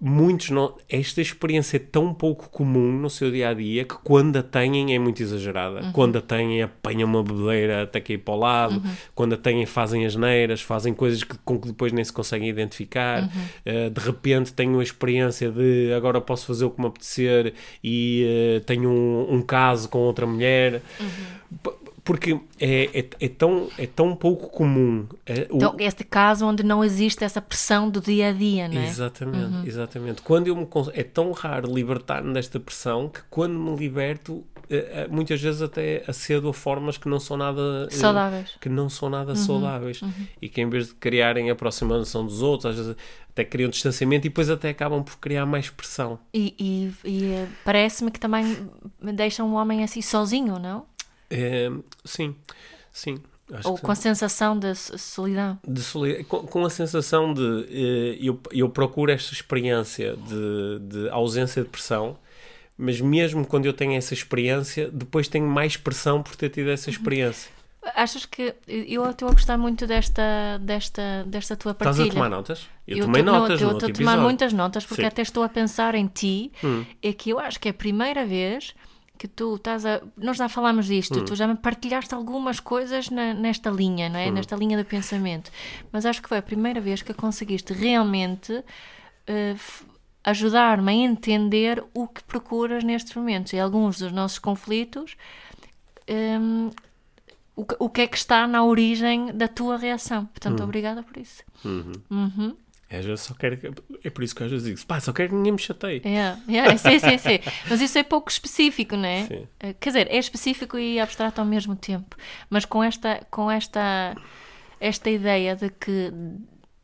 Muitos 0.00 0.50
não. 0.50 0.76
Esta 0.88 1.20
experiência 1.20 1.76
é 1.76 1.80
tão 1.80 2.14
pouco 2.14 2.48
comum 2.48 2.92
no 2.92 3.10
seu 3.10 3.30
dia 3.30 3.48
a 3.48 3.54
dia 3.54 3.84
que 3.84 3.96
quando 4.04 4.36
a 4.36 4.42
têm 4.42 4.94
é 4.94 4.98
muito 4.98 5.20
exagerada. 5.22 5.90
Quando 5.92 6.18
a 6.18 6.20
têm, 6.20 6.62
apanham 6.62 7.08
uma 7.08 7.22
bebedeira 7.22 7.82
até 7.82 8.00
cair 8.00 8.18
para 8.18 8.34
o 8.34 8.38
lado. 8.38 8.82
Quando 9.14 9.32
a 9.34 9.36
têm, 9.36 9.66
fazem 9.66 10.06
as 10.06 10.14
neiras, 10.14 10.60
fazem 10.60 10.94
coisas 10.94 11.24
que, 11.24 11.36
com 11.44 11.58
que 11.58 11.66
depois 11.68 11.92
nem 11.92 12.04
se 12.04 12.12
conseguem 12.12 12.48
identificar. 12.48 13.24
Uh, 13.66 13.90
de 13.90 14.00
repente 14.00 14.52
tenho 14.52 14.78
a 14.78 14.82
experiência 14.82 15.50
de 15.50 15.92
agora 15.92 16.20
posso 16.20 16.46
fazer 16.46 16.64
o 16.66 16.70
que 16.70 16.80
me 16.80 16.86
apetecer 16.86 17.52
e 17.82 18.58
uh, 18.58 18.60
tenho 18.64 18.88
um, 18.90 19.34
um 19.34 19.42
caso 19.42 19.88
com 19.88 19.98
outra 19.98 20.24
mulher. 20.26 20.82
P- 21.62 21.84
Porque 22.04 22.38
é, 22.60 22.98
é, 23.00 23.06
é 23.18 23.28
tão, 23.28 23.68
é 23.78 23.86
tão 23.86 24.14
pouco 24.14 24.50
comum. 24.50 25.06
é, 25.24 25.46
o- 25.50 25.56
Então, 25.56 25.74
este 25.78 26.04
caso 26.04 26.46
onde 26.46 26.62
não 26.62 26.84
existe 26.84 27.24
essa 27.24 27.40
pressão 27.40 27.88
do 27.88 27.98
dia 28.00 28.28
a 28.28 28.32
dia, 28.32 28.68
não 28.68 28.78
é? 28.78 28.84
Exatamente, 28.86 29.66
exatamente. 29.68 30.20
Quando 30.22 30.48
eu 30.48 30.54
me 30.54 30.68
é 30.92 31.02
tão 31.02 31.32
raro 31.32 31.72
libertar-me 31.74 32.34
desta 32.34 32.60
pressão 32.60 33.08
que 33.08 33.20
quando 33.30 33.58
me 33.58 33.74
liberto, 33.74 34.44
eh, 34.68 35.04
eh, 35.04 35.08
muitas 35.10 35.40
vezes 35.40 35.62
até 35.62 36.04
acedo 36.06 36.48
a 36.50 36.52
formas 36.52 36.98
que 36.98 37.08
não 37.08 37.18
são 37.18 37.38
nada 37.38 37.88
eh, 37.90 37.94
Saudáveis. 37.94 38.50
que 38.60 38.68
não 38.68 38.90
são 38.90 39.08
nada 39.08 39.34
saudáveis 39.34 40.00
e 40.42 40.48
que 40.48 40.60
em 40.60 40.68
vez 40.68 40.88
de 40.88 40.94
criarem 40.96 41.50
aproximação 41.50 42.26
dos 42.26 42.42
outros, 42.42 42.66
às 42.66 42.76
vezes 42.76 42.96
até 43.30 43.44
criam 43.44 43.68
distanciamento 43.70 44.26
e 44.26 44.30
depois 44.30 44.48
até 44.50 44.68
acabam 44.68 45.02
por 45.02 45.16
criar 45.18 45.44
mais 45.46 45.70
pressão. 45.70 46.18
E, 46.34 46.54
e- 46.58 46.92
e, 47.08 47.46
parece-me 47.64 48.10
que 48.10 48.20
também 48.20 48.68
deixam 49.00 49.48
um 49.48 49.54
homem 49.54 49.82
assim 49.82 50.00
sozinho, 50.02 50.58
não? 50.58 50.84
Eh, 51.34 51.70
sim, 52.04 52.34
sim. 52.92 53.18
Ou 53.64 53.76
com 53.78 53.92
a 53.92 53.94
sensação 53.94 54.58
de 54.58 54.74
solidão. 54.74 55.58
de 55.66 55.82
soli- 55.82 56.24
com, 56.24 56.46
com 56.46 56.64
a 56.64 56.70
sensação 56.70 57.34
de 57.34 57.66
eh, 57.70 58.18
eu, 58.20 58.40
eu 58.50 58.68
procuro 58.70 59.12
esta 59.12 59.32
experiência 59.34 60.16
de, 60.16 60.78
de 60.80 61.08
ausência 61.10 61.62
de 61.62 61.68
pressão, 61.68 62.16
mas 62.78 63.00
mesmo 63.00 63.46
quando 63.46 63.66
eu 63.66 63.72
tenho 63.74 63.92
essa 63.92 64.14
experiência, 64.14 64.88
depois 64.90 65.28
tenho 65.28 65.46
mais 65.46 65.76
pressão 65.76 66.22
por 66.22 66.34
ter 66.36 66.48
tido 66.48 66.70
essa 66.70 66.88
experiência. 66.88 67.52
Achas 67.94 68.24
que 68.24 68.54
eu 68.66 69.10
estou 69.10 69.28
a 69.28 69.32
gostar 69.32 69.58
muito 69.58 69.86
desta, 69.86 70.58
desta, 70.62 71.22
desta 71.26 71.54
tua 71.54 71.72
Estás 71.72 71.96
partilha? 71.98 72.10
a 72.12 72.14
tomar 72.14 72.30
notas? 72.30 72.66
Eu, 72.88 72.96
Eu 72.96 73.04
tomei 73.04 73.22
notas 73.22 73.60
eu 73.60 73.68
no 73.68 73.74
estou 73.74 73.90
a 73.90 73.92
tomar 73.92 74.16
muitas 74.16 74.54
notas 74.54 74.86
porque 74.86 75.02
Sim. 75.02 75.08
até 75.08 75.20
estou 75.20 75.42
a 75.42 75.50
pensar 75.50 75.94
em 75.94 76.06
ti. 76.06 76.50
Hum. 76.64 76.82
É 77.02 77.12
que 77.12 77.28
eu 77.28 77.38
acho 77.38 77.60
que 77.60 77.68
é 77.68 77.72
a 77.72 77.74
primeira 77.74 78.24
vez 78.24 78.74
que 79.18 79.28
tu 79.28 79.54
estás 79.54 79.86
a. 79.86 80.00
Nós 80.16 80.36
já 80.36 80.48
falámos 80.48 80.86
disto, 80.86 81.20
Hum. 81.20 81.24
tu 81.24 81.34
já 81.36 81.46
me 81.46 81.54
partilhaste 81.54 82.14
algumas 82.14 82.58
coisas 82.60 83.08
na- 83.10 83.32
nesta 83.34 83.70
linha, 83.70 84.08
não 84.08 84.18
é? 84.18 84.28
Hum. 84.28 84.32
Nesta 84.32 84.56
linha 84.56 84.76
do 84.76 84.84
pensamento. 84.84 85.50
Mas 85.92 86.04
acho 86.04 86.20
que 86.22 86.28
foi 86.28 86.38
a 86.38 86.42
primeira 86.42 86.80
vez 86.80 87.00
que 87.02 87.14
conseguiste 87.14 87.72
realmente 87.72 88.62
f- 89.26 89.84
ajudar-me 90.24 90.90
a 90.90 90.94
entender 90.94 91.82
o 91.94 92.08
que 92.08 92.22
procuras 92.24 92.82
nestes 92.82 93.14
momentos. 93.14 93.52
E 93.52 93.58
alguns 93.60 93.98
dos 93.98 94.10
nossos 94.12 94.38
conflitos. 94.38 95.16
o, 97.56 97.64
que, 97.64 97.76
o 97.78 97.88
que 97.88 98.00
é 98.02 98.06
que 98.06 98.16
está 98.16 98.46
na 98.46 98.64
origem 98.64 99.26
da 99.32 99.46
tua 99.48 99.76
reação? 99.76 100.26
Portanto, 100.26 100.60
Hum. 100.60 100.64
obrigada 100.64 101.02
por 101.02 101.16
isso. 101.16 101.42
É, 101.64 102.63
às 102.90 103.04
vezes 103.04 103.20
só 103.22 103.34
quero 103.34 103.56
que- 103.56 103.70
é 104.04 104.10
por 104.10 104.22
isso 104.24 104.34
que 104.34 104.42
às 104.44 104.50
vezes 104.50 104.66
digo, 104.66 104.86
pá, 104.86 105.00
só 105.00 105.12
quero 105.12 105.30
que 105.30 105.34
ninguém 105.34 105.52
me 105.52 105.58
chateie. 105.58 106.02
Yeah, 106.04 106.40
yeah, 106.48 106.76
sim, 106.76 106.98
sim, 106.98 107.18
sim. 107.18 107.38
Mas 107.68 107.80
isso 107.80 107.98
é 107.98 108.02
pouco 108.02 108.30
específico, 108.30 108.96
não 108.96 109.06
é? 109.08 109.26
Sim. 109.26 109.48
Eh, 109.60 109.72
Quer 109.74 109.88
dizer, 109.90 110.08
é 110.10 110.18
específico 110.18 110.76
e 110.78 111.00
abstrato 111.00 111.40
ao 111.40 111.46
mesmo 111.46 111.74
tempo. 111.74 112.16
Mas 112.50 112.64
com 112.64 112.82
esta, 112.82 113.26
com 113.30 113.50
esta, 113.50 114.14
esta 114.80 115.10
ideia 115.10 115.56
de 115.56 115.70
que 115.70 116.12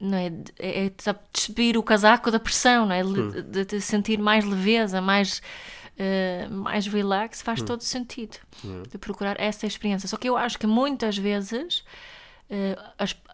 não 0.00 0.16
é, 0.16 0.32
é, 0.58 0.86
é 0.86 0.92
despir 1.32 1.76
o 1.76 1.82
casaco 1.82 2.30
da 2.30 2.40
pressão, 2.40 2.86
não 2.86 2.94
é? 2.94 3.02
Le- 3.02 3.42
De, 3.42 3.64
de 3.66 3.80
sentir 3.80 4.18
mais 4.18 4.44
leveza, 4.46 5.00
mais, 5.00 5.42
eh, 5.98 6.48
mais 6.50 6.86
relax, 6.86 7.42
faz 7.42 7.60
todo 7.66 7.82
sentido. 7.82 8.38
De 8.90 8.96
procurar 8.98 9.38
essa 9.38 9.66
experiência. 9.66 10.08
Só 10.08 10.16
que 10.16 10.28
eu 10.28 10.36
acho 10.38 10.58
que 10.58 10.66
muitas 10.66 11.18
vezes 11.18 11.84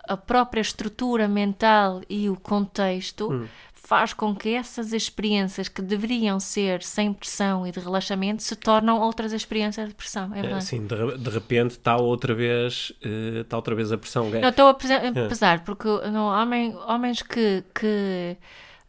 a 0.09 0.17
própria 0.17 0.61
estrutura 0.61 1.27
mental 1.27 2.01
e 2.09 2.29
o 2.29 2.37
contexto 2.37 3.49
faz 3.73 4.13
com 4.13 4.35
que 4.35 4.49
essas 4.53 4.93
experiências 4.93 5.69
que 5.69 5.81
deveriam 5.81 6.41
ser 6.41 6.83
sem 6.83 7.13
pressão 7.13 7.65
e 7.65 7.71
de 7.71 7.79
relaxamento 7.79 8.43
se 8.43 8.57
tornam 8.57 9.01
outras 9.01 9.33
experiências 9.33 9.89
de 9.89 9.95
pressão, 9.95 10.35
é 10.35 10.39
É, 10.39 10.43
verdade? 10.43 10.59
Assim, 10.65 10.85
de, 10.85 10.95
re- 10.95 11.17
de 11.19 11.31
repente 11.31 11.71
está 11.73 11.97
outra 11.97 12.35
vez, 12.35 12.93
eh, 13.01 13.41
está 13.43 13.57
outra 13.57 13.75
vez 13.77 13.93
a 13.93 13.97
pressão. 13.99 14.29
Não, 14.29 14.49
estou 14.49 14.67
a 14.67 14.71
a 14.71 15.29
pesar, 15.29 15.61
porque 15.65 15.87
não, 16.11 16.27
homem, 16.27 16.75
homens 16.89 17.23
que. 17.23 17.63
que 17.75 18.37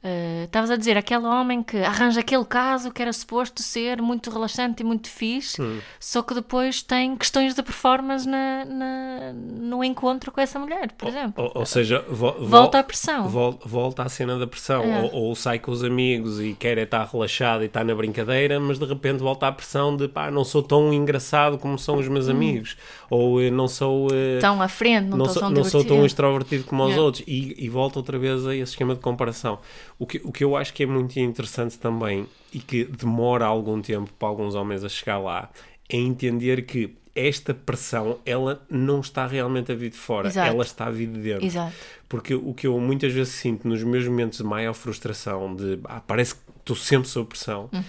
eh, 0.07 0.43
Estavas 0.45 0.71
a 0.71 0.77
dizer, 0.77 0.97
aquele 0.97 1.25
homem 1.25 1.61
que 1.61 1.77
arranja 1.77 2.21
aquele 2.21 2.45
caso 2.45 2.91
que 2.91 3.01
era 3.01 3.11
suposto 3.11 3.61
ser 3.61 4.01
muito 4.01 4.29
relaxante 4.31 4.81
e 4.81 4.85
muito 4.85 5.09
fixe, 5.09 5.61
só 5.99 6.21
que 6.21 6.33
depois 6.33 6.81
tem 6.81 7.15
questões 7.17 7.53
de 7.53 7.61
performance 7.61 8.27
na, 8.27 8.63
na- 8.65 9.33
no 9.33 9.83
encontro 9.83 10.31
com 10.31 10.39
essa 10.39 10.57
mulher, 10.57 10.91
por 10.97 11.09
exemplo. 11.09 11.43
Ou, 11.43 11.51
ou 11.55 11.65
seja, 11.65 12.05
vo- 12.09 12.31
vo- 12.39 12.45
Volta 12.45 12.79
à 12.79 12.83
pressão. 12.83 13.27
vol- 13.27 13.59
volta 13.65 14.03
à 14.03 14.09
cena 14.09 14.37
da 14.39 14.47
pressão. 14.47 14.83
É. 14.83 15.01
Ou, 15.11 15.23
ou 15.27 15.35
sai 15.35 15.59
com 15.59 15.71
os 15.71 15.83
amigos 15.83 16.39
e 16.39 16.53
quer 16.53 16.77
é 16.77 16.83
estar 16.83 17.03
relaxado 17.11 17.63
e 17.63 17.65
estar 17.65 17.83
na 17.83 17.93
brincadeira, 17.93 18.59
mas 18.59 18.79
de 18.79 18.85
repente 18.85 19.19
volta 19.19 19.47
à 19.47 19.51
pressão 19.51 19.95
de 19.97 20.07
pá, 20.07 20.31
não 20.31 20.43
sou 20.45 20.63
tão 20.63 20.93
engraçado 20.93 21.57
como 21.57 21.77
são 21.77 21.97
os 21.97 22.07
meus 22.07 22.29
amigos. 22.29 22.77
Ou 23.09 23.41
eh, 23.41 23.49
não 23.51 23.67
sou. 23.67 24.07
eh, 24.13 24.35
Estão 24.35 24.61
à 24.61 24.67
frente, 24.67 25.05
não, 25.07 25.17
não, 25.17 25.25
sou, 25.25 25.41
tão 25.41 25.49
não 25.51 25.63
sou 25.63 25.83
tão 25.83 26.05
extrovertido 26.05 26.63
como 26.63 26.83
os 26.83 26.89
Yeah. 26.89 27.03
outros 27.05 27.23
e, 27.27 27.65
e 27.65 27.69
volta 27.69 27.99
outra 27.99 28.17
vez 28.17 28.45
a 28.47 28.55
esse 28.55 28.71
esquema 28.71 28.93
de 28.95 29.01
comparação. 29.01 29.59
O 29.99 30.05
que, 30.05 30.21
o 30.23 30.31
que 30.31 30.43
eu 30.43 30.55
acho 30.55 30.73
que 30.73 30.83
é 30.83 30.85
muito 30.85 31.19
interessante 31.19 31.77
também 31.79 32.27
e 32.53 32.59
que 32.59 32.83
demora 32.85 33.45
algum 33.45 33.81
tempo 33.81 34.11
para 34.19 34.27
alguns 34.27 34.53
homens 34.55 34.83
a 34.83 34.89
chegar 34.89 35.17
lá 35.17 35.49
é 35.89 35.97
entender 35.97 36.63
que 36.65 36.95
esta 37.15 37.51
pressão 37.51 38.19
ela 38.23 38.63
não 38.69 38.99
está 38.99 39.25
realmente 39.25 39.71
a 39.71 39.75
vir 39.75 39.89
de 39.89 39.97
fora, 39.97 40.27
Exato. 40.27 40.47
ela 40.53 40.63
está 40.63 40.85
a 40.85 40.91
vir 40.91 41.07
de 41.07 41.19
dentro. 41.19 41.45
Exato. 41.45 41.73
Porque 42.07 42.35
o 42.35 42.53
que 42.53 42.67
eu 42.67 42.79
muitas 42.79 43.11
vezes 43.11 43.33
sinto 43.33 43.67
nos 43.67 43.81
meus 43.83 44.07
momentos 44.07 44.37
de 44.37 44.43
maior 44.43 44.73
frustração, 44.73 45.55
de 45.55 45.79
ah, 45.85 45.99
parece 46.05 46.35
que 46.35 46.41
estou 46.59 46.75
sempre 46.75 47.09
sob 47.09 47.27
pressão, 47.29 47.67
Uhum. 47.73 47.81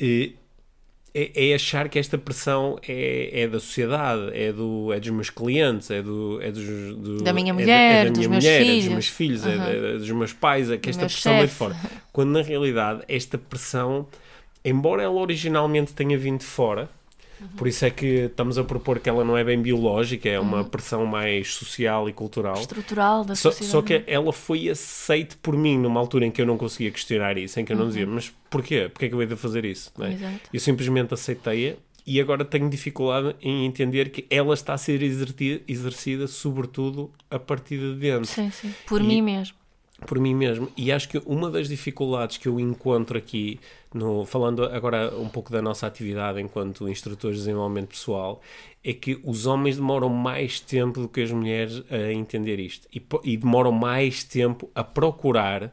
eh, 0.00 0.30
é, 1.14 1.50
é 1.50 1.54
achar 1.54 1.88
que 1.88 1.98
esta 1.98 2.16
pressão 2.16 2.78
é, 2.86 3.42
é 3.42 3.48
da 3.48 3.60
sociedade, 3.60 4.30
é, 4.34 4.52
do, 4.52 4.92
é 4.92 4.98
dos 5.00 5.10
meus 5.10 5.30
clientes, 5.30 5.90
é, 5.90 6.00
do, 6.02 6.40
é 6.42 6.50
dos, 6.50 6.64
do- 6.96 7.22
Da 7.22 7.32
minha 7.32 7.50
é 7.50 7.52
mulher, 7.52 7.92
é 8.00 8.04
da 8.04 8.10
dos 8.10 8.18
minha 8.18 8.28
meus 8.30 8.44
mulher, 8.44 8.60
é 8.60 8.64
filhos. 8.64 8.84
dos 8.84 8.92
meus 8.92 9.08
filhos, 9.08 9.46
é, 9.46 9.56
Uhum. 9.56 9.62
é 9.94 9.98
dos 9.98 10.10
meus 10.10 10.32
pais, 10.32 10.70
é 10.70 10.76
que 10.78 10.88
esta 10.90 11.06
pressão 11.06 11.34
vem 11.36 11.46
de 11.46 11.52
fora. 11.52 11.76
Quando 12.12 12.30
na 12.30 12.42
realidade 12.42 13.02
esta 13.08 13.36
pressão, 13.36 14.06
embora 14.64 15.02
ela 15.02 15.14
originalmente 15.14 15.92
tenha 15.92 16.16
vindo 16.16 16.38
de 16.40 16.46
fora, 16.46 16.88
Uhum. 17.42 17.48
por 17.56 17.66
isso 17.68 17.84
é 17.84 17.90
que 17.90 18.06
estamos 18.06 18.56
a 18.58 18.64
propor 18.64 18.98
que 19.00 19.08
ela 19.08 19.24
não 19.24 19.36
é 19.36 19.42
bem 19.44 19.60
biológica, 19.60 20.28
é 20.28 20.38
Uhum. 20.38 20.46
uma 20.46 20.64
pressão 20.64 21.04
mais 21.06 21.54
social 21.54 22.08
e 22.08 22.12
cultural. 22.12 22.54
Estrutural 22.60 23.24
da 23.24 23.34
Só, 23.34 23.50
sociedade. 23.50 23.72
só 23.72 23.82
que 23.82 24.04
ela 24.06 24.32
foi 24.32 24.68
aceite 24.68 25.36
por 25.36 25.56
mim 25.56 25.78
numa 25.78 25.98
altura 26.00 26.26
em 26.26 26.30
que 26.30 26.40
eu 26.40 26.46
não 26.46 26.56
conseguia 26.56 26.90
questionar 26.90 27.36
isso, 27.36 27.58
em 27.60 27.64
que 27.64 27.72
eu 27.72 27.76
não 27.76 27.88
dizia, 27.88 28.06
mas 28.06 28.32
porquê? 28.50 28.88
Porquê 28.88 29.06
é 29.06 29.08
que 29.08 29.14
eu 29.14 29.20
hei 29.20 29.26
de 29.28 29.36
fazer 29.36 29.64
isso? 29.64 29.92
é? 29.98 30.02
Uhum. 30.04 30.12
Exato. 30.12 30.40
Eu 30.52 30.60
simplesmente 30.60 31.14
aceitei-a 31.14 31.74
e 32.06 32.20
agora 32.20 32.44
tenho 32.44 32.68
dificuldade 32.68 33.36
em 33.40 33.64
entender 33.64 34.10
que 34.10 34.26
ela 34.28 34.54
está 34.54 34.74
a 34.74 34.78
ser 34.78 35.02
exerti- 35.02 35.62
exercida, 35.68 36.26
sobretudo 36.26 37.10
a 37.30 37.38
partir 37.38 37.78
de 37.78 37.94
dentro 37.94 38.24
Sim, 38.26 38.50
sim. 38.50 38.74
Por 38.86 39.00
E- 39.00 39.04
mim 39.04 39.22
mesmo. 39.22 39.54
Por 40.06 40.18
mim 40.18 40.34
mesmo. 40.34 40.68
E 40.76 40.90
acho 40.92 41.08
que 41.08 41.20
uma 41.26 41.50
das 41.50 41.68
dificuldades 41.68 42.36
que 42.36 42.48
eu 42.48 42.58
encontro 42.60 43.16
aqui, 43.16 43.58
no, 43.94 44.24
falando 44.24 44.64
agora 44.64 45.12
um 45.18 45.28
pouco 45.28 45.50
da 45.52 45.60
nossa 45.62 45.86
atividade 45.86 46.40
enquanto 46.40 46.88
instrutores 46.88 47.36
de 47.38 47.42
desenvolvimento 47.44 47.88
pessoal, 47.88 48.40
é 48.84 48.92
que 48.92 49.20
os 49.24 49.46
homens 49.46 49.76
demoram 49.76 50.08
mais 50.08 50.60
tempo 50.60 51.00
do 51.00 51.08
que 51.08 51.20
as 51.22 51.30
mulheres 51.30 51.82
a 51.90 52.12
entender 52.12 52.58
isto. 52.58 52.86
E, 52.94 53.02
e 53.24 53.36
demoram 53.36 53.72
mais 53.72 54.24
tempo 54.24 54.70
a 54.74 54.82
procurar 54.84 55.70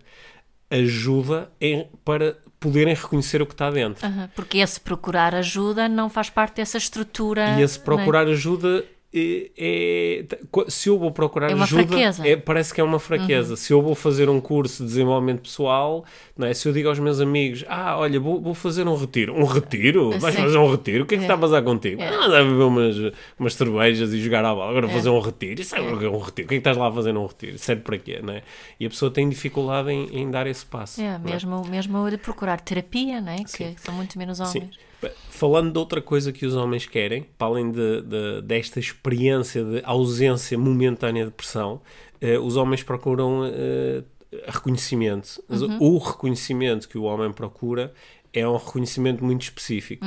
ajuda 0.69 1.51
em- 1.59 1.87
para 2.05 2.37
poderem 2.59 2.93
reconhecer 2.93 3.41
o 3.41 3.45
que 3.45 3.53
está 3.53 3.71
dentro. 3.71 4.05
Aham, 4.05 4.29
Porque 4.35 4.59
esse 4.59 4.79
procurar 4.79 5.33
ajuda 5.33 5.87
não 5.89 6.09
faz 6.09 6.29
parte 6.29 6.57
dessa 6.57 6.77
estrutura. 6.77 7.57
E 7.59 7.63
esse 7.63 7.79
né? 7.79 7.85
procurar 7.85 8.27
ajuda 8.27 8.85
é, 9.13 9.51
é- 9.57 10.25
se 10.67 10.87
eu 10.89 10.99
vou 10.99 11.11
procurar 11.11 11.49
É 11.49 11.53
ajuda, 11.53 11.95
é- 12.23 12.35
parece 12.35 12.73
que 12.73 12.79
é 12.79 12.83
uma 12.83 12.99
fraqueza. 12.99 13.55
Se 13.55 13.73
eu 13.73 13.81
vou 13.81 13.95
fazer 13.95 14.29
um 14.29 14.39
curso 14.39 14.83
de 14.83 14.89
desenvolvimento 14.89 15.41
pessoal, 15.41 16.05
não 16.37 16.45
é? 16.47 16.53
se 16.53 16.67
eu 16.67 16.73
digo 16.73 16.89
aos 16.89 16.99
meus 16.99 17.19
amigos, 17.19 17.65
ah, 17.67 17.97
olha, 17.97 18.19
vou, 18.19 18.39
vou 18.39 18.53
fazer 18.53 18.87
um 18.87 18.95
retiro. 18.95 19.33
Um 19.33 19.45
retiro? 19.45 20.11
Vais 20.19 20.35
Sim. 20.35 20.41
fazer 20.43 20.57
um 20.57 20.69
retiro? 20.71 21.03
O 21.03 21.07
que 21.07 21.15
é 21.15 21.17
que 21.17 21.23
É. 21.23 21.25
está 21.25 21.33
a 21.33 21.37
passar 21.37 21.61
contigo? 21.63 22.01
É. 22.01 22.07
Ah, 22.07 22.27
dá 22.27 22.43
beber 22.43 22.63
umas, 22.63 22.95
umas 23.39 23.53
cervejas 23.53 24.13
e 24.13 24.21
jogar 24.21 24.45
à 24.45 24.53
bola. 24.53 24.69
Agora 24.69 24.87
fazer 24.89 25.09
um 25.09 25.19
retiro. 25.19 25.59
Isso 25.61 25.75
é 25.75 25.81
um 25.81 25.95
retiro. 25.95 26.15
O 26.17 26.31
que 26.33 26.41
é 26.41 26.43
que 26.45 26.55
estás 26.55 26.77
lá 26.77 26.87
a 26.87 26.91
fazer 26.91 27.11
num 27.11 27.25
retiro? 27.25 27.57
Serve 27.57 27.81
para 27.81 27.97
quê? 27.97 28.19
Não 28.21 28.33
é? 28.33 28.43
E 28.79 28.85
a 28.85 28.89
pessoa 28.89 29.09
tem 29.11 29.27
dificuldade 29.27 29.89
em, 29.91 30.07
em 30.19 30.29
dar 30.29 30.45
esse 30.47 30.65
passo. 30.65 31.01
É, 31.01 31.17
não 31.17 31.29
é? 31.29 31.31
mesmo, 31.33 31.65
mesmo 31.67 32.09
de 32.09 32.17
procurar 32.17 32.59
terapia, 32.61 33.19
né? 33.21 33.37
que 33.43 33.73
são 33.77 33.93
muito 33.93 34.17
menos 34.17 34.37
Sim. 34.37 34.43
homens. 34.43 34.61
Bem, 34.61 34.88
Falando 35.29 35.71
de 35.71 35.79
outra 35.79 36.01
coisa 36.01 36.31
que 36.33 36.45
os 36.45 36.55
homens 36.55 36.85
querem, 36.85 37.25
para 37.37 37.47
além 37.47 37.71
de, 37.71 38.01
de- 38.01 38.41
desta 38.43 38.79
experiência 38.79 39.63
de 39.63 39.81
ausência 39.85 40.57
momentânea 40.57 41.25
de 41.25 41.31
pressão, 41.31 41.81
eh, 42.19 42.37
os 42.37 42.55
homens 42.57 42.83
procuram 42.83 43.43
eh, 43.45 44.03
reconhecimento. 44.47 45.41
Mas 45.47 45.61
O 45.79 45.97
reconhecimento 45.97 46.87
que 46.89 46.97
o 46.97 47.03
homem 47.03 47.31
procura 47.31 47.93
é 48.33 48.47
um 48.47 48.57
reconhecimento 48.57 49.23
muito 49.23 49.43
específico, 49.43 50.05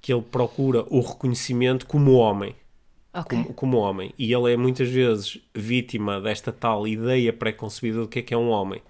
que 0.00 0.12
ele 0.12 0.22
procura 0.22 0.84
o 0.88 1.00
reconhecimento 1.00 1.86
como 1.86 2.12
homem. 2.12 2.54
Ok. 3.12 3.36
Como, 3.42 3.54
como 3.54 3.76
homem. 3.78 4.12
E 4.18 4.32
ele 4.32 4.52
é 4.52 4.56
muitas 4.56 4.88
vezes 4.88 5.38
vítima 5.54 6.20
desta 6.20 6.52
tal 6.52 6.86
ideia 6.86 7.32
pré-concebida 7.32 8.00
do 8.00 8.06
que 8.08 8.20
é 8.20 8.22
que 8.22 8.32
é 8.32 8.36
um 8.36 8.48
homem. 8.50 8.80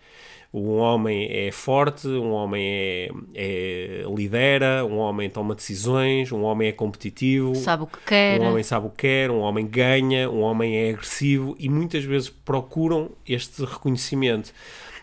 Um 0.59 0.79
homem 0.79 1.29
é 1.31 1.51
forte, 1.53 2.07
um 2.09 2.33
homem 2.33 2.63
é, 2.67 3.09
é- 3.35 4.03
lidera, 4.15 4.85
um 4.85 4.99
homem 4.99 5.31
toma 5.31 5.55
decisões, 5.55 6.33
um 6.33 6.43
homem 6.43 6.69
é 6.69 6.73
competitivo, 6.73 7.55
Sabe 7.55 7.85
o 7.85 7.87
que 7.87 7.99
quer. 8.07 8.41
um 8.41 8.45
homem 8.51 8.63
sabe 8.63 8.87
o 8.87 8.91
que 8.91 8.97
quer, 9.07 9.31
um 9.31 9.39
homem 9.41 9.67
ganha, 9.67 10.29
um 10.31 10.41
homem 10.41 10.77
é 10.77 10.91
agressivo 10.91 11.55
e 11.59 11.69
muitas 11.69 12.05
vezes 12.05 12.29
procuram 12.29 13.11
este 13.27 13.65
reconhecimento. 13.65 14.53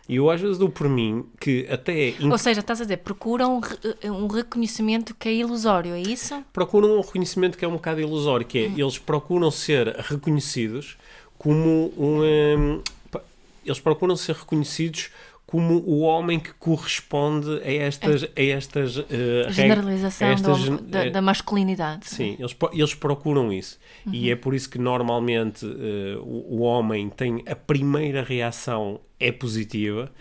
E 0.07 0.17
eu 0.17 0.29
às 0.29 0.39
vezes 0.39 0.59
dou 0.59 0.69
por 0.69 0.87
mim 0.87 1.25
que 1.39 1.65
até 1.67 2.09
in- 2.09 2.29
Ou 2.31 2.37
seja, 2.37 2.59
estás 2.59 2.79
a 2.79 2.83
dizer, 2.83 2.97
procuram 2.97 3.55
um 3.57 3.59
re- 3.59 4.09
um 4.11 4.27
reconhecimento 4.27 5.15
que 5.15 5.27
é 5.29 5.33
ilusório, 5.33 5.93
é 5.93 5.99
isso? 6.01 6.43
procuram 6.53 6.97
um 6.97 7.01
reconhecimento 7.01 7.57
que 7.57 7.65
é 7.65 7.67
um 7.67 7.71
bocado 7.73 7.99
ilusório, 8.01 8.45
que 8.45 8.59
é 8.59 8.61
eles 8.77 8.99
procuram 8.99 9.49
ser 9.49 9.87
reconhecidos 9.87 10.95
como 11.39 11.91
um, 11.97 12.21
hum, 12.21 12.81
pa- 13.09 13.21
eles 13.65 13.79
procuram 13.79 14.15
ser 14.15 14.35
reconhecidos 14.35 15.09
como 15.47 15.75
o 15.85 15.99
homem 16.01 16.39
que 16.39 16.51
corresponde 16.53 17.61
a 17.63 17.71
estas 17.71 18.23
a 18.23 18.41
estas 18.41 18.95
reg- 18.97 19.51
Generalização 19.53 20.27
a 20.27 20.31
estas 20.31 20.63
do- 20.63 20.77
da, 20.81 21.05
eh, 21.05 21.09
da 21.11 21.21
masculinidade. 21.21 22.07
Sim, 22.07 22.35
eles, 22.39 22.55
eles 22.73 22.93
procuram 22.95 23.53
isso. 23.53 23.77
E 24.11 24.29
é 24.31 24.35
por 24.35 24.53
isso 24.55 24.69
que 24.69 24.77
normalmente 24.79 25.65
eh, 25.65 26.17
o, 26.19 26.57
o 26.57 26.61
homem 26.61 27.09
tem 27.09 27.43
a 27.47 27.55
primeira 27.55 28.23
reação 28.23 28.99
é 29.19 29.31
positiva 29.31 30.11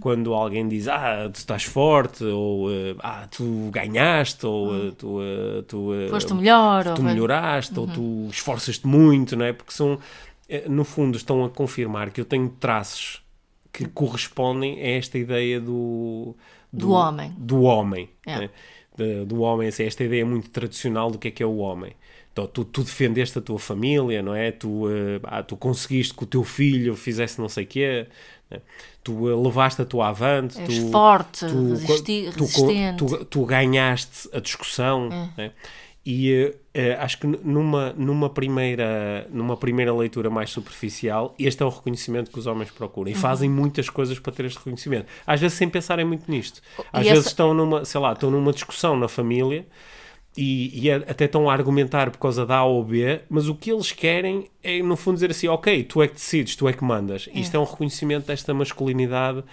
quando 0.00 0.32
alguém 0.32 0.68
diz 0.68 0.86
ah, 0.86 1.28
tu 1.32 1.36
estás 1.36 1.64
forte, 1.64 2.22
ou 2.24 2.68
ah, 3.00 3.26
tu 3.30 3.70
ganhaste, 3.72 4.46
ou 4.46 4.74
eh, 4.76 4.90
tu, 4.96 5.18
eh, 5.22 5.62
tu, 5.66 5.90
Foste 6.10 6.32
melhor. 6.34 6.84
tu 6.84 7.00
ou- 7.00 7.02
melhoraste, 7.02 7.78
ou 7.78 7.86
tu 7.86 8.28
esforças-te 8.30 8.86
muito, 8.86 9.34
não 9.34 9.44
é? 9.46 9.52
Porque 9.52 9.72
são, 9.72 9.98
no 10.68 10.84
fundo, 10.84 11.16
estão 11.16 11.42
a 11.44 11.48
confirmar 11.50 12.10
que 12.10 12.20
eu 12.20 12.24
tenho 12.24 12.48
traços 12.48 13.23
que 13.74 13.84
correspondem 13.86 14.80
a 14.80 14.86
esta 14.98 15.18
ideia 15.18 15.60
do, 15.60 16.34
Do 16.72 16.92
homem. 16.92 17.34
Do 17.36 17.62
homem. 17.62 18.08
É. 18.24 18.38
né? 18.38 18.50
De- 18.96 19.24
do 19.24 19.40
homem, 19.40 19.66
assim, 19.68 19.82
esta 19.84 20.04
ideia 20.04 20.24
muito 20.24 20.48
tradicional 20.50 21.10
do 21.10 21.18
que 21.18 21.26
é 21.28 21.30
que 21.32 21.42
é 21.42 21.46
o 21.46 21.56
homem. 21.56 21.92
Então, 22.32 22.46
tu, 22.46 22.64
tu 22.64 22.82
defendeste 22.84 23.38
a 23.38 23.42
tua 23.42 23.58
família, 23.58 24.22
não 24.22 24.34
é? 24.34 24.50
Tu, 24.52 24.88
eh, 24.88 25.20
ah, 25.24 25.42
tu 25.42 25.56
conseguiste 25.56 26.14
que 26.14 26.22
o 26.24 26.26
teu 26.26 26.42
filho 26.44 26.94
fizesse 26.96 27.40
não 27.40 27.48
sei 27.48 27.64
o 27.64 27.66
quê, 27.66 28.06
né? 28.50 28.60
tu 29.04 29.28
eh, 29.28 29.34
levaste 29.36 29.82
a 29.82 29.84
tua 29.84 30.08
avante, 30.08 30.60
És 30.60 30.78
tu, 30.78 30.90
forte, 30.90 31.46
tu, 31.46 31.68
resisti- 31.70 32.30
tu, 32.36 32.44
resistente. 32.44 32.98
tu, 33.04 33.24
tu 33.24 33.44
ganhaste 33.44 34.28
a 34.32 34.40
discussão 34.40 35.08
né? 35.36 35.52
e 36.06 36.32
eh, 36.32 36.54
eh, 36.74 36.94
acho 37.00 37.18
que 37.20 37.26
numa, 37.26 37.92
numa, 37.96 38.28
primeira, 38.28 39.26
numa 39.30 39.56
primeira 39.56 39.94
leitura 39.94 40.28
mais 40.28 40.50
superficial 40.50 41.34
este 41.38 41.62
é 41.62 41.66
o 41.66 41.68
reconhecimento 41.68 42.30
que 42.30 42.38
os 42.38 42.46
homens 42.46 42.70
procuram 42.70 43.10
Uhum. 43.12 43.16
e 43.16 43.20
fazem 43.20 43.48
muitas 43.48 43.88
coisas 43.88 44.18
para 44.18 44.32
ter 44.32 44.44
este 44.46 44.58
reconhecimento 44.58 45.06
às 45.26 45.40
vezes 45.40 45.56
sem 45.56 45.68
pensarem 45.68 46.04
muito 46.04 46.28
nisto 46.30 46.60
às 46.92 47.02
E 47.02 47.08
vezes 47.08 47.20
essa- 47.20 47.28
estão 47.28 47.54
numa, 47.54 47.84
sei 47.84 48.00
lá, 48.00 48.12
estão 48.12 48.30
numa 48.30 48.52
discussão 48.52 48.96
na 48.96 49.06
família 49.08 49.66
e, 50.36 50.86
e 50.86 50.90
a- 50.90 50.96
até 50.96 51.26
estão 51.26 51.48
a 51.48 51.52
argumentar 51.52 52.10
por 52.10 52.18
causa 52.18 52.44
da 52.44 52.56
A 52.56 52.64
ou 52.64 52.82
B, 52.84 53.20
mas 53.30 53.48
o 53.48 53.54
que 53.54 53.70
eles 53.70 53.92
querem 53.92 54.50
é, 54.62 54.82
no 54.82 54.96
fundo, 54.96 55.14
dizer 55.14 55.30
assim: 55.30 55.46
ok, 55.46 55.84
tu 55.84 56.02
é 56.02 56.08
que 56.08 56.14
decides, 56.14 56.56
tu 56.56 56.66
é 56.68 56.72
que 56.72 56.82
mandas. 56.82 57.28
Isto 57.32 57.56
é 57.56 57.60
um 57.60 57.64
reconhecimento 57.64 58.26
desta 58.26 58.52
masculinidade 58.52 59.44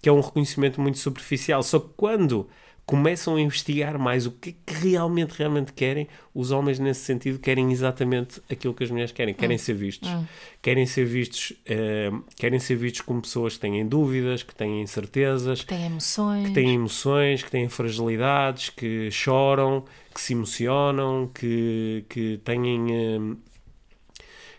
que 0.00 0.08
é 0.08 0.12
um 0.12 0.20
reconhecimento 0.20 0.80
muito 0.80 0.96
superficial. 0.98 1.60
Só 1.64 1.80
que 1.80 1.88
quando 1.96 2.48
começam 2.88 3.36
a 3.36 3.40
investigar 3.40 3.98
mais 3.98 4.24
o 4.24 4.30
que 4.30 4.48
é 4.48 4.54
que 4.64 4.88
realmente, 4.88 5.32
realmente 5.32 5.74
querem, 5.74 6.08
os 6.34 6.50
homens, 6.50 6.78
nesse 6.78 7.00
sentido, 7.00 7.38
querem 7.38 7.70
exatamente 7.70 8.40
aquilo 8.50 8.72
que 8.72 8.82
as 8.82 8.90
mulheres 8.90 9.12
querem: 9.12 9.34
querem 9.34 9.58
ser 9.58 9.74
vistos. 9.74 10.08
Querem 10.62 10.86
ser 10.86 11.04
vistos, 11.04 11.52
eh, 11.66 12.10
querem 12.36 12.58
ser 12.58 12.76
vistos 12.76 13.02
como 13.02 13.20
pessoas 13.20 13.54
que 13.54 13.60
têm 13.60 13.86
dúvidas, 13.86 14.42
que 14.42 14.54
têm 14.54 14.80
incertezas, 14.80 15.64
Tem 15.64 15.84
emoções. 15.84 16.48
que 16.48 16.54
têm 16.54 16.74
emoções, 16.74 17.42
que 17.42 17.50
têm 17.50 17.68
fragilidades, 17.68 18.70
que 18.70 19.10
choram, 19.10 19.84
que 20.14 20.20
se 20.22 20.32
emocionam, 20.32 21.30
que, 21.34 22.06
que 22.08 22.40
têm. 22.42 22.64
hum, 23.20 23.36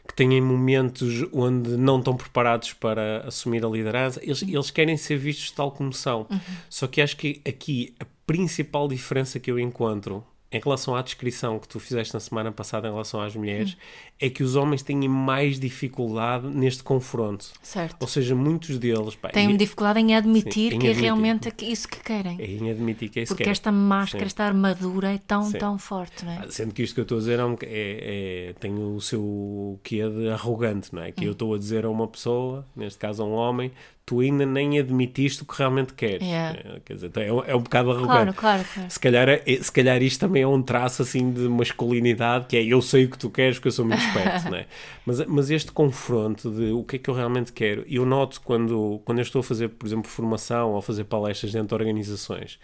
que 0.07 0.15
têm 0.15 0.41
momentos 0.41 1.23
onde 1.31 1.77
não 1.77 1.99
estão 1.99 2.17
preparados 2.17 2.73
para 2.73 3.27
assumir 3.27 3.63
a 3.63 3.69
liderança, 3.69 4.19
eles, 4.23 4.41
eles 4.41 4.71
querem 4.71 4.97
ser 4.97 5.17
vistos 5.17 5.51
tal 5.51 5.71
como 5.71 5.93
são. 5.93 6.27
Só 6.67 6.87
que 6.87 6.99
acho 6.99 7.15
que 7.15 7.39
aqui 7.47 7.93
a 7.99 8.05
principal 8.33 8.87
diferença 8.87 9.39
que 9.39 9.49
eu 9.49 9.57
encontro 9.59 10.23
em 10.51 10.59
relação 10.59 10.95
à 10.95 11.01
descrição 11.01 11.57
que 11.59 11.67
tu 11.67 11.79
fizeste 11.79 12.11
na 12.13 12.19
semana 12.19 12.51
passada 12.51 12.87
em 12.87 12.91
relação 12.91 13.19
às 13.21 13.35
mulheres 13.35 13.75
é 14.19 14.29
que 14.31 14.43
os 14.43 14.55
homens 14.55 14.81
têm 14.83 15.07
mais 15.07 15.59
dificuldade 15.59 16.47
neste 16.47 16.83
confronto. 16.83 17.45
Certo. 17.61 17.95
Ou 17.99 18.07
seja, 18.07 18.35
muitos 18.35 18.77
deles. 18.79 19.15
pá, 19.15 19.29
Têm 19.29 19.51
e- 19.51 19.57
dificuldade 19.57 19.99
em 19.99 20.15
admitir 20.15 20.71
Sim, 20.71 20.77
em 20.77 20.79
que 20.79 20.87
é 20.87 20.89
admitir. 20.89 21.01
realmente 21.03 21.53
isso 21.61 21.87
que 21.87 21.99
querem. 21.99 22.37
é 22.39 22.45
em 22.47 22.69
admitir 22.71 23.09
que 23.09 23.19
é 23.19 23.23
isso 23.23 23.31
Porque 23.33 23.43
que 23.43 23.49
é. 23.49 23.51
esta 23.51 23.71
máscara, 23.71 24.23
Sim. 24.23 24.25
esta 24.27 24.43
armadura 24.43 25.11
é 25.13 25.17
tão, 25.19 25.43
Sim. 25.43 25.57
tão 25.59 25.77
forte, 25.77 26.25
não 26.25 26.31
é? 26.31 26.37
Ah, 26.43 26.47
Sendo 26.51 26.73
que 26.73 26.81
isto 26.83 26.93
que 26.95 26.99
eu 26.99 27.03
estou 27.03 27.17
a 27.17 27.21
dizer 27.21 27.39
é, 27.39 27.45
um, 27.45 27.53
é, 27.61 28.49
é- 28.49 28.53
tem 28.59 28.73
o 28.75 28.99
seu 28.99 29.79
quê 29.83 30.01
de 30.09 30.29
arrogante, 30.29 30.93
não 30.93 31.01
é? 31.03 31.09
Hum. 31.09 31.13
Que 31.15 31.25
eu 31.25 31.31
estou 31.33 31.53
a 31.53 31.57
dizer 31.59 31.85
a 31.85 31.89
uma 31.89 32.07
pessoa, 32.07 32.65
neste 32.75 32.97
caso 32.99 33.21
a 33.21 33.25
um 33.25 33.33
homem, 33.33 33.71
tu 34.09 34.21
ainda 34.21 34.43
nem 34.43 34.79
admitiste 34.79 35.43
o 35.43 35.45
que 35.45 35.55
realmente 35.55 35.93
queres. 35.93 36.25
Yeah. 36.25 36.57
É, 36.59 36.79
quer 36.83 36.93
dizer, 36.95 37.07
então 37.07 37.21
é, 37.21 37.31
um- 37.31 37.43
é 37.43 37.55
um 37.55 37.61
bocado 37.61 37.91
arrogante. 37.91 38.07
Claro, 38.11 38.33
claro, 38.33 38.65
claro. 38.73 38.89
Se 38.89 38.99
calhar, 38.99 39.29
é- 39.29 39.43
se 39.61 39.71
calhar 39.71 40.01
isto 40.01 40.19
também 40.19 40.41
é 40.41 40.47
um 40.47 40.61
traço 40.63 41.03
assim 41.03 41.31
de 41.31 41.41
masculinidade, 41.47 42.47
que 42.47 42.57
é 42.57 42.63
eu 42.63 42.81
sei 42.81 43.05
o 43.05 43.09
que 43.11 43.17
tu 43.19 43.29
queres, 43.29 43.57
porque 43.57 43.67
eu 43.67 43.71
sou 43.71 43.85
muito 43.85 44.01
esperto, 44.03 44.49
não 44.49 44.57
é? 44.57 44.65
Mas, 45.05 45.25
mas 45.27 45.51
este 45.51 45.71
confronto 45.71 46.49
de 46.49 46.71
o 46.71 46.83
que 46.83 46.95
é 46.95 46.99
que 46.99 47.09
eu 47.09 47.13
realmente 47.13 47.53
quero, 47.53 47.85
eu 47.87 48.05
noto 48.05 48.41
quando, 48.41 48.99
quando 49.05 49.19
eu 49.19 49.23
estou 49.23 49.41
a 49.41 49.43
fazer, 49.43 49.69
por 49.69 49.85
exemplo, 49.85 50.09
formação 50.09 50.71
ou 50.71 50.77
a 50.77 50.81
fazer 50.81 51.03
palestras 51.03 51.51
dentro 51.51 51.67
de 51.67 51.73
organizações, 51.75 52.59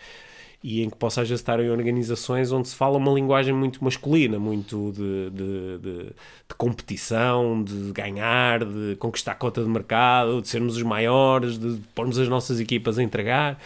e 0.67 0.81
em 0.81 0.89
que 0.89 0.97
às 1.05 1.15
vezes 1.15 1.33
estar 1.33 1.59
em 1.59 1.69
organizações 1.69 2.51
onde 2.51 2.67
se 2.69 2.75
fala 2.75 2.97
uma 2.97 3.11
linguagem 3.11 3.53
muito 3.53 3.83
masculina, 3.83 4.39
muito 4.39 4.91
de, 4.93 5.29
de, 5.29 5.77
de, 5.77 6.03
de 6.05 6.55
competição, 6.57 7.63
de 7.63 7.91
ganhar, 7.91 8.65
de 8.65 8.95
conquistar 8.95 9.35
cota 9.35 9.61
de 9.61 9.69
mercado, 9.69 10.41
de 10.41 10.47
sermos 10.47 10.75
os 10.75 10.81
maiores, 10.81 11.59
de 11.59 11.79
pormos 11.93 12.17
as 12.17 12.27
nossas 12.27 12.59
equipas 12.59 12.97
a 12.97 13.03
entregar. 13.03 13.61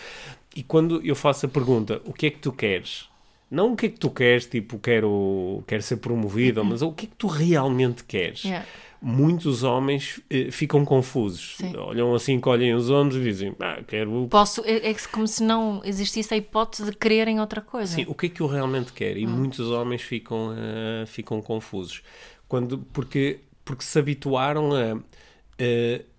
E 0.54 0.62
quando 0.62 1.02
eu 1.02 1.16
faço 1.16 1.46
a 1.46 1.50
pergunta, 1.50 2.02
o 2.04 2.12
que 2.12 2.26
é 2.26 2.30
que 2.32 2.40
tu 2.40 2.52
queres? 2.52 3.08
Não 3.50 3.72
o 3.72 3.76
que 3.78 3.86
é 3.86 3.90
que 3.90 3.98
tu 3.98 4.10
queres, 4.10 4.46
tipo, 4.46 4.78
quero, 4.78 5.64
quero 5.66 5.82
ser 5.82 5.98
promovido, 5.98 6.66
mas 6.66 6.82
o 6.82 6.92
que 6.92 7.06
é 7.06 7.10
que 7.10 7.16
tu 7.16 7.28
realmente 7.28 8.04
queres? 8.04 8.44
Yeah. 8.44 8.66
Muitos 9.02 9.64
homens 9.64 10.20
eh, 10.30 10.52
ficam 10.52 10.84
confusos. 10.84 11.56
Sim. 11.58 11.74
Olham 11.78 12.14
assim, 12.14 12.40
colhem 12.40 12.74
os 12.76 12.90
ombros 12.90 13.18
e 13.18 13.24
dizem, 13.24 13.56
ah, 13.60 13.80
quero 13.88 14.28
Posso, 14.30 14.62
é, 14.66 14.90
é 14.90 14.96
como 15.12 15.26
se 15.28 15.42
não 15.42 15.82
existisse 15.86 16.34
a 16.34 16.38
hipótese 16.38 16.92
de 16.92 16.98
quererem 16.98 17.40
outra 17.40 17.62
coisa. 17.62 17.96
Sim, 17.96 18.06
o 18.08 18.14
que 18.14 18.26
é 18.26 18.30
que 18.30 18.42
eu 18.42 18.48
realmente 18.48 18.92
quero? 18.92 19.18
E 19.18 19.26
muitos 19.26 19.60
homens 19.72 20.02
ficam, 20.02 20.54
eh, 20.58 21.06
ficam 21.06 21.42
confusos. 21.42 22.02
Quando, 22.48 22.80
porque, 22.92 23.40
porque 23.64 23.84
se 23.84 23.98
habituaram 23.98 24.74
a. 24.74 24.98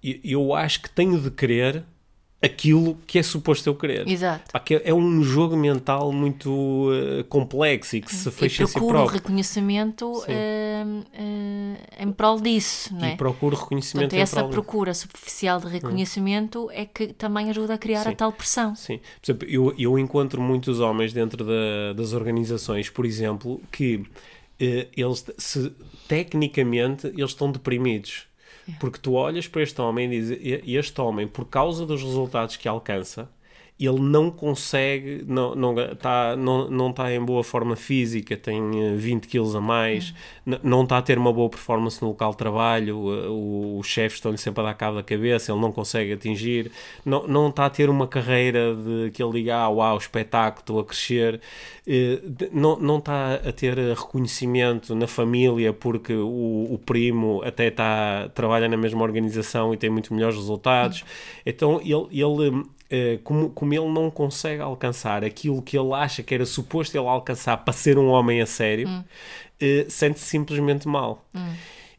eu- 0.02 0.20
eu 0.24 0.54
acho 0.54 0.82
que 0.82 0.90
tenho 0.90 1.18
de 1.20 1.30
querer 1.30 1.84
aquilo 2.42 2.96
que 3.06 3.18
é 3.18 3.22
suposto 3.22 3.68
eu 3.68 3.74
querer. 3.74 4.08
Exato. 4.08 4.50
Pá, 4.52 4.62
é- 4.70 4.90
é 4.90 4.94
um 4.94 5.22
jogo 5.22 5.56
mental 5.56 6.10
muito 6.10 6.88
eh, 6.92 7.22
complexo 7.24 7.96
e 7.96 8.00
que 8.00 8.14
se 8.14 8.28
E 8.28 8.32
fecha 8.32 8.66
si 8.66 8.72
procuro 8.72 8.94
o 8.94 9.00
próprio. 9.02 9.18
reconhecimento 9.20 10.24
eh, 10.26 10.82
eh, 11.12 12.02
em 12.04 12.10
prol 12.12 12.40
disso, 12.40 12.94
não 12.94 13.04
é? 13.04 13.12
E 13.12 13.16
procuro 13.16 13.56
reconhecimento 13.56 14.04
Portanto, 14.10 14.18
em 14.18 14.22
essa 14.22 14.44
procura 14.44 14.94
superficial 14.94 15.60
de 15.60 15.68
reconhecimento 15.68 16.70
é 16.72 16.86
que 16.86 17.08
também 17.08 17.50
ajuda 17.50 17.74
a 17.74 17.78
criar 17.78 18.00
a 18.00 18.10
Sim. 18.10 18.16
tal 18.16 18.32
pressão. 18.32 18.74
Sim. 18.74 18.98
Por 19.20 19.30
exemplo, 19.30 19.48
eu, 19.48 19.74
eu 19.78 19.98
encontro 19.98 20.40
muitos 20.40 20.80
homens 20.80 21.12
dentro 21.12 21.44
da- 21.44 21.92
das 21.94 22.12
organizações, 22.14 22.88
por 22.88 23.04
exemplo, 23.04 23.60
que 23.70 24.02
eh, 24.58 24.88
eles, 24.96 25.24
se, 25.38 25.72
tecnicamente, 26.08 27.06
eles 27.08 27.30
estão 27.30 27.50
deprimidos. 27.52 28.24
Porque 28.78 28.98
tu 28.98 29.14
olhas 29.14 29.48
para 29.48 29.62
este 29.62 29.80
homem 29.80 30.06
e 30.06 30.10
dizes, 30.20 30.38
"E- 30.40 30.62
este 30.76 31.00
homem, 31.00 31.26
por 31.26 31.44
causa 31.46 31.84
dos 31.86 32.02
resultados 32.02 32.56
que 32.56 32.68
alcança, 32.68 33.28
ele 33.86 34.00
não 34.00 34.30
consegue, 34.30 35.24
não 35.26 35.52
está 35.52 35.56
não, 35.56 35.96
tá- 35.96 36.36
não, 36.36 36.70
não 36.70 36.92
tá 36.92 37.12
em 37.12 37.24
boa 37.24 37.42
forma 37.42 37.74
física, 37.76 38.36
tem 38.36 38.60
eh, 38.92 38.94
20 38.94 39.26
quilos 39.26 39.56
a 39.56 39.60
mais, 39.60 40.14
n- 40.46 40.60
não 40.62 40.82
está 40.82 40.98
a 40.98 41.02
ter 41.02 41.16
uma 41.18 41.32
boa 41.32 41.48
performance 41.48 42.00
no 42.02 42.08
local 42.08 42.32
de 42.32 42.36
trabalho, 42.36 42.96
eh, 43.12 43.28
o- 43.28 43.78
os 43.78 43.86
chefes 43.86 44.18
estão-lhe 44.18 44.36
sempre 44.38 44.60
a 44.62 44.66
dar 44.66 44.74
cabo 44.74 44.96
da 44.96 45.02
cabeça, 45.02 45.50
ele 45.52 45.60
não 45.60 45.72
consegue 45.72 46.12
atingir, 46.12 46.70
não, 47.04 47.26
não 47.26 47.48
está 47.48 47.66
a 47.66 47.70
ter 47.70 47.88
uma 47.88 48.06
carreira 48.06 48.74
de 48.74 49.10
que 49.12 49.22
ele 49.22 49.32
diga, 49.32 49.56
ah, 49.56 49.68
uau, 49.70 49.96
espetáculo, 49.96 50.60
estou 50.60 50.80
a 50.80 50.84
crescer, 50.84 51.40
eh, 51.86 52.20
não, 52.52 52.78
não 52.78 52.98
está 52.98 53.34
a 53.34 53.52
ter 53.52 53.78
eh, 53.78 53.94
reconhecimento 53.94 54.94
na 54.94 55.06
família 55.06 55.72
porque 55.72 56.12
o, 56.12 56.68
o 56.74 56.78
primo 56.84 57.40
até 57.44 57.68
está, 57.68 58.28
trabalha 58.34 58.68
na 58.68 58.76
mesma 58.76 59.02
organização 59.02 59.72
e 59.72 59.76
tem 59.76 59.88
muito 59.88 60.12
melhores 60.12 60.36
resultados, 60.36 61.04
então 61.46 61.80
ele, 61.80 62.06
ele 62.22 62.48
eh, 62.62 62.79
como, 63.22 63.50
como 63.50 63.72
ele 63.72 63.88
não 63.88 64.10
consegue 64.10 64.60
alcançar 64.62 65.22
aquilo 65.24 65.62
que 65.62 65.78
ele 65.78 65.92
acha 65.94 66.22
que 66.22 66.34
era 66.34 66.44
suposto 66.44 66.96
ele 66.96 67.06
alcançar 67.06 67.56
para 67.58 67.72
ser 67.72 67.98
um 67.98 68.08
homem 68.08 68.40
a 68.40 68.46
sério, 68.46 68.88
eh, 69.60 69.86
sente-se 69.88 70.24
simplesmente 70.26 70.88
mal. 70.88 71.24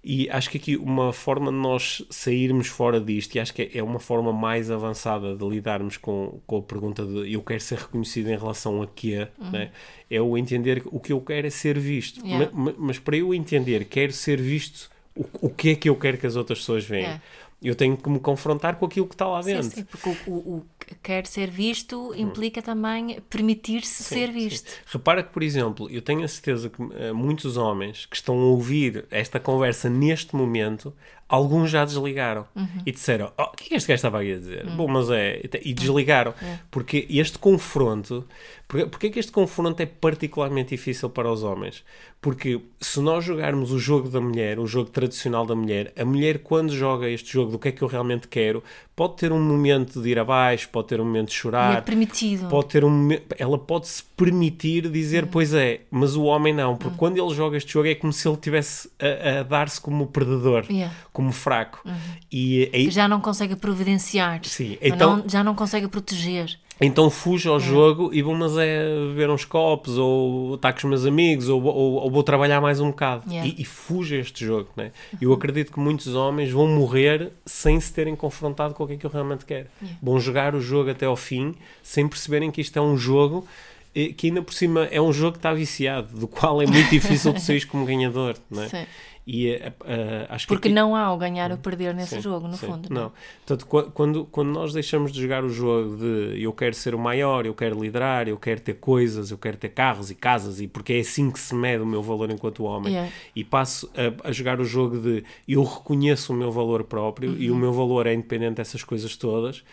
E 0.03 0.27
acho 0.31 0.49
que 0.49 0.57
aqui 0.57 0.75
uma 0.77 1.13
forma 1.13 1.51
de 1.51 1.57
nós 1.59 2.03
sairmos 2.09 2.65
fora 2.67 2.99
disto, 2.99 3.35
e 3.35 3.39
acho 3.39 3.53
que 3.53 3.69
é 3.71 3.83
uma 3.83 3.99
forma 3.99 4.33
mais 4.33 4.71
avançada 4.71 5.35
de 5.35 5.47
lidarmos 5.47 5.95
com, 5.95 6.39
com 6.47 6.57
a 6.57 6.61
pergunta 6.63 7.05
de 7.05 7.31
eu 7.31 7.41
quero 7.43 7.59
ser 7.61 7.77
reconhecido 7.77 8.29
em 8.31 8.35
relação 8.37 8.81
a 8.81 8.87
quê, 8.87 9.27
né? 9.51 9.69
é 10.09 10.19
o 10.19 10.35
entender 10.35 10.81
que 10.81 10.87
o 10.91 10.99
que 10.99 11.13
eu 11.13 11.21
quero 11.21 11.45
é 11.45 11.51
ser 11.51 11.77
visto. 11.77 12.25
Yeah. 12.25 12.49
Ma- 12.51 12.71
ma- 12.71 12.75
mas 12.79 12.97
para 12.97 13.15
eu 13.15 13.31
entender, 13.31 13.85
quero 13.85 14.11
ser 14.11 14.41
visto, 14.41 14.89
o, 15.15 15.23
o 15.39 15.49
que 15.51 15.69
é 15.69 15.75
que 15.75 15.87
eu 15.87 15.95
quero 15.95 16.17
que 16.17 16.25
as 16.25 16.35
outras 16.35 16.57
pessoas 16.59 16.83
vejam? 16.83 17.03
Yeah. 17.09 17.23
Eu 17.61 17.75
tenho 17.75 17.95
que 17.95 18.09
me 18.09 18.19
confrontar 18.19 18.77
com 18.77 18.87
aquilo 18.87 19.05
que 19.07 19.13
está 19.13 19.27
lá 19.27 19.43
Sim, 19.43 19.53
dentro. 19.53 19.69
sim, 19.69 19.83
porque 19.83 20.09
o, 20.25 20.33
o, 20.33 20.65
quer 21.01 21.25
ser 21.25 21.49
visto 21.49 22.13
implica 22.15 22.61
também 22.61 23.19
permitir-se 23.29 24.03
ser 24.03 24.31
visto. 24.31 24.71
Repara 24.85 25.23
que, 25.23 25.31
por 25.31 25.43
exemplo, 25.43 25.89
eu 25.89 26.01
tenho 26.01 26.23
a 26.23 26.27
certeza 26.27 26.69
que 26.69 26.81
eh, 26.95 27.11
muitos 27.11 27.57
homens 27.57 28.05
que 28.05 28.15
estão 28.15 28.39
a 28.39 28.45
ouvir 28.45 29.05
esta 29.11 29.39
conversa 29.39 29.89
neste 29.89 30.35
momento, 30.35 30.93
alguns 31.27 31.71
já 31.71 31.85
desligaram 31.85 32.45
e 32.85 32.91
disseram: 32.91 33.31
oh, 33.37 33.43
O 33.43 33.51
que 33.51 33.65
é 33.65 33.67
que 33.69 33.75
este 33.75 33.87
gajo 33.87 33.95
estava 33.95 34.19
aqui 34.19 34.33
a 34.33 34.37
dizer? 34.37 34.69
Bom, 34.71 34.87
mas 34.87 35.09
é. 35.09 35.41
E 35.63 35.73
desligaram. 35.73 36.33
Porque 36.69 37.07
este 37.09 37.39
confronto. 37.39 38.27
Porque, 38.67 38.85
porque 38.85 39.07
é 39.07 39.09
que 39.09 39.19
este 39.19 39.31
confronto 39.31 39.81
é 39.81 39.85
particularmente 39.85 40.69
difícil 40.69 41.09
para 41.09 41.31
os 41.31 41.43
homens? 41.43 41.83
Porque 42.21 42.61
se 42.79 43.01
nós 43.01 43.25
jogarmos 43.25 43.71
o 43.71 43.79
jogo 43.79 44.09
da 44.09 44.21
mulher, 44.21 44.59
o 44.59 44.67
jogo 44.67 44.89
tradicional 44.89 45.45
da 45.45 45.55
mulher, 45.55 45.91
a 45.97 46.05
mulher, 46.05 46.39
quando 46.39 46.73
joga 46.73 47.09
este 47.09 47.33
jogo 47.33 47.51
do 47.51 47.59
que 47.59 47.69
é 47.69 47.71
que 47.71 47.81
eu 47.81 47.87
realmente 47.87 48.27
quero, 48.27 48.63
pode 49.01 49.15
ter 49.15 49.31
um 49.31 49.41
momento 49.41 49.99
de 49.99 50.09
ir 50.09 50.19
abaixo, 50.19 50.69
pode 50.69 50.89
ter 50.89 51.01
um 51.01 51.05
momento 51.05 51.29
de 51.29 51.33
E 51.33 51.37
chorar, 51.37 51.77
é 51.77 51.81
permitido. 51.81 52.47
pode 52.49 52.67
ter 52.67 52.83
um 52.85 53.09
ela 53.39 53.57
pode 53.57 53.87
se 53.87 54.03
permitir 54.15 54.87
dizer 54.89 55.25
pois 55.25 55.53
é, 55.55 55.81
mas 55.89 56.15
o 56.15 56.23
homem 56.25 56.53
não, 56.53 56.75
porque 56.77 56.95
quando 56.97 57.17
ele 57.17 57.33
joga 57.33 57.57
este 57.57 57.73
jogo 57.73 57.87
é 57.87 57.95
como 57.95 58.13
se 58.13 58.27
ele 58.27 58.37
tivesse 58.37 58.89
a, 58.99 59.39
a 59.39 59.43
dar-se 59.43 59.81
como 59.81 60.05
predador, 60.05 60.65
Yeah. 60.69 60.93
como 61.11 61.31
fraco. 61.31 61.83
E 62.31 62.69
aí, 62.73 62.91
Já 62.91 63.07
não 63.07 63.19
consegue 63.19 63.55
providenciar. 63.55 64.39
Sim, 64.43 64.77
então- 64.81 65.17
não- 65.17 65.29
já 65.29 65.43
não 65.43 65.55
consegue 65.55 65.87
proteger. 65.87 66.59
Então 66.81 67.09
fujo 67.09 67.51
ao 67.51 67.59
jogo 67.59 68.09
e 68.11 68.21
vou 68.21 68.35
mas 68.35 68.57
é 68.57 68.83
beber 69.09 69.29
uns 69.29 69.45
copos 69.45 69.97
ou 69.97 70.55
estar 70.55 70.73
com 70.73 70.79
os 70.79 70.83
meus 70.85 71.05
amigos 71.05 71.47
ou, 71.47 71.61
ou, 71.63 71.93
ou 71.93 72.09
vou 72.09 72.23
trabalhar 72.23 72.59
mais 72.59 72.79
um 72.79 72.89
bocado 72.89 73.21
Yeah. 73.31 73.47
e, 73.47 73.61
e 73.61 73.65
fujo 73.65 74.15
a 74.15 74.17
este 74.17 74.43
jogo, 74.43 74.69
né? 74.75 74.91
Eu 75.21 75.31
acredito 75.31 75.71
que 75.71 75.79
muitos 75.79 76.07
homens 76.15 76.51
vão 76.51 76.67
morrer 76.67 77.31
sem 77.45 77.79
se 77.79 77.93
terem 77.93 78.15
confrontado 78.15 78.73
com 78.73 78.83
o 78.83 78.87
que 78.87 78.93
é 78.93 78.97
que 78.97 79.05
eu 79.05 79.11
realmente 79.11 79.45
quero. 79.45 79.67
Vão 80.01 80.19
jogar 80.19 80.55
o 80.55 80.59
jogo 80.61 80.89
até 80.89 81.05
ao 81.05 81.15
fim 81.15 81.53
sem 81.83 82.07
perceberem 82.07 82.49
que 82.49 82.61
isto 82.61 82.77
é 82.77 82.81
um 82.81 82.97
jogo 82.97 83.47
eh, 83.93 84.13
que 84.15 84.27
ainda 84.27 84.41
por 84.41 84.53
cima 84.53 84.85
é 84.85 85.01
um 85.01 85.11
jogo 85.11 85.33
que 85.33 85.39
está 85.39 85.53
viciado, 85.53 86.17
do 86.17 86.27
qual 86.27 86.61
é 86.61 86.65
muito 86.65 86.89
difícil 86.91 87.33
de 87.33 87.41
sair 87.41 87.65
como 87.65 87.85
ganhador, 87.85 88.35
não 88.49 88.63
é? 88.63 88.69
Sim. 88.69 88.85
E 89.25 89.49
eh, 89.49 90.25
acho 90.29 90.47
que 90.47 90.53
Porque 90.53 90.67
aqui- 90.69 90.75
não 90.75 90.95
há 90.95 91.13
o 91.13 91.17
ganhar 91.17 91.51
ou 91.51 91.57
perder 91.57 91.93
nesse 91.93 92.15
Sim, 92.15 92.21
jogo, 92.21 92.47
no 92.47 92.55
sim. 92.57 92.65
fundo. 92.65 92.89
Não. 92.91 93.11
Portanto, 93.45 93.67
qu- 93.67 93.91
quando, 93.91 94.25
quando 94.25 94.49
nós 94.49 94.73
deixamos 94.73 95.11
de 95.11 95.21
jogar 95.21 95.43
o 95.43 95.49
jogo 95.49 95.95
de 95.97 96.41
eu 96.41 96.51
quero 96.51 96.73
ser 96.73 96.95
o 96.95 96.99
maior, 96.99 97.45
eu 97.45 97.53
quero 97.53 97.79
liderar, 97.79 98.27
eu 98.27 98.37
quero 98.37 98.59
ter 98.61 98.73
coisas, 98.75 99.29
eu 99.29 99.37
quero 99.37 99.57
ter 99.57 99.69
carros 99.69 100.09
e 100.09 100.15
casas, 100.15 100.59
e 100.59 100.67
porque 100.67 100.93
é 100.93 100.99
assim 101.01 101.29
que 101.29 101.39
se 101.39 101.53
mede 101.53 101.83
o 101.83 101.85
meu 101.85 102.01
valor 102.01 102.31
enquanto 102.31 102.63
homem, 102.63 102.91
Yeah. 102.93 103.11
e 103.35 103.43
passo 103.43 103.89
a, 104.23 104.29
a 104.29 104.31
jogar 104.31 104.59
o 104.59 104.65
jogo 104.65 104.97
de 104.97 105.23
eu 105.47 105.63
reconheço 105.63 106.33
o 106.33 106.35
meu 106.35 106.51
valor 106.51 106.83
próprio 106.83 107.37
e 107.37 107.49
o 107.49 107.53
Uhum. 107.53 107.59
meu 107.59 107.73
valor 107.73 108.07
é 108.07 108.13
independente 108.15 108.55
dessas 108.55 108.83
coisas 108.83 109.15
todas, 109.15 109.63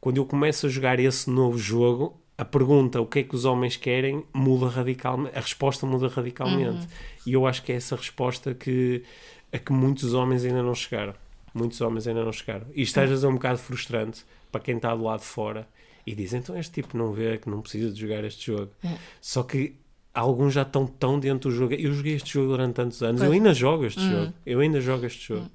quando 0.00 0.16
eu 0.16 0.24
começo 0.24 0.66
a 0.66 0.68
jogar 0.70 0.98
esse 0.98 1.28
novo 1.30 1.58
jogo. 1.58 2.18
A 2.36 2.44
pergunta 2.44 3.00
o 3.00 3.06
que 3.06 3.20
é 3.20 3.22
que 3.22 3.34
os 3.34 3.44
homens 3.44 3.76
querem 3.76 4.24
muda 4.32 4.68
radicalmente, 4.68 5.36
a 5.36 5.40
resposta 5.40 5.86
muda 5.86 6.08
radicalmente. 6.08 6.80
Uhum. 6.80 6.88
E 7.26 7.32
eu 7.32 7.46
acho 7.46 7.62
que 7.62 7.72
é 7.72 7.76
essa 7.76 7.94
resposta 7.94 8.54
que, 8.54 9.04
a 9.52 9.58
que 9.58 9.72
muitos 9.72 10.14
homens 10.14 10.44
ainda 10.44 10.62
não 10.62 10.74
chegaram. 10.74 11.14
Muitos 11.54 11.80
homens 11.80 12.08
ainda 12.08 12.24
não 12.24 12.32
chegaram. 12.32 12.66
E 12.74 12.82
isto 12.82 12.98
às 12.98 13.08
vezes 13.08 13.22
é 13.22 13.28
um 13.28 13.34
bocado 13.34 13.58
frustrante 13.58 14.24
para 14.50 14.60
quem 14.60 14.76
está 14.76 14.94
do 14.94 15.04
lado 15.04 15.20
de 15.20 15.26
fora 15.26 15.68
e 16.06 16.14
diz: 16.14 16.34
então 16.34 16.58
este 16.58 16.72
tipo 16.82 16.96
não 16.96 17.12
vê 17.12 17.38
que 17.38 17.48
não 17.48 17.60
precisa 17.60 17.92
de 17.92 18.00
jogar 18.00 18.24
este 18.24 18.46
jogo. 18.46 18.72
Só 19.20 19.44
que 19.44 19.76
alguns 20.12 20.54
já 20.54 20.62
estão 20.62 20.86
tão 20.86 21.18
dentro 21.18 21.50
do 21.50 21.54
jogo. 21.54 21.74
Eu 21.74 21.92
joguei 21.92 22.14
este 22.14 22.32
jogo 22.32 22.48
durante 22.48 22.74
tantos 22.74 23.02
anos, 23.02 23.20
eu 23.20 23.28
Pois. 23.28 23.36
ainda 23.38 23.54
jogo 23.54 23.84
este 23.84 24.00
jogo. 24.00 24.32
Eu 24.44 24.60
ainda 24.60 24.80
jogo 24.80 25.06
este 25.06 25.28
jogo. 25.28 25.50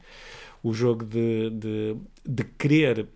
O 0.61 0.73
jogo 0.73 1.05
de, 1.05 1.49
de, 1.51 1.95
de 2.25 2.43
querer 2.43 3.07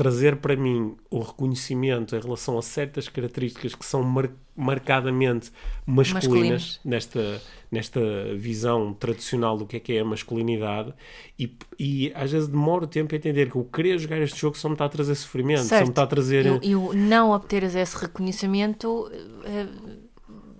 trazer 0.00 0.36
para 0.36 0.56
mim 0.56 0.96
o 1.10 1.18
reconhecimento 1.20 2.16
em 2.16 2.20
relação 2.20 2.56
a 2.56 2.62
certas 2.62 3.06
características 3.06 3.74
que 3.74 3.84
são 3.84 4.02
mar- 4.02 4.30
marcadamente 4.56 5.50
masculinas, 5.84 6.24
Masculinas. 6.24 6.80
nesta, 6.82 7.42
nesta 7.70 8.00
visão 8.34 8.94
tradicional 8.94 9.58
do 9.58 9.66
que 9.66 9.76
é 9.76 9.80
que 9.80 9.92
é 9.92 10.00
a 10.00 10.04
masculinidade 10.04 10.94
e, 11.38 11.54
e 11.78 12.10
às 12.14 12.32
vezes 12.32 12.48
demora 12.48 12.84
o 12.84 12.86
tempo 12.86 13.14
a 13.14 13.18
entender 13.18 13.50
que 13.50 13.58
o 13.58 13.64
querer 13.64 13.98
jogar 13.98 14.18
este 14.22 14.40
jogo 14.40 14.56
só 14.56 14.68
me 14.70 14.74
está 14.74 14.86
a 14.86 14.88
trazer 14.88 15.14
sofrimento, 15.16 15.64
só 15.64 15.80
me 15.80 15.90
está 15.90 16.02
a 16.04 16.06
trazer... 16.06 16.46
E, 16.64 16.74
o- 16.74 16.94
não 16.94 17.32
obteres 17.32 17.74
esse 17.74 17.94
reconhecimento 17.98 19.10
eh, 19.44 19.66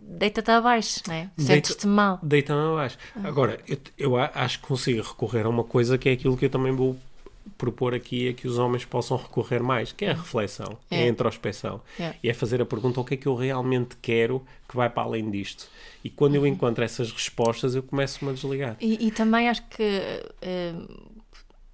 deita-te 0.06 0.50
abaixo, 0.50 1.00
é? 1.10 1.30
Deita- 1.36 1.42
Sentes-te 1.68 1.86
mal. 1.86 2.18
Deita-me 2.22 2.72
abaixo. 2.72 2.98
Agora, 3.24 3.58
eu, 3.66 3.78
eu 3.96 4.16
acho 4.16 4.60
que 4.60 4.66
consigo 4.66 5.00
recorrer 5.02 5.46
a 5.46 5.48
uma 5.48 5.64
coisa 5.64 5.96
que 5.96 6.10
é 6.10 6.12
aquilo 6.12 6.36
que 6.36 6.44
eu 6.44 6.50
também 6.50 6.72
vou 6.72 6.94
propor 7.58 7.94
aqui, 7.94 8.28
é 8.28 8.32
que 8.32 8.46
os 8.48 8.58
homens 8.58 8.84
possam 8.84 9.16
recorrer 9.16 9.62
mais, 9.62 9.92
que 9.92 10.04
é 10.04 10.10
a 10.10 10.14
reflexão, 10.14 10.78
é, 10.90 11.02
É. 11.02 11.04
a 11.04 11.08
introspeção. 11.08 11.80
É. 11.98 12.14
E 12.22 12.28
é 12.30 12.34
fazer 12.34 12.60
a 12.62 12.66
pergunta 12.66 13.00
o 13.00 13.04
que 13.04 13.14
é 13.14 13.16
que 13.16 13.26
eu 13.26 13.34
realmente 13.34 13.96
quero 14.00 14.42
que 14.68 14.76
vai 14.76 14.88
para 14.88 15.02
além 15.02 15.30
disto. 15.30 15.68
E 16.04 16.08
quando 16.10 16.34
eu 16.36 16.46
encontro 16.46 16.82
essas 16.84 17.10
respostas, 17.12 17.74
eu 17.74 17.82
começo-me 17.82 18.30
a 18.30 18.34
desligar. 18.34 18.76
E, 18.80 19.06
e 19.06 19.10
também 19.10 19.48
acho 19.48 19.62
que 19.68 19.82
eh, 20.40 20.74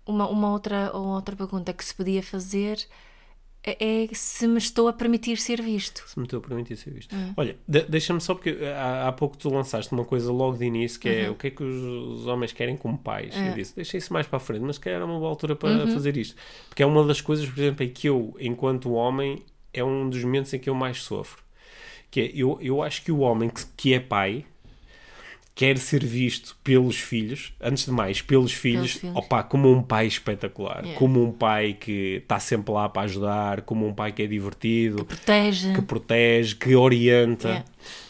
uma, 0.06 0.28
uma, 0.28 0.52
outra, 0.52 0.90
uma 0.96 1.16
outra 1.16 1.34
pergunta 1.36 1.72
que 1.72 1.84
se 1.84 1.94
podia 1.94 2.22
fazer 2.22 2.78
é, 3.66 4.04
é 4.04 4.08
se 4.12 4.46
me 4.46 4.58
estou 4.58 4.86
a 4.88 4.92
permitir 4.92 5.36
ser 5.38 5.60
visto. 5.60 6.04
Se 6.06 6.18
me 6.18 6.24
estou 6.24 6.38
a 6.38 6.42
permitir 6.42 6.76
ser 6.76 6.90
visto. 6.92 7.14
É. 7.14 7.32
Olha, 7.36 7.56
de- 7.68 7.82
deixa-me 7.82 8.20
só, 8.20 8.34
porque 8.34 8.50
há, 8.76 9.08
há 9.08 9.12
pouco 9.12 9.36
tu 9.36 9.50
lançaste 9.50 9.92
uma 9.92 10.04
coisa 10.04 10.30
logo 10.32 10.56
de 10.56 10.64
início, 10.64 11.00
que 11.00 11.08
Uhum. 11.08 11.14
é 11.14 11.30
o 11.30 11.34
que 11.34 11.46
é 11.48 11.50
que 11.50 11.62
os, 11.64 12.26
homens 12.26 12.52
querem 12.52 12.76
como 12.76 12.96
pais. 12.96 13.34
É. 13.36 13.50
Eu 13.50 13.54
disse, 13.54 13.74
deixa 13.74 13.96
isso 13.96 14.12
mais 14.12 14.26
para 14.26 14.36
a 14.36 14.40
frente, 14.40 14.62
mas 14.62 14.76
se 14.76 14.80
calhar 14.80 15.00
é 15.00 15.04
uma 15.04 15.18
boa 15.18 15.28
altura 15.30 15.56
para 15.56 15.68
Uhum. 15.70 15.92
fazer 15.92 16.16
isto. 16.16 16.36
Porque 16.68 16.82
é 16.82 16.86
uma 16.86 17.04
das 17.04 17.20
coisas, 17.20 17.48
por 17.48 17.58
exemplo, 17.60 17.84
em 17.84 17.88
que 17.90 18.08
eu, 18.08 18.34
enquanto 18.40 18.92
homem, 18.92 19.42
é 19.74 19.82
um 19.84 20.08
dos 20.08 20.22
momentos 20.22 20.54
em 20.54 20.58
que 20.58 20.70
eu 20.70 20.74
mais 20.74 21.02
sofro. 21.02 21.42
Que 22.10 22.20
é, 22.20 22.30
eu, 22.34 22.58
eu 22.62 22.82
acho 22.82 23.02
que 23.02 23.10
o 23.10 23.18
homem 23.18 23.48
que, 23.50 23.62
que 23.76 23.92
é 23.94 24.00
pai 24.00 24.44
quer 25.56 25.78
ser 25.78 26.04
visto 26.04 26.54
pelos 26.62 26.96
filhos, 26.98 27.54
antes 27.58 27.86
de 27.86 27.90
mais, 27.90 28.20
pelos 28.20 28.52
filhos, 28.52 28.92
filhos. 28.92 29.16
opa, 29.16 29.42
como 29.42 29.72
um 29.72 29.82
pai 29.82 30.06
espetacular, 30.06 30.82
Yeah. 30.82 30.98
como 30.98 31.24
um 31.24 31.32
pai 31.32 31.72
que 31.72 32.20
está 32.22 32.38
sempre 32.38 32.72
lá 32.74 32.88
para 32.90 33.02
ajudar, 33.02 33.62
como 33.62 33.86
um 33.88 33.94
pai 33.94 34.12
que 34.12 34.22
é 34.22 34.26
divertido, 34.26 35.06
Protege, 35.06 35.72
que 35.72 35.80
protege, 35.80 36.54
que 36.56 36.76
orienta, 36.76 37.48
Yeah. 37.48 37.64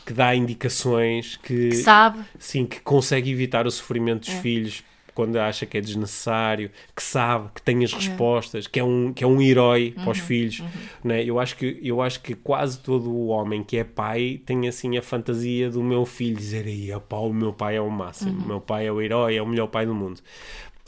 que 0.04 0.12
dá 0.12 0.34
indicações, 0.34 1.36
que, 1.36 1.68
que 1.70 1.76
sabe. 1.76 2.18
sim, 2.38 2.66
que 2.66 2.80
consegue 2.80 3.30
evitar 3.30 3.64
o 3.66 3.70
sofrimento 3.70 4.26
dos 4.26 4.34
É. 4.34 4.40
filhos 4.40 4.82
quando 5.16 5.36
acha 5.38 5.66
que 5.66 5.76
é 5.78 5.80
desnecessário, 5.80 6.70
que 6.94 7.02
sabe, 7.02 7.50
que 7.54 7.62
tem 7.62 7.82
as 7.84 7.92
respostas, 7.92 8.68
que 8.68 8.78
é 8.78 8.84
um 8.84 9.12
que 9.12 9.24
é 9.24 9.26
um 9.26 9.42
herói 9.42 9.96
para 10.00 10.10
Uhum, 10.10 10.12
os 10.12 10.18
filhos, 10.20 10.62
né? 11.02 11.24
Eu 11.24 11.40
acho 11.40 11.56
que 11.56 11.80
eu 11.82 12.00
acho 12.02 12.20
que 12.22 12.34
quase 12.36 12.78
todo 12.78 13.10
o 13.10 13.28
homem 13.28 13.64
que 13.64 13.78
é 13.78 13.84
pai 13.84 14.40
tem 14.46 14.68
assim 14.68 14.96
a 14.98 15.02
fantasia 15.02 15.70
do 15.70 15.82
meu 15.82 16.04
filho 16.06 16.36
dizer 16.36 16.66
aí, 16.66 16.92
opá, 16.94 17.16
o 17.18 17.32
meu 17.32 17.52
pai 17.52 17.76
é 17.76 17.80
o 17.80 17.90
máximo, 17.90 18.38
Uhum. 18.38 18.44
o 18.44 18.46
meu 18.48 18.60
pai 18.60 18.86
é 18.86 18.92
o 18.92 19.00
herói, 19.02 19.36
é 19.36 19.42
o 19.42 19.46
melhor 19.46 19.66
pai 19.68 19.86
do 19.86 19.94
mundo. 19.94 20.20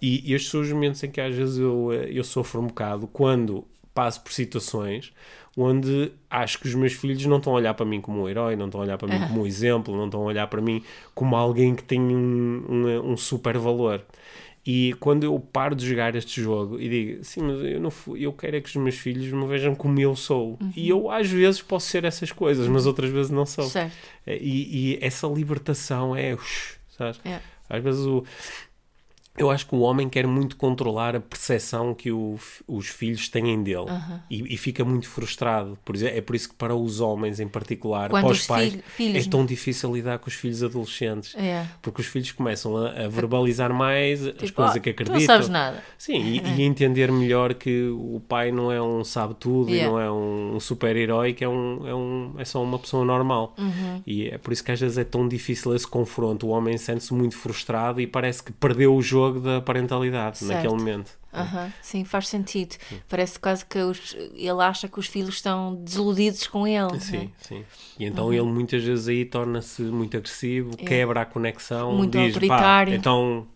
E, 0.01 0.31
e 0.31 0.35
estes 0.35 0.51
são 0.51 0.61
os 0.61 0.71
momentos 0.73 1.03
em 1.03 1.11
que 1.11 1.21
às 1.21 1.35
vezes 1.35 1.59
eu, 1.59 1.93
eh, 1.93 2.09
eu 2.13 2.23
sofro 2.25 2.61
um 2.61 2.67
bocado 2.69 3.07
quando 3.09 3.65
passo 3.95 4.21
por 4.23 4.33
situações 4.33 5.13
onde 5.61 6.13
acho 6.31 6.59
que 6.59 6.69
os 6.69 6.75
meus 6.75 6.93
filhos 6.93 7.25
não 7.27 7.39
estão 7.39 7.53
a 7.53 7.57
olhar 7.57 7.75
para 7.75 7.85
mim 7.85 8.01
como 8.01 8.23
um 8.23 8.29
herói, 8.29 8.57
não 8.57 8.67
estão 8.67 8.81
a 8.81 8.85
olhar 8.85 8.99
para 8.99 9.09
mim 9.09 9.27
como 9.27 9.43
um 9.43 9.47
exemplo, 9.47 9.97
não 9.97 10.07
estão 10.07 10.23
a 10.23 10.25
olhar 10.25 10.47
para 10.47 10.61
mim 10.61 10.83
como 11.15 11.35
alguém 11.37 11.75
que 11.75 11.83
tem 11.83 12.01
um, 12.01 12.65
um, 12.69 13.13
um 13.13 13.17
super 13.17 13.59
valor. 13.59 14.05
E 14.71 14.95
quando 15.01 15.25
eu 15.25 15.41
paro 15.41 15.75
de 15.75 15.89
jogar 15.89 16.15
este 16.15 16.43
jogo 16.43 16.79
e 16.79 16.89
digo, 16.89 17.25
sim, 17.25 17.41
mas 17.41 17.59
eu, 17.63 17.81
não 17.81 17.91
fui, 17.91 18.21
eu 18.21 18.33
quero 18.35 18.57
é 18.57 18.61
que 18.61 18.69
os 18.69 18.77
meus 18.77 18.97
filhos 18.97 19.33
me 19.33 19.47
vejam 19.47 19.75
como 19.75 19.99
eu 19.99 20.15
sou. 20.15 20.59
Uhum. 20.61 20.73
E 20.77 20.89
eu 20.89 21.11
às 21.11 21.27
vezes 21.31 21.63
posso 21.63 21.87
ser 21.87 22.05
essas 22.05 22.31
coisas, 22.33 22.69
mas 22.69 22.85
outras 22.85 23.11
vezes 23.11 23.31
não 23.31 23.47
sou. 23.47 23.65
Certo. 23.65 23.97
E, 24.27 24.93
e 24.93 24.99
essa 25.01 25.27
libertação 25.27 26.15
é. 26.15 26.37
sabes? 26.99 27.19
É. 27.25 27.41
Às 27.69 27.83
vezes 27.83 28.05
o. 28.05 28.25
Eu 29.39 29.51
acho 29.51 29.67
que 29.67 29.75
o 29.75 29.81
homem 29.81 30.09
quer 30.09 30.27
muito 30.27 30.57
controlar 30.57 31.15
a 31.17 31.21
percepção 31.21 31.95
que 31.95 32.11
o 32.11 32.37
os 32.67 32.89
filhos 32.89 33.29
têm 33.29 33.63
dele 33.63 33.87
e, 34.31 34.55
e 34.55 34.57
fica 34.57 34.85
muito 34.85 35.09
frustrado. 35.09 35.79
Por 35.85 35.95
exemplo, 35.95 36.19
é 36.19 36.21
por 36.21 36.35
isso 36.37 36.49
que 36.51 36.55
para 36.55 36.75
os 36.75 37.01
homens 37.01 37.41
em 37.41 37.49
particular, 37.49 38.11
Quando 38.11 38.25
para 38.25 38.33
os 38.33 38.41
os 38.41 38.47
pais, 38.47 38.71
filho- 38.73 38.83
filhos, 38.87 39.27
é 39.27 39.31
tão 39.31 39.47
difícil 39.47 39.95
lidar 39.95 40.19
com 40.19 40.29
os 40.29 40.35
filhos 40.35 40.63
adolescentes. 40.63 41.35
É. 41.37 41.67
Porque 41.83 42.01
os 42.01 42.07
filhos 42.07 42.31
começam 42.33 42.77
a, 42.77 42.91
a 43.05 43.09
verbalizar 43.09 43.73
mais 43.73 44.27
as 44.27 44.35
Tipo, 44.35 44.53
coisas 44.55 44.77
"Ah, 44.77 44.81
que 44.81 44.91
acreditam. 44.91 45.19
não 45.21 45.27
sabes 45.27 45.49
nada. 45.49 45.83
Sim, 45.97 46.19
e, 46.21 46.39
e 46.59 46.63
entender 46.63 47.11
melhor 47.13 47.55
que 47.55 47.89
o 47.89 48.21
pai 48.29 48.51
não 48.53 48.71
é 48.73 48.81
um 48.83 49.03
sabe-tudo 49.05 49.71
Yeah. 49.71 49.89
e 49.89 49.91
não 49.91 50.01
é 50.01 50.11
um, 50.11 50.61
super-herói, 50.61 51.33
que 51.33 51.45
é, 51.45 51.49
um, 51.49 51.87
é, 51.87 51.95
um, 51.95 52.35
é 52.39 52.45
só 52.45 52.63
uma 52.63 52.79
pessoa 52.79 53.05
normal. 53.05 53.55
Uhum. 53.59 54.03
E 54.07 54.29
é 54.29 54.39
por 54.39 54.53
isso 54.53 54.63
que 54.65 54.73
às 54.73 54.81
vezes 54.81 54.99
é 54.99 55.05
tão 55.05 55.27
difícil 55.29 55.75
esse 55.75 55.87
confronto. 55.87 56.47
O 56.47 56.51
homem 56.51 56.77
sente-se 56.79 57.13
muito 57.13 57.37
frustrado 57.37 58.01
e 58.01 58.07
parece 58.07 58.43
que 58.43 58.53
perdeu 58.53 58.95
o 58.95 59.03
jogo 59.03 59.28
da 59.33 59.61
parentalidade 59.61 60.39
Certo. 60.39 60.53
naquele 60.53 60.73
momento. 60.77 61.19
Aham, 61.33 61.71
Sim, 61.83 62.05
faz 62.05 62.27
sentido. 62.29 62.77
Parece 63.09 63.39
quase 63.39 63.65
que 63.65 63.79
os- 63.79 64.17
ele 64.35 64.63
acha 64.63 64.89
que 64.89 64.99
os 64.99 65.07
filhos 65.07 65.35
estão 65.37 65.75
desiludidos 65.75 66.47
com 66.47 66.67
ele. 66.67 66.99
Sim, 67.01 67.19
né? 67.19 67.29
sim. 67.39 67.65
E 67.99 68.07
então 68.07 68.27
Uhum. 68.27 68.33
ele 68.33 68.43
muitas 68.43 68.83
vezes 68.83 69.09
aí 69.09 69.25
torna-se 69.27 69.83
muito 69.83 70.17
agressivo, 70.17 70.77
quebra 70.77 71.21
a 71.23 71.25
conexão, 71.27 71.93
É. 71.93 71.95
Muito 71.97 72.13
diz, 72.19 72.35
autoritário. 72.35 72.95
então 72.95 73.47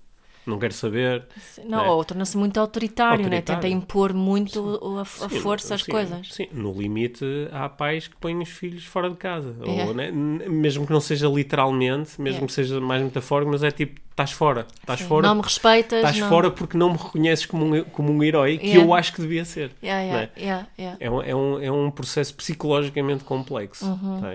não 0.46 0.59
quero 0.59 0.72
saber. 0.72 1.24
Não, 1.64 1.85
É. 1.85 1.88
Ou 1.88 2.05
torna-se 2.05 2.37
muito 2.37 2.59
autoritário, 2.59 3.28
né? 3.28 3.37
Autoritário. 3.37 3.62
tenta 3.62 3.68
impor 3.74 4.12
muito 4.12 4.81
a, 4.98 5.02
a 5.02 5.28
Sim, 5.28 5.40
força 5.40 5.78
sim, 5.78 5.90
coisas. 5.90 6.28
Sim, 6.33 6.48
no 6.52 6.72
limite 6.72 7.24
há 7.52 7.68
pais 7.68 8.09
que 8.09 8.16
põem 8.16 8.40
os 8.42 8.48
filhos 8.48 8.85
fora 8.85 9.09
de 9.09 9.16
casa. 9.16 9.55
É. 9.64 9.85
Ou, 9.85 9.94
né, 9.94 10.11
mesmo 10.11 10.87
que 10.87 10.92
não 10.92 11.00
seja 11.00 11.28
literalmente, 11.28 12.20
mesmo 12.20 12.44
É. 12.44 12.46
que 12.46 12.52
seja 12.52 12.81
mais 12.81 13.02
metafórico, 13.02 13.50
mas 13.50 13.62
é 13.62 13.70
tipo, 13.70 14.00
estás 14.11 14.33
fora. 14.33 14.66
Estás 14.81 15.00
Sim. 15.00 15.07
fora. 15.07 15.26
Não 15.28 15.35
me 15.37 15.42
respeitas. 15.42 15.98
Estás 15.98 16.18
não... 16.18 16.28
fora 16.28 16.50
porque 16.50 16.76
não 16.76 16.90
me 16.90 16.96
reconheces 16.98 17.46
como 17.46 17.64
um, 17.64 17.85
como 17.85 18.12
um 18.12 18.22
herói 18.22 18.59
que 18.59 18.74
eu 18.74 18.92
acho 18.94 19.12
que 19.12 19.20
devia 19.20 19.44
ser. 19.44 19.70
Yeah, 19.83 20.02
não 20.02 20.12
yeah, 20.12 20.33
é? 20.37 20.40
yeah, 20.40 20.66
yeah. 20.78 20.96
É 21.00 21.11
um, 21.11 21.22
é, 21.22 21.35
um, 21.35 21.62
é 21.62 21.70
um 21.72 21.90
processo 21.90 22.35
psicologicamente 22.35 23.24
complexo. 23.24 23.87
Uhum. 23.87 24.20
tá? 24.20 24.35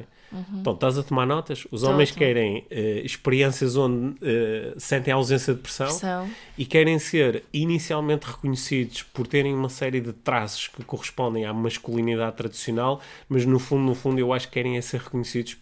Então, 0.53 0.73
estás 0.73 0.97
a 0.97 1.03
tomar 1.03 1.25
notas? 1.25 1.65
Os 1.71 1.81
Tô, 1.81 1.89
homens 1.89 2.11
querem 2.11 2.65
eh, 2.69 3.01
experiências 3.03 3.77
onde 3.77 4.15
eh, 4.21 4.73
sentem 4.77 5.13
a 5.13 5.15
ausência 5.15 5.53
de 5.53 5.61
pressão 5.61 5.87
Pressão. 5.87 6.29
e 6.57 6.65
querem 6.65 6.99
ser 6.99 7.43
inicialmente 7.53 8.25
reconhecidos 8.27 9.03
por 9.03 9.25
terem 9.25 9.53
uma 9.53 9.69
série 9.69 10.01
de 10.01 10.11
traços 10.11 10.67
que 10.67 10.83
correspondem 10.83 11.45
à 11.45 11.53
masculinidade 11.53 12.35
tradicional, 12.35 12.99
mas 13.29 13.45
no 13.45 13.57
fundo, 13.57 13.83
no 13.83 13.95
fundo, 13.95 14.19
eu 14.19 14.33
acho 14.33 14.47
que 14.47 14.53
querem 14.55 14.75
é 14.77 14.81
ser 14.81 14.99
reconhecidos 15.01 15.57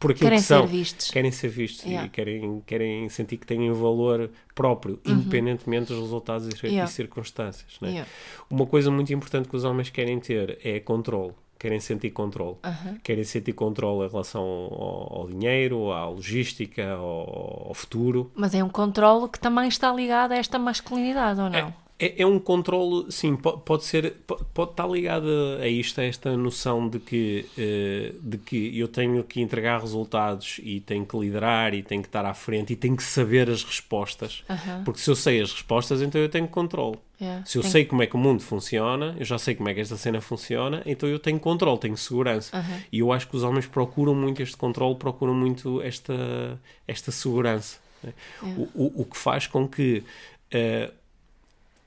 por 0.00 0.10
aquilo 0.10 0.24
Querem 0.26 0.38
que 0.40 0.44
são. 0.44 0.62
ser 0.62 0.68
vistos. 0.68 1.10
Querem 1.12 1.30
ser 1.30 1.48
vistos 1.48 1.84
Yeah. 1.84 2.00
Uhum. 2.02 2.06
e 2.06 2.10
querem, 2.10 2.62
querem 2.66 3.08
sentir 3.08 3.36
que 3.36 3.46
têm 3.46 3.70
um 3.70 3.74
valor 3.74 4.28
próprio, 4.56 4.98
independentemente 5.06 5.92
dos 5.92 6.00
resultados 6.00 6.48
e, 6.48 6.66
Yeah. 6.66 6.90
e 6.90 6.92
circunstâncias. 6.92 7.78
né? 7.80 7.90
Yeah. 7.90 8.10
Uma 8.50 8.66
coisa 8.66 8.90
muito 8.90 9.12
importante 9.12 9.48
que 9.48 9.54
os 9.54 9.62
homens 9.62 9.88
querem 9.88 10.18
ter 10.18 10.58
é 10.64 10.80
controle. 10.80 11.32
Querem 11.60 11.78
sentir 11.78 12.10
controle. 12.10 12.56
Querem 13.02 13.22
sentir 13.22 13.52
controle 13.52 14.06
em 14.06 14.10
relação 14.10 14.42
ao, 14.42 15.18
ao 15.18 15.28
dinheiro, 15.28 15.92
à 15.92 16.08
logística, 16.08 16.92
ao, 16.92 17.66
ao 17.68 17.74
futuro. 17.74 18.32
Mas 18.34 18.54
é 18.54 18.64
um 18.64 18.70
controle 18.70 19.28
que 19.28 19.38
também 19.38 19.68
está 19.68 19.92
ligado 19.92 20.32
a 20.32 20.36
esta 20.36 20.58
masculinidade, 20.58 21.38
ou 21.38 21.50
não? 21.50 21.74
É, 22.02 22.22
é 22.22 22.26
um 22.26 22.38
controle, 22.38 23.12
sim, 23.12 23.36
po- 23.36 23.58
pode 23.58 23.84
ser, 23.84 24.12
po- 24.26 24.42
pode 24.54 24.70
estar 24.70 24.86
ligado 24.88 25.28
a 25.60 25.68
isto, 25.68 26.00
a 26.00 26.04
esta 26.04 26.34
noção 26.36 26.88
de 26.88 26.98
que, 26.98 27.44
eh, 27.58 28.12
de 28.22 28.38
que 28.38 28.78
eu 28.78 28.88
tenho 28.88 29.22
que 29.22 29.40
entregar 29.42 29.80
resultados 29.80 30.58
e 30.62 30.80
tenho 30.80 31.04
que 31.04 31.14
liderar 31.18 31.74
e 31.74 31.82
tenho 31.82 32.00
que 32.00 32.08
estar 32.08 32.24
à 32.24 32.32
frente 32.32 32.72
e 32.72 32.76
tenho 32.76 32.96
que 32.96 33.02
saber 33.02 33.50
as 33.50 33.62
respostas. 33.62 34.42
Porque 34.84 34.98
se 35.00 35.10
eu 35.10 35.14
sei 35.14 35.42
as 35.42 35.52
respostas, 35.52 36.00
então 36.00 36.18
eu 36.20 36.28
tenho 36.30 36.48
controle. 36.48 36.96
Yeah. 37.20 37.44
Se 37.44 37.58
eu 37.58 37.62
sei 37.62 37.84
como 37.84 38.02
é 38.02 38.06
que 38.06 38.14
o 38.16 38.18
mundo 38.18 38.40
funciona, 38.42 39.14
eu 39.18 39.24
já 39.26 39.36
sei 39.36 39.54
como 39.54 39.68
é 39.68 39.74
que 39.74 39.80
esta 39.80 39.96
cena 39.98 40.22
funciona, 40.22 40.82
então 40.86 41.06
eu 41.06 41.18
tenho 41.18 41.38
controle, 41.38 41.78
tenho 41.78 41.96
segurança. 41.98 42.56
E 42.90 43.00
eu 43.00 43.12
acho 43.12 43.28
que 43.28 43.36
os 43.36 43.42
homens 43.42 43.66
procuram 43.66 44.14
muito 44.14 44.40
este 44.40 44.56
controle, 44.56 44.94
procuram 44.94 45.34
muito 45.34 45.82
esta, 45.82 46.58
esta 46.88 47.10
segurança. 47.12 47.76
né? 48.02 48.14
O, 48.42 48.62
o, 48.84 49.02
o 49.02 49.04
que 49.04 49.18
faz 49.18 49.46
com 49.46 49.68
que. 49.68 50.02
eh, 50.50 50.90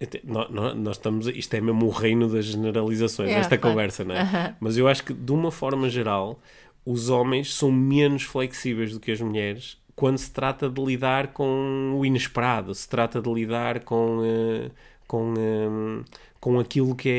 até- 0.04 0.22
nó- 0.24 0.48
nó- 0.50 0.74
nós 0.74 0.98
estamos, 0.98 1.28
isto 1.28 1.54
é 1.54 1.62
mesmo 1.62 1.86
o 1.86 1.90
reino 1.90 2.28
das 2.30 2.46
generalizações, 2.46 3.30
Yeah, 3.30 3.42
esta 3.42 3.58
claro. 3.58 3.74
conversa, 3.76 4.04
não 4.04 4.16
é? 4.16 4.56
Mas 4.60 4.78
eu 4.78 4.88
acho 4.88 5.04
que, 5.04 5.14
de 5.14 5.32
uma 5.32 5.52
forma 5.52 5.90
geral, 5.90 6.40
os 6.86 7.10
homens 7.10 7.54
são 7.54 7.72
menos 7.72 8.24
flexíveis 8.24 8.92
do 8.94 9.00
que 9.00 9.12
as 9.12 9.22
mulheres 9.22 9.78
quando 9.96 10.18
se 10.18 10.32
trata 10.32 10.70
de 10.70 10.82
lidar 10.84 11.28
com 11.28 11.94
o 11.96 12.06
inesperado, 12.06 12.74
se 12.74 12.88
trata 12.88 13.22
de 13.22 13.32
lidar 13.32 13.82
com, 13.82 14.22
eh, 14.26 14.72
com, 15.08 15.34
eh, 15.38 16.04
com 16.40 16.60
aquilo 16.60 16.96
que, 16.96 17.10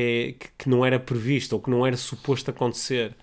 é, 0.41 0.47
que, 0.59 0.69
não 0.69 0.85
era 0.85 0.99
previsto 0.99 1.55
ou 1.55 1.61
que 1.61 1.71
não 1.71 1.87
era 1.87 1.97
suposto 1.97 2.51
acontecer. 2.51 3.15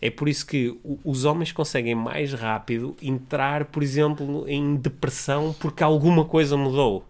É 0.00 0.10
por 0.10 0.28
isso 0.28 0.46
que 0.46 0.76
os 1.04 1.24
homens 1.24 1.52
conseguem 1.52 1.94
mais 1.94 2.32
rápido 2.34 2.96
entrar, 3.00 3.66
por 3.66 3.82
exemplo, 3.82 4.44
em 4.48 4.76
depressão 4.76 5.54
porque 5.58 5.82
alguma 5.82 6.24
coisa 6.24 6.56
mudou. 6.56 7.04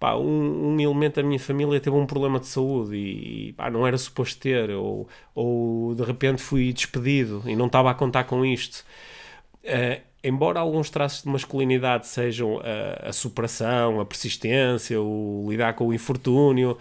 Pá, 0.00 0.16
um, 0.16 0.74
um 0.74 0.80
elemento 0.80 1.16
da 1.16 1.22
minha 1.22 1.38
família 1.38 1.78
teve 1.78 1.94
um 1.94 2.06
problema 2.06 2.40
de 2.40 2.46
saúde 2.46 2.96
e 2.96 3.52
pá, 3.52 3.70
não 3.70 3.86
era 3.86 3.98
suposto 3.98 4.40
ter, 4.40 4.70
ou, 4.70 5.06
ou 5.34 5.94
de 5.94 6.02
repente 6.02 6.40
fui 6.40 6.72
despedido 6.72 7.42
e 7.46 7.54
não 7.54 7.66
estava 7.66 7.90
a 7.90 7.94
contar 7.94 8.24
com 8.24 8.44
isto. 8.44 8.82
Eh, 9.62 10.00
embora 10.24 10.60
alguns 10.60 10.88
traços 10.90 11.22
de 11.22 11.28
masculinidade 11.28 12.06
sejam 12.06 12.60
a, 12.60 13.10
a 13.10 13.12
superação, 13.12 14.00
a 14.00 14.06
persistência, 14.06 15.00
o 15.00 15.46
lidar 15.48 15.74
com 15.74 15.88
o 15.88 15.94
infortúnio, 15.94 16.78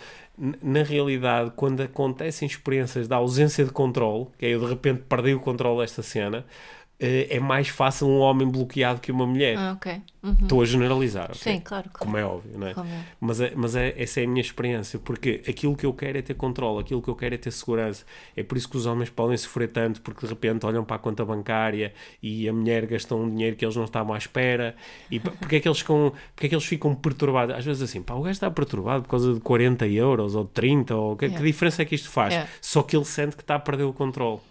na 0.64 0.84
realidade, 0.84 1.52
quando 1.56 1.82
acontecem 1.82 2.48
experiências 2.48 3.08
da 3.08 3.18
ausência 3.18 3.66
de 3.66 3.72
controle, 3.72 4.28
que 4.38 4.46
é 4.46 4.50
eu 4.50 4.62
de 4.62 4.68
repente 4.68 5.04
perdi 5.10 5.34
o 5.34 5.40
controle 5.40 5.82
desta 5.82 6.02
cena, 6.02 6.46
eh, 6.48 6.79
é 7.00 7.40
mais 7.40 7.70
fácil 7.70 8.08
um 8.08 8.20
homem 8.20 8.48
bloqueado 8.48 9.00
que 9.00 9.12
uma 9.12 9.26
mulher. 9.26 9.58
Ah, 9.58 9.74
ok. 9.74 10.02
Uhum. 10.22 10.36
Estou 10.42 10.62
a 10.62 10.66
generalizar, 10.66 11.32
ok? 11.32 11.54
Sim, 11.54 11.62
claro. 11.62 11.90
claro. 11.90 12.06
Como 12.06 12.18
é 12.18 12.26
óbvio, 12.26 12.58
não 12.58 12.68
é? 12.68 12.74
Como 12.74 12.90
é. 12.90 13.06
Mas, 13.22 13.40
é, 13.40 13.54
mas 13.56 13.76
é, 13.76 13.94
essa 13.98 14.20
é 14.20 14.26
a 14.26 14.28
minha 14.28 14.42
experiência, 14.42 15.00
porque 15.00 15.42
aquilo 15.48 15.78
que 15.78 15.86
eu 15.86 15.94
quero 15.94 16.18
é 16.18 16.22
ter 16.22 16.34
controle, 16.34 16.82
aquilo 16.82 17.02
que 17.02 17.08
eu 17.08 17.16
quero 17.16 17.36
é 17.36 17.38
ter 17.38 17.52
segurança. 17.52 18.04
É 18.36 18.44
por 18.44 18.58
isso 18.58 18.68
que 18.68 18.76
os 18.76 18.86
homens 18.86 19.10
podem 19.10 19.38
sofrer 19.38 19.72
tanto, 19.72 20.02
porque 20.02 20.26
de 20.26 20.28
repente 20.28 20.66
olham 20.66 20.84
para 20.84 20.98
a 20.98 21.00
conta 21.00 21.24
bancária 21.24 21.94
e 22.22 22.50
a 22.50 22.54
mulher 22.54 22.86
gastou 22.86 23.22
um 23.24 23.30
dinheiro 23.30 23.56
que 23.56 23.64
eles 23.64 23.78
não 23.78 23.86
estavam 23.86 24.14
à 24.14 24.18
espera. 24.18 24.76
E 25.10 25.22
porque 25.22 25.56
é 25.56 25.60
que 25.62 25.70
eles, 25.70 25.80
ficam, 25.80 26.12
porque 26.36 26.48
é 26.48 26.50
que 26.50 26.56
eles 26.56 26.66
ficam 26.66 26.94
perturbados? 26.94 27.56
Às 27.56 27.64
vezes 27.64 27.82
assim, 27.82 28.02
pá, 28.02 28.14
o 28.14 28.22
gajo 28.22 28.32
está 28.32 28.52
perturbado 28.52 29.04
por 29.04 29.10
causa 29.10 29.34
de 29.34 29.40
40 29.40 29.88
euros 29.88 30.36
ou 30.36 30.44
de 30.44 30.50
30, 30.52 30.96
ou 30.96 31.16
que, 31.16 31.28
que 31.28 31.30
Yeah. 31.30 31.46
diferença 31.46 31.82
é 31.82 31.86
que 31.86 31.96
isto 31.96 32.10
faz? 32.10 32.34
Yeah. 32.34 32.52
Só 32.60 32.84
que 32.84 32.96
ele 32.98 33.06
sente 33.06 33.38
que 33.38 33.44
está 33.44 33.56
a 33.56 33.60
perder 33.60 33.84
o 33.84 33.94
controle. 33.94 34.42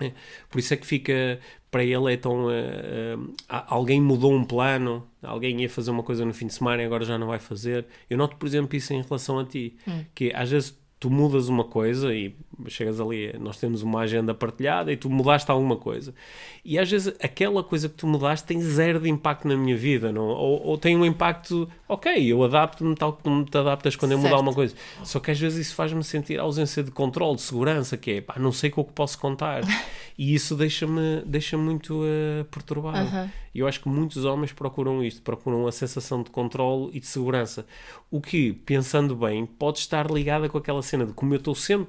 É. 0.00 0.12
Por 0.48 0.58
isso 0.58 0.72
é 0.72 0.76
que 0.76 0.86
fica 0.86 1.40
para 1.70 1.82
ele 1.84 2.12
é 2.12 2.16
tão 2.16 2.50
eh, 2.50 3.16
a- 3.48 3.74
alguém 3.74 4.00
mudou 4.00 4.32
um 4.32 4.44
plano, 4.44 5.06
alguém 5.22 5.60
ia 5.62 5.68
fazer 5.70 5.90
uma 5.90 6.02
coisa 6.02 6.24
no 6.24 6.32
fim 6.34 6.46
de 6.46 6.54
semana 6.54 6.82
e 6.82 6.86
agora 6.86 7.04
já 7.04 7.18
não 7.18 7.26
vai 7.28 7.38
fazer. 7.38 7.86
Eu 8.08 8.16
noto, 8.18 8.36
por 8.36 8.46
exemplo, 8.46 8.76
isso 8.76 8.92
em 8.92 9.02
relação 9.02 9.38
a 9.38 9.44
ti, 9.44 9.74
que 10.14 10.30
às 10.34 10.50
vezes 10.50 10.80
tu 11.00 11.10
mudas 11.10 11.48
uma 11.48 11.64
coisa 11.64 12.14
e 12.14 12.36
chegas 12.68 13.00
ali, 13.00 13.34
nós 13.40 13.56
temos 13.58 13.82
uma 13.82 14.02
agenda 14.02 14.32
partilhada 14.32 14.92
e 14.92 14.96
tu 14.96 15.10
mudaste 15.10 15.50
alguma 15.50 15.76
coisa. 15.76 16.14
E 16.64 16.78
às 16.78 16.88
vezes 16.88 17.12
aquela 17.20 17.64
coisa 17.64 17.88
que 17.88 17.96
tu 17.96 18.06
mudaste 18.06 18.46
tem 18.46 18.60
zero 18.60 19.00
de 19.00 19.08
impacto 19.10 19.48
na 19.48 19.56
minha 19.56 19.76
vida, 19.76 20.12
não? 20.12 20.22
Ou, 20.28 20.64
ou 20.64 20.78
tem 20.78 20.96
um 20.96 21.04
impacto, 21.04 21.68
ok, 21.92 22.32
eu 22.32 22.42
adapto-me 22.42 22.94
tal 22.94 23.12
como 23.12 23.44
te 23.44 23.56
adaptas 23.56 23.96
quando 23.96 24.12
eu 24.12 24.18
mudar 24.18 24.30
Certo. 24.30 24.38
alguma 24.38 24.54
coisa. 24.54 24.74
Só 25.04 25.20
que 25.20 25.30
às 25.30 25.38
vezes 25.38 25.66
isso 25.66 25.74
faz-me 25.74 26.02
sentir 26.02 26.38
ausência 26.40 26.82
de 26.82 26.90
controle, 26.90 27.36
de 27.36 27.42
segurança, 27.42 27.96
que 27.96 28.10
é, 28.12 28.20
pá, 28.20 28.34
não 28.38 28.52
sei 28.52 28.70
com 28.70 28.80
o 28.80 28.84
que 28.84 28.92
posso 28.92 29.18
contar. 29.18 29.62
e 30.16 30.34
isso 30.34 30.54
deixa-me 30.56 31.22
deixa 31.26 31.56
muito 31.56 32.02
eh, 32.04 32.44
perturbado. 32.50 32.98
Aham. 32.98 33.30
E 33.54 33.58
eu 33.58 33.68
acho 33.68 33.80
que 33.80 33.88
muitos 33.88 34.24
homens 34.24 34.52
procuram 34.52 35.04
isto, 35.04 35.20
procuram 35.22 35.66
a 35.66 35.72
sensação 35.72 36.22
de 36.22 36.30
controle 36.30 36.90
e 36.94 37.00
de 37.00 37.06
segurança. 37.06 37.66
O 38.10 38.20
que, 38.20 38.52
pensando 38.52 39.14
bem, 39.14 39.44
pode 39.44 39.78
estar 39.78 40.10
ligada 40.10 40.48
com 40.48 40.56
aquela 40.56 40.82
cena 40.82 41.04
de 41.04 41.12
como 41.12 41.34
eu 41.34 41.38
estou 41.38 41.54
sempre 41.54 41.88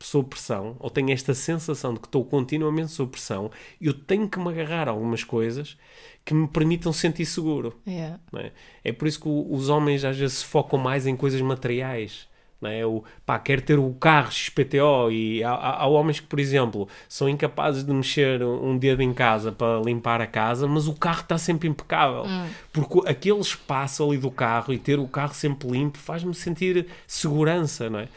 sob 0.00 0.28
pressão, 0.28 0.76
ou 0.78 0.90
tenho 0.90 1.10
esta 1.10 1.34
sensação 1.34 1.94
de 1.94 2.00
que 2.00 2.06
estou 2.06 2.24
continuamente 2.24 2.92
sob 2.92 3.10
pressão, 3.10 3.50
eu 3.80 3.94
tenho 3.94 4.28
que 4.28 4.38
me 4.38 4.48
agarrar 4.48 4.88
a 4.88 4.90
algumas 4.90 5.24
coisas 5.24 5.76
que 6.24 6.34
me 6.34 6.48
permitam 6.48 6.92
sentir 6.92 7.24
seguro. 7.24 7.78
Yeah. 7.86 8.18
É, 8.34 8.52
é 8.84 8.92
por 8.92 9.06
isso 9.06 9.20
que 9.20 9.28
os 9.28 9.68
homens 9.68 10.04
às 10.04 10.16
vezes 10.16 10.38
se 10.38 10.44
focam 10.44 10.78
mais 10.78 11.06
em 11.06 11.16
coisas 11.16 11.40
materiais. 11.40 12.28
não 12.60 12.70
é? 12.70 12.84
O, 12.84 13.04
pá, 13.24 13.38
quero 13.38 13.62
ter 13.62 13.78
o 13.78 13.92
carro 13.94 14.32
XPTO 14.32 15.10
e 15.10 15.44
há, 15.44 15.50
há, 15.52 15.82
há 15.82 15.86
homens 15.86 16.20
que, 16.20 16.26
por 16.26 16.40
exemplo, 16.40 16.88
são 17.08 17.28
incapazes 17.28 17.84
de 17.84 17.92
mexer 17.92 18.42
um 18.42 18.76
dedo 18.76 19.02
em 19.02 19.12
casa 19.12 19.52
para 19.52 19.80
limpar 19.80 20.20
a 20.20 20.26
casa, 20.26 20.66
mas 20.66 20.88
o 20.88 20.94
carro 20.94 21.20
está 21.20 21.38
sempre 21.38 21.68
impecável. 21.68 22.24
Porque 22.72 23.08
aquele 23.08 23.40
espaço 23.40 24.02
ali 24.04 24.18
do 24.18 24.30
carro 24.30 24.72
e 24.72 24.78
ter 24.78 24.98
o 24.98 25.06
carro 25.06 25.34
sempre 25.34 25.68
limpo 25.68 25.98
faz-me 25.98 26.34
sentir 26.34 26.86
segurança, 27.06 27.88
não 27.88 28.00
é? 28.00 28.08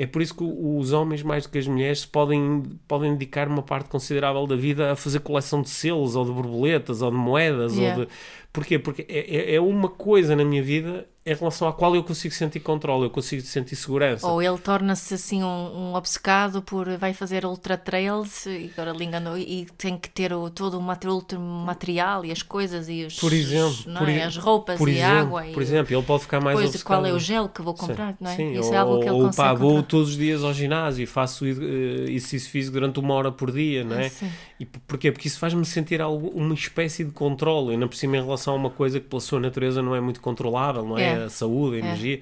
É 0.00 0.06
por 0.06 0.22
isso 0.22 0.32
que 0.32 0.44
os 0.44 0.92
homens, 0.92 1.24
mais 1.24 1.42
do 1.42 1.48
que 1.48 1.58
as 1.58 1.66
mulheres, 1.66 2.06
podem, 2.06 2.62
podem 2.86 3.14
dedicar 3.14 3.48
uma 3.48 3.62
parte 3.62 3.88
considerável 3.88 4.46
da 4.46 4.54
vida 4.54 4.92
a 4.92 4.96
fazer 4.96 5.18
coleção 5.18 5.60
de 5.60 5.70
selos, 5.70 6.14
ou 6.14 6.24
de 6.24 6.30
borboletas, 6.30 7.02
ou 7.02 7.10
de 7.10 7.16
moedas. 7.16 7.74
Yeah. 7.74 7.98
Ou 7.98 8.06
de... 8.06 8.12
Porquê? 8.52 8.78
Porque 8.78 9.04
é, 9.08 9.52
é- 9.52 9.54
é 9.56 9.60
uma 9.60 9.88
coisa 9.88 10.34
na 10.34 10.44
minha 10.44 10.62
vida 10.62 11.06
em 11.24 11.34
relação 11.34 11.68
à 11.68 11.72
qual 11.74 11.94
eu 11.94 12.02
consigo 12.02 12.32
sentir 12.32 12.60
controle, 12.60 13.04
eu 13.04 13.10
consigo 13.10 13.42
sentir 13.42 13.76
segurança. 13.76 14.26
Ou 14.26 14.40
ele 14.42 14.56
torna-se 14.56 15.12
assim 15.12 15.42
um, 15.44 15.90
um 15.90 15.94
obcecado 15.94 16.62
por 16.62 16.88
vai 16.96 17.12
fazer 17.12 17.44
ultra 17.44 17.76
trails 17.76 18.46
e 18.46 18.70
agora 18.72 18.96
ligando 18.96 19.36
e 19.36 19.66
tem 19.76 19.98
que 19.98 20.08
ter 20.08 20.32
o, 20.32 20.48
todo 20.48 20.78
o 20.80 21.08
ultra 21.12 21.38
material 21.38 22.24
e 22.24 22.32
as 22.32 22.42
coisas 22.42 22.88
e 22.88 23.04
os 23.04 23.14
Por 23.20 23.30
exemplo, 23.34 23.76
não 23.86 24.00
por 24.00 24.08
é? 24.08 24.16
e- 24.16 24.22
as 24.22 24.36
roupas 24.38 24.80
e 24.80 24.88
exemplo, 24.88 25.04
a 25.04 25.20
água 25.20 25.46
e 25.46 25.52
Por 25.52 25.62
exemplo, 25.62 25.94
ele 25.94 26.02
pode 26.02 26.22
ficar 26.22 26.40
mais 26.40 26.56
depois 26.56 26.70
obcecado. 26.70 26.86
qual 27.02 27.06
é 27.06 27.12
o 27.12 27.18
gel 27.18 27.48
que 27.50 27.60
vou 27.60 27.74
comprar, 27.74 28.12
Sim, 28.12 28.16
não 28.20 28.30
é? 28.30 28.36
sim, 28.36 28.52
Isso 28.58 28.68
ou, 28.68 28.74
é 28.74 28.78
algo 28.78 28.98
que 28.98 29.08
ele 29.08 29.16
ou, 29.16 29.22
consegue 29.26 29.36
pá, 29.36 29.52
vou 29.52 29.82
controlar. 29.82 29.82
todos 29.82 30.08
os 30.08 30.16
dias 30.16 30.42
ao 30.42 30.54
ginásio 30.54 31.02
e 31.02 31.06
faço 31.06 31.44
eh, 31.44 31.50
exercício 32.10 32.50
físico 32.50 32.72
durante 32.72 32.98
uma 32.98 33.12
hora 33.12 33.30
por 33.30 33.50
dia, 33.52 33.84
não 33.84 33.96
é? 33.96 34.06
Ah, 34.06 34.10
sim. 34.10 34.38
E 34.58 34.64
porquê? 34.66 35.12
Porque 35.12 35.28
isso 35.28 35.38
faz-me 35.38 35.64
sentir 35.66 36.00
algo, 36.00 36.28
uma 36.28 36.54
espécie 36.54 37.04
de 37.04 37.12
controle, 37.12 37.72
ainda 37.72 37.86
por 37.86 37.94
cima 37.96 38.16
em 38.16 38.22
relação 38.24 38.37
a 38.52 38.56
uma 38.56 38.70
coisa 38.70 38.98
que 39.00 39.06
pela 39.06 39.20
sua 39.20 39.40
natureza 39.40 39.82
não 39.82 39.94
é 39.94 40.00
muito 40.00 40.20
controlável, 40.20 40.84
não 40.84 40.96
é? 40.98 41.04
É. 41.04 41.24
A 41.24 41.28
saúde, 41.30 41.76
a 41.76 41.78
energia. 41.80 42.20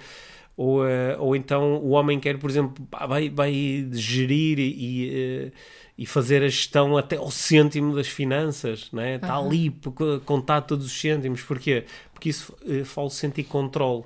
Ou, 0.57 0.87
eh, 0.89 1.17
ou 1.19 1.37
então 1.37 1.75
o 1.77 1.91
homem 1.91 2.19
quer, 2.19 2.39
por 2.39 2.49
exemplo, 2.49 2.87
vai, 3.07 3.29
vai 3.29 3.87
gerir 3.93 4.59
e, 4.59 5.11
eh, 5.13 5.53
e 5.99 6.07
fazer 6.07 6.43
a 6.43 6.49
gestão 6.49 6.97
até 6.97 7.17
ao 7.17 7.31
cêntimo 7.31 7.95
das 7.95 8.09
finanças, 8.09 8.89
não 8.91 9.03
é? 9.03 9.17
Está 9.17 9.37
ali 9.37 9.71
p- 9.71 9.91
c- 9.91 10.21
contar 10.25 10.63
todos 10.63 10.87
os 10.87 10.99
cêntimos. 10.99 11.43
Porquê? 11.43 11.85
Porque 12.13 12.31
isso 12.31 12.57
eh, 12.67 12.85
faz 12.85 13.13
sentir 13.13 13.45
controle. 13.45 14.05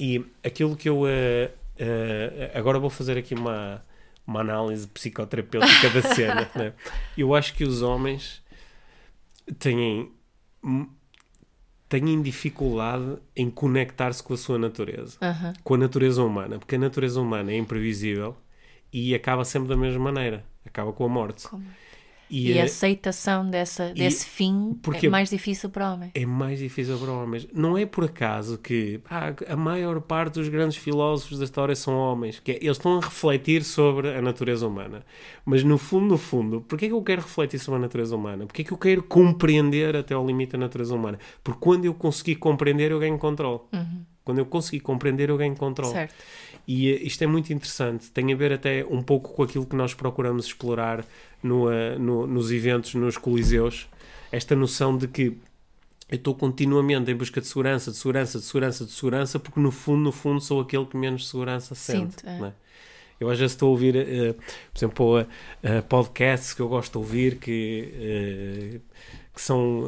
E 0.00 0.24
aquilo 0.42 0.74
que 0.74 0.88
eu 0.88 1.02
agora 2.54 2.78
vou 2.78 2.88
fazer 2.90 3.18
aqui 3.18 3.34
uma, 3.34 3.84
uma 4.26 4.40
análise 4.40 4.86
psicoterapêutica 4.88 5.90
da 5.90 6.02
cena. 6.02 6.50
né? 6.56 6.72
Eu 7.16 7.34
acho 7.34 7.54
que 7.54 7.62
os 7.64 7.82
homens 7.82 8.42
têm, 9.58 10.10
têm 12.00 12.22
dificuldade 12.22 13.18
em 13.36 13.50
conectar-se 13.50 14.22
com 14.22 14.34
a 14.34 14.36
sua 14.36 14.58
natureza, 14.58 15.16
Aham. 15.22 15.52
com 15.62 15.74
a 15.74 15.78
natureza 15.78 16.22
humana, 16.22 16.58
porque 16.58 16.74
a 16.74 16.78
natureza 16.78 17.20
humana 17.20 17.52
é 17.52 17.56
imprevisível 17.56 18.36
e 18.92 19.14
acaba 19.14 19.44
sempre 19.44 19.68
da 19.68 19.76
mesma 19.76 20.00
maneira, 20.00 20.44
acaba 20.64 20.92
com 20.92 21.04
a 21.04 21.08
morte. 21.08 21.48
Como? 21.48 21.64
E, 22.34 22.50
E 22.50 22.60
a 22.60 22.64
aceitação 22.64 23.48
dessa, 23.48 23.94
desse 23.94 24.26
fim 24.26 24.76
é 25.00 25.08
mais 25.08 25.30
difícil 25.30 25.70
para 25.70 25.88
o 25.88 25.94
homem. 25.94 26.10
é 26.12 26.26
mais 26.26 26.58
difícil 26.58 26.98
para 26.98 27.12
homens. 27.12 27.46
Não 27.54 27.78
é 27.78 27.86
por 27.86 28.04
acaso 28.04 28.58
que 28.58 29.00
ah, 29.08 29.32
a 29.48 29.54
maior 29.54 30.00
parte 30.00 30.34
dos 30.34 30.48
grandes 30.48 30.76
filósofos 30.76 31.38
da 31.38 31.44
história 31.44 31.76
são 31.76 31.96
homens, 31.96 32.40
que 32.40 32.50
é, 32.50 32.56
eles 32.56 32.76
estão 32.76 32.98
a 32.98 33.00
refletir 33.00 33.62
sobre 33.62 34.08
a 34.08 34.20
natureza 34.20 34.66
humana. 34.66 35.04
Mas 35.44 35.62
no 35.62 35.78
fundo, 35.78 36.06
no 36.06 36.18
fundo, 36.18 36.60
porquê 36.62 36.86
é 36.86 36.88
que 36.88 36.94
eu 36.94 37.02
quero 37.02 37.22
refletir 37.22 37.60
sobre 37.60 37.78
a 37.78 37.82
natureza 37.82 38.16
humana? 38.16 38.46
Porquê 38.46 38.62
é 38.62 38.64
que 38.64 38.72
eu 38.72 38.78
quero 38.78 39.02
compreender 39.04 39.94
até 39.94 40.14
ao 40.14 40.26
limite 40.26 40.56
a 40.56 40.58
natureza 40.58 40.92
humana? 40.92 41.18
Porque 41.42 41.60
quando 41.60 41.84
eu 41.84 41.94
conseguir 41.94 42.34
compreender, 42.34 42.90
eu 42.90 42.98
ganho 42.98 43.16
controle. 43.16 43.60
Quando 44.24 44.38
eu 44.38 44.46
conseguir 44.46 44.80
compreender, 44.80 45.28
eu 45.28 45.36
ganho 45.36 45.54
controle. 45.54 45.92
Certo. 45.92 46.14
E 46.66 46.90
eh, 46.90 47.02
isto 47.02 47.22
é 47.22 47.26
muito 47.26 47.52
interessante, 47.52 48.10
tem 48.10 48.32
a 48.32 48.36
ver 48.36 48.52
até 48.52 48.84
um 48.88 49.02
pouco 49.02 49.34
com 49.34 49.42
aquilo 49.42 49.66
que 49.66 49.76
nós 49.76 49.92
procuramos 49.92 50.46
explorar 50.46 51.04
no, 51.44 51.70
eh, 51.70 51.96
no- 51.98 52.26
nos 52.26 52.50
eventos, 52.50 52.94
nos 52.94 53.16
coliseus, 53.16 53.88
esta 54.32 54.56
noção 54.56 54.96
de 54.96 55.06
que 55.06 55.36
eu 56.08 56.16
estou 56.16 56.34
continuamente 56.34 57.10
em 57.10 57.14
busca 57.14 57.40
de 57.40 57.46
segurança, 57.46 57.90
de 57.90 57.96
segurança, 57.96 58.38
de 58.38 58.44
segurança, 58.44 58.84
de 58.84 58.90
segurança, 58.92 59.38
porque 59.38 59.60
no 59.60 59.70
fundo, 59.70 60.02
no 60.02 60.12
fundo, 60.12 60.40
sou 60.40 60.60
aquele 60.60 60.86
que 60.86 60.96
menos 60.96 61.28
segurança 61.28 61.74
sente. 61.74 62.20
Sinto, 62.20 62.26
é. 62.28 62.48
é? 62.48 62.52
Eu 63.20 63.30
às 63.30 63.38
vezes 63.38 63.52
estou 63.52 63.68
a 63.68 63.70
ouvir, 63.70 63.94
eh, 63.96 64.32
por 64.32 64.78
exemplo, 64.78 65.26
eh, 65.62 65.80
podcasts 65.82 66.52
que 66.52 66.60
eu 66.60 66.68
gosto 66.68 66.92
de 66.92 66.98
ouvir 66.98 67.36
que, 67.38 67.92
eh, 67.94 68.80
que 69.34 69.40
são 69.40 69.84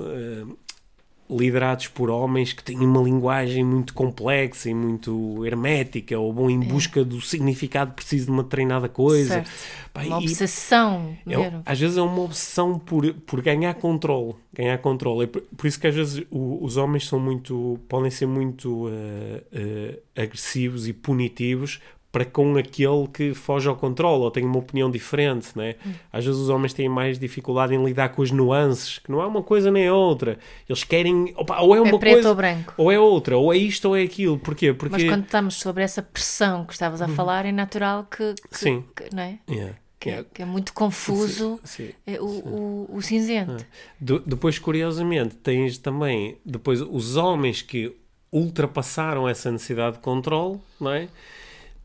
liderados 1.29 1.89
por 1.89 2.09
homens 2.11 2.53
que 2.53 2.62
têm 2.62 2.79
uma 2.79 3.03
linguagem 3.03 3.64
muito 3.64 3.93
complexa 3.95 4.70
e 4.70 4.74
muito 4.74 5.45
hermética 5.45 6.18
ou 6.18 6.33
vão 6.33 6.49
em 6.51 6.61
busca 6.61 7.05
do 7.05 7.20
significado 7.20 7.93
preciso 7.93 8.27
de 8.27 8.31
uma 8.33 8.43
determinada 8.43 8.89
coisa. 8.89 9.45
Pá, 9.93 10.03
Uma 10.05 10.18
obsessão 10.18 11.16
é, 11.27 11.61
às 11.64 11.79
vezes 11.81 11.97
é 11.97 12.03
uma 12.03 12.20
obsessão 12.22 12.79
por, 12.79 13.12
por 13.27 13.41
ganhar 13.43 13.74
controle. 13.74 14.35
Ganhar 14.55 14.79
controle. 14.79 15.24
É 15.24 15.27
por, 15.27 15.43
por 15.57 15.66
isso 15.66 15.81
que 15.81 15.87
às 15.87 15.95
vezes 15.95 16.24
o- 16.31 16.64
os 16.64 16.77
homens 16.77 17.07
são 17.09 17.18
muito. 17.18 17.79
podem 17.89 18.11
ser 18.11 18.27
muito 18.27 18.89
eh, 18.91 19.43
eh, 19.53 20.22
agressivos 20.22 20.87
e 20.89 20.93
punitivos 20.93 21.81
para 22.17 22.25
com 22.25 22.57
aquele 22.57 23.07
que 23.12 23.35
foge 23.35 23.69
ao 23.69 23.77
controle 23.77 24.23
ou 24.23 24.31
tem 24.31 24.43
uma 24.43 24.57
opinião 24.59 24.91
diferente, 24.91 25.49
né? 25.55 25.75
Hum. 25.87 25.93
Às 26.11 26.25
vezes 26.25 26.41
os 26.41 26.49
homens 26.49 26.73
têm 26.73 26.89
mais 26.89 27.19
dificuldade 27.19 27.75
em 27.75 27.85
lidar 27.85 28.09
com 28.09 28.23
as 28.23 28.31
nuances, 28.31 28.99
que 28.99 29.11
não 29.12 29.21
é 29.21 29.27
uma 29.27 29.43
coisa 29.43 29.71
nem 29.71 29.91
outra. 29.91 30.39
Eles 30.67 30.83
querem, 30.83 31.35
opa, 31.37 31.61
ou 31.61 31.77
é 31.77 31.81
uma 31.83 31.99
preto 31.99 32.14
coisa, 32.14 32.29
ou 32.31 32.35
branco. 32.35 32.73
ou 32.79 32.91
é 32.91 32.99
outra, 32.99 33.37
ou 33.37 33.53
é 33.53 33.59
isto 33.59 33.89
ou 33.89 33.95
é 33.97 34.03
aquilo. 34.03 34.39
Porquê? 34.39 34.73
Porque 34.73 34.93
Mas 34.95 35.05
quando 35.05 35.25
estamos 35.25 35.57
sobre 35.57 35.83
essa 35.83 36.01
pressão 36.01 36.64
que 36.64 36.73
estavas 36.73 37.03
a 37.03 37.09
falar, 37.09 37.45
é 37.45 37.53
natural 37.53 38.05
que, 38.11 38.33
que- 38.51 38.59
Sim. 38.59 38.83
que- 38.97 39.14
não 39.14 39.23
é? 39.23 39.39
Yeah, 39.51 39.75
Que, 40.01 40.09
é- 40.09 40.12
yeah. 40.12 40.29
que 40.33 40.41
é 40.41 40.45
muito 40.47 40.73
confuso 40.73 41.61
Sim. 41.64 41.91
é 42.07 42.19
o, 42.19 42.25
o, 42.25 42.91
o 42.95 43.03
cinzento. 43.03 43.62
De- 44.01 44.23
depois, 44.25 44.59
curiosamente, 44.59 45.35
tens 45.37 45.77
também 45.77 46.39
depois 46.47 46.81
os 46.81 47.17
homens 47.17 47.61
que 47.61 47.95
ultrapassaram 48.33 49.29
essa 49.29 49.51
necessidade 49.53 49.97
de 49.97 50.03
controle, 50.03 50.59
não 50.81 50.91
é? 50.93 51.09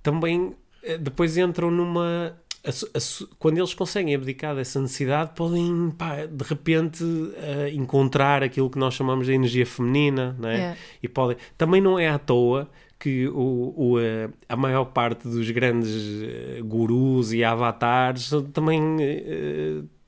Também 0.04 0.56
eh, 0.84 0.98
depois 0.98 1.38
entram 1.38 1.70
numa 1.72 2.36
quando 3.40 3.58
eles 3.58 3.74
conseguem 3.74 4.14
abdicar 4.14 4.56
dessa 4.56 4.80
necessidade, 4.80 5.32
podem 5.36 5.92
pá, 5.98 6.28
de 6.28 6.44
repente 6.44 7.04
eh, 7.38 7.72
encontrar 7.74 8.44
aquilo 8.44 8.70
que 8.70 8.78
nós 8.78 8.94
chamamos 8.94 9.26
de 9.26 9.34
energia 9.34 9.66
feminina, 9.66 10.36
não 10.40 10.48
é? 10.48 10.58
É. 10.62 10.78
E 11.02 11.08
podem 11.08 11.38
também 11.58 11.82
não 11.82 11.98
é 11.98 12.08
à 12.08 12.20
toa 12.20 12.70
que 13.00 13.28
o, 13.30 13.74
o, 13.76 14.00
eh, 14.00 14.30
a 14.48 14.56
maior 14.56 14.86
parte 14.86 15.28
dos 15.28 15.50
grandes 15.50 16.22
gurus 16.64 17.34
e 17.34 17.44
avatares 17.44 18.30
também 18.54 18.80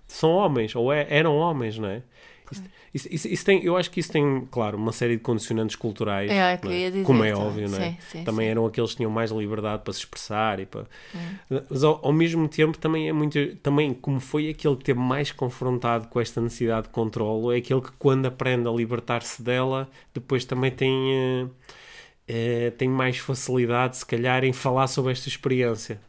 são 0.08 0.30
homens, 0.30 0.76
ou 0.76 0.94
é- 0.94 1.08
eram 1.10 1.36
homens, 1.36 1.80
não 1.80 1.90
é? 1.90 2.04
Isso, 2.52 2.64
isso- 2.94 3.08
isso- 3.12 3.28
isso 3.28 3.46
tem, 3.46 3.64
eu 3.64 3.76
acho 3.78 3.90
que 3.90 4.00
isso 4.00 4.12
tem, 4.12 4.48
claro, 4.52 4.78
uma 4.78 4.92
série 4.92 5.16
de 5.18 5.22
condicionantes 5.24 5.76
culturais, 5.76 6.30
É, 6.30 6.60
é 6.64 6.68
ia 6.68 6.92
dizer, 6.92 7.04
como 7.04 7.24
é 7.24 7.32
tá. 7.32 7.38
óbvio, 7.40 7.70
não 7.70 7.78
é? 7.80 7.98
Sim, 8.12 8.24
também 8.24 8.46
sim. 8.46 8.52
eram 8.52 8.66
aqueles 8.66 8.92
que 8.92 8.98
tinham 8.98 9.12
mais 9.12 9.32
liberdade 9.32 9.82
para 9.84 9.94
se 9.94 10.00
expressar 10.00 10.60
e 10.60 10.66
para... 10.66 10.86
Hum. 11.16 11.60
Mas 11.70 11.84
ao, 11.84 12.00
ao 12.06 12.14
mesmo 12.14 12.48
tempo 12.48 12.78
também 12.78 13.10
é 13.10 13.14
muito, 13.14 13.56
também 13.58 13.94
como 13.94 14.20
foi 14.20 14.50
aquele 14.50 14.76
que 14.76 14.84
teve 14.84 15.00
mais 15.00 15.32
confrontado 15.32 16.08
com 16.08 16.20
esta 16.20 16.40
necessidade 16.42 16.88
de 16.88 16.94
controlo, 16.94 17.52
é 17.52 17.58
aquele 17.58 17.82
que 17.82 17.92
quando 17.94 18.26
aprende 18.26 18.68
a 18.68 18.72
libertar-se 18.72 19.42
dela, 19.42 19.90
depois 20.14 20.46
também 20.46 20.72
tem... 20.72 20.92
eh, 21.14 21.48
eh, 22.28 22.72
tem 22.78 22.88
mais 22.88 23.18
facilidade, 23.18 23.98
se 23.98 24.06
calhar, 24.06 24.44
em 24.44 24.54
falar 24.54 24.88
sobre 24.88 25.12
esta 25.12 25.28
experiência. 25.28 26.00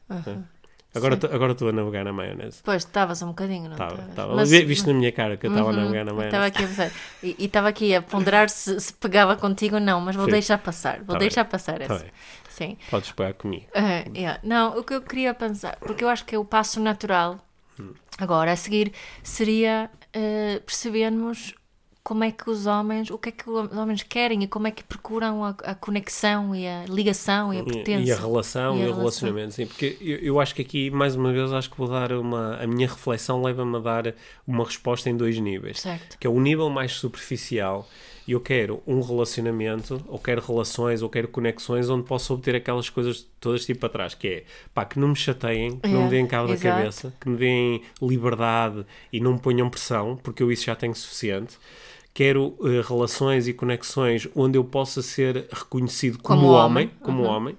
Agora 0.94 1.16
tô- 1.16 1.26
agora 1.26 1.52
estou 1.52 1.68
a 1.68 1.72
navegar 1.72 2.04
na 2.04 2.12
maionese. 2.12 2.60
Pois, 2.62 2.82
estavas 2.84 3.20
um 3.22 3.28
bocadinho, 3.28 3.64
não 3.64 3.72
Estava, 3.72 4.02
estava. 4.08 4.34
Mas- 4.36 4.50
Viste 4.50 4.86
na 4.86 4.94
minha 4.94 5.10
cara 5.12 5.36
que 5.36 5.46
eu 5.46 5.50
estava 5.50 5.70
a 5.70 5.72
Uhum, 5.72 5.80
navegar 5.80 6.04
na 6.04 6.12
maionese. 6.12 6.28
Estava 6.28 6.46
aqui 6.46 6.62
a 6.64 6.66
pensar. 6.66 6.90
E 7.22 7.44
estava 7.44 7.68
aqui 7.68 7.94
a 7.94 8.02
ponderar 8.02 8.48
se, 8.48 8.78
se 8.80 8.92
pegava 8.94 9.36
contigo 9.36 9.74
ou 9.76 9.80
não, 9.80 10.00
mas 10.00 10.14
vou 10.16 10.24
Sim. 10.26 10.30
deixar 10.32 10.58
passar. 10.58 10.98
Vou 10.98 11.14
Tá 11.14 11.18
deixar 11.18 11.44
bem. 11.44 11.50
passar 11.50 11.78
Tá 11.78 11.84
essa. 11.84 11.98
bem. 12.04 12.12
Sim. 12.48 12.76
Podes 12.90 13.10
pegar 13.12 13.34
comigo. 13.34 13.66
Ah, 13.74 14.04
yeah. 14.16 14.38
Não, 14.44 14.78
o 14.78 14.84
que 14.84 14.94
eu 14.94 15.02
queria 15.02 15.34
pensar, 15.34 15.76
porque 15.80 16.04
eu 16.04 16.08
acho 16.08 16.24
que 16.24 16.34
é 16.34 16.38
o 16.38 16.44
passo 16.44 16.78
natural 16.80 17.38
Hum. 17.80 17.92
agora 18.18 18.52
a 18.52 18.56
seguir 18.56 18.92
seria 19.22 19.90
eh, 20.12 20.60
percebermos 20.64 21.52
como 22.04 22.22
é 22.22 22.30
que 22.30 22.50
os 22.50 22.66
homens, 22.66 23.10
o 23.10 23.16
que 23.18 23.30
é 23.30 23.32
que 23.32 23.48
os 23.48 23.72
homens 23.76 24.02
querem 24.02 24.42
e 24.44 24.46
como 24.46 24.66
é 24.66 24.70
que 24.70 24.84
procuram 24.84 25.42
a, 25.42 25.50
a 25.64 25.74
conexão 25.74 26.54
e 26.54 26.66
a 26.68 26.84
ligação 26.86 27.52
e 27.52 27.58
a 27.58 27.62
E, 27.62 27.64
pertença. 27.64 28.02
e 28.02 28.12
a 28.12 28.16
relação 28.16 28.76
E 28.76 28.80
e, 28.80 28.82
a 28.82 28.90
o 28.90 28.94
relação. 28.94 28.98
relacionamento, 28.98 29.54
sim, 29.54 29.66
porque 29.66 29.96
eu, 30.02 30.18
eu 30.18 30.38
acho 30.40 30.54
que 30.54 30.60
aqui, 30.62 30.90
mais 30.90 31.16
uma 31.16 31.32
vez, 31.32 31.50
acho 31.52 31.70
que 31.70 31.78
vou 31.78 31.88
dar 31.88 32.12
uma. 32.12 32.56
A 32.62 32.66
minha 32.66 32.86
reflexão 32.86 33.42
leva-me 33.42 33.76
a 33.76 33.80
dar 33.80 34.14
uma 34.46 34.64
resposta 34.64 35.08
em 35.08 35.16
dois 35.16 35.38
níveis. 35.38 35.80
Certo. 35.80 36.18
Que 36.18 36.26
é 36.26 36.30
o 36.30 36.38
nível 36.40 36.68
mais 36.68 36.92
superficial. 36.92 37.88
e 38.28 38.32
Eu 38.32 38.40
quero 38.40 38.82
um 38.86 39.00
relacionamento, 39.00 40.02
ou 40.06 40.18
quero 40.18 40.42
relações, 40.42 41.00
ou 41.02 41.08
quero 41.08 41.28
conexões 41.28 41.88
onde 41.88 42.04
posso 42.06 42.34
obter 42.34 42.54
aquelas 42.54 42.90
coisas 42.90 43.26
todas 43.40 43.64
tipo 43.64 43.80
para 43.80 43.88
trás, 43.88 44.14
que 44.14 44.28
é 44.28 44.44
pá, 44.74 44.84
que 44.84 44.98
não 44.98 45.08
me 45.08 45.16
chateiem, 45.16 45.78
que 45.78 45.88
não 45.88 46.00
me 46.02 46.06
É, 46.06 46.10
deem 46.10 46.26
cabo 46.26 46.48
da 46.48 46.56
cabeça, 46.56 47.14
que 47.20 47.28
me 47.28 47.36
deem 47.38 47.82
liberdade 48.00 48.84
e 49.12 49.20
não 49.20 49.34
me 49.34 49.38
ponham 49.40 49.70
pressão, 49.70 50.18
porque 50.22 50.42
eu 50.42 50.50
isso 50.52 50.64
já 50.66 50.74
tenho 50.76 50.94
suficiente. 50.94 51.58
Quero 52.14 52.56
eh, 52.62 52.80
relações 52.86 53.48
e 53.48 53.52
conexões 53.52 54.28
onde 54.36 54.56
eu 54.56 54.64
possa 54.64 55.02
ser 55.02 55.48
reconhecido 55.52 56.18
como, 56.22 56.42
Como 56.42 56.52
homem, 56.52 56.86
homem, 56.86 56.90
como 57.02 57.22
uhum. 57.24 57.28
homem, 57.28 57.58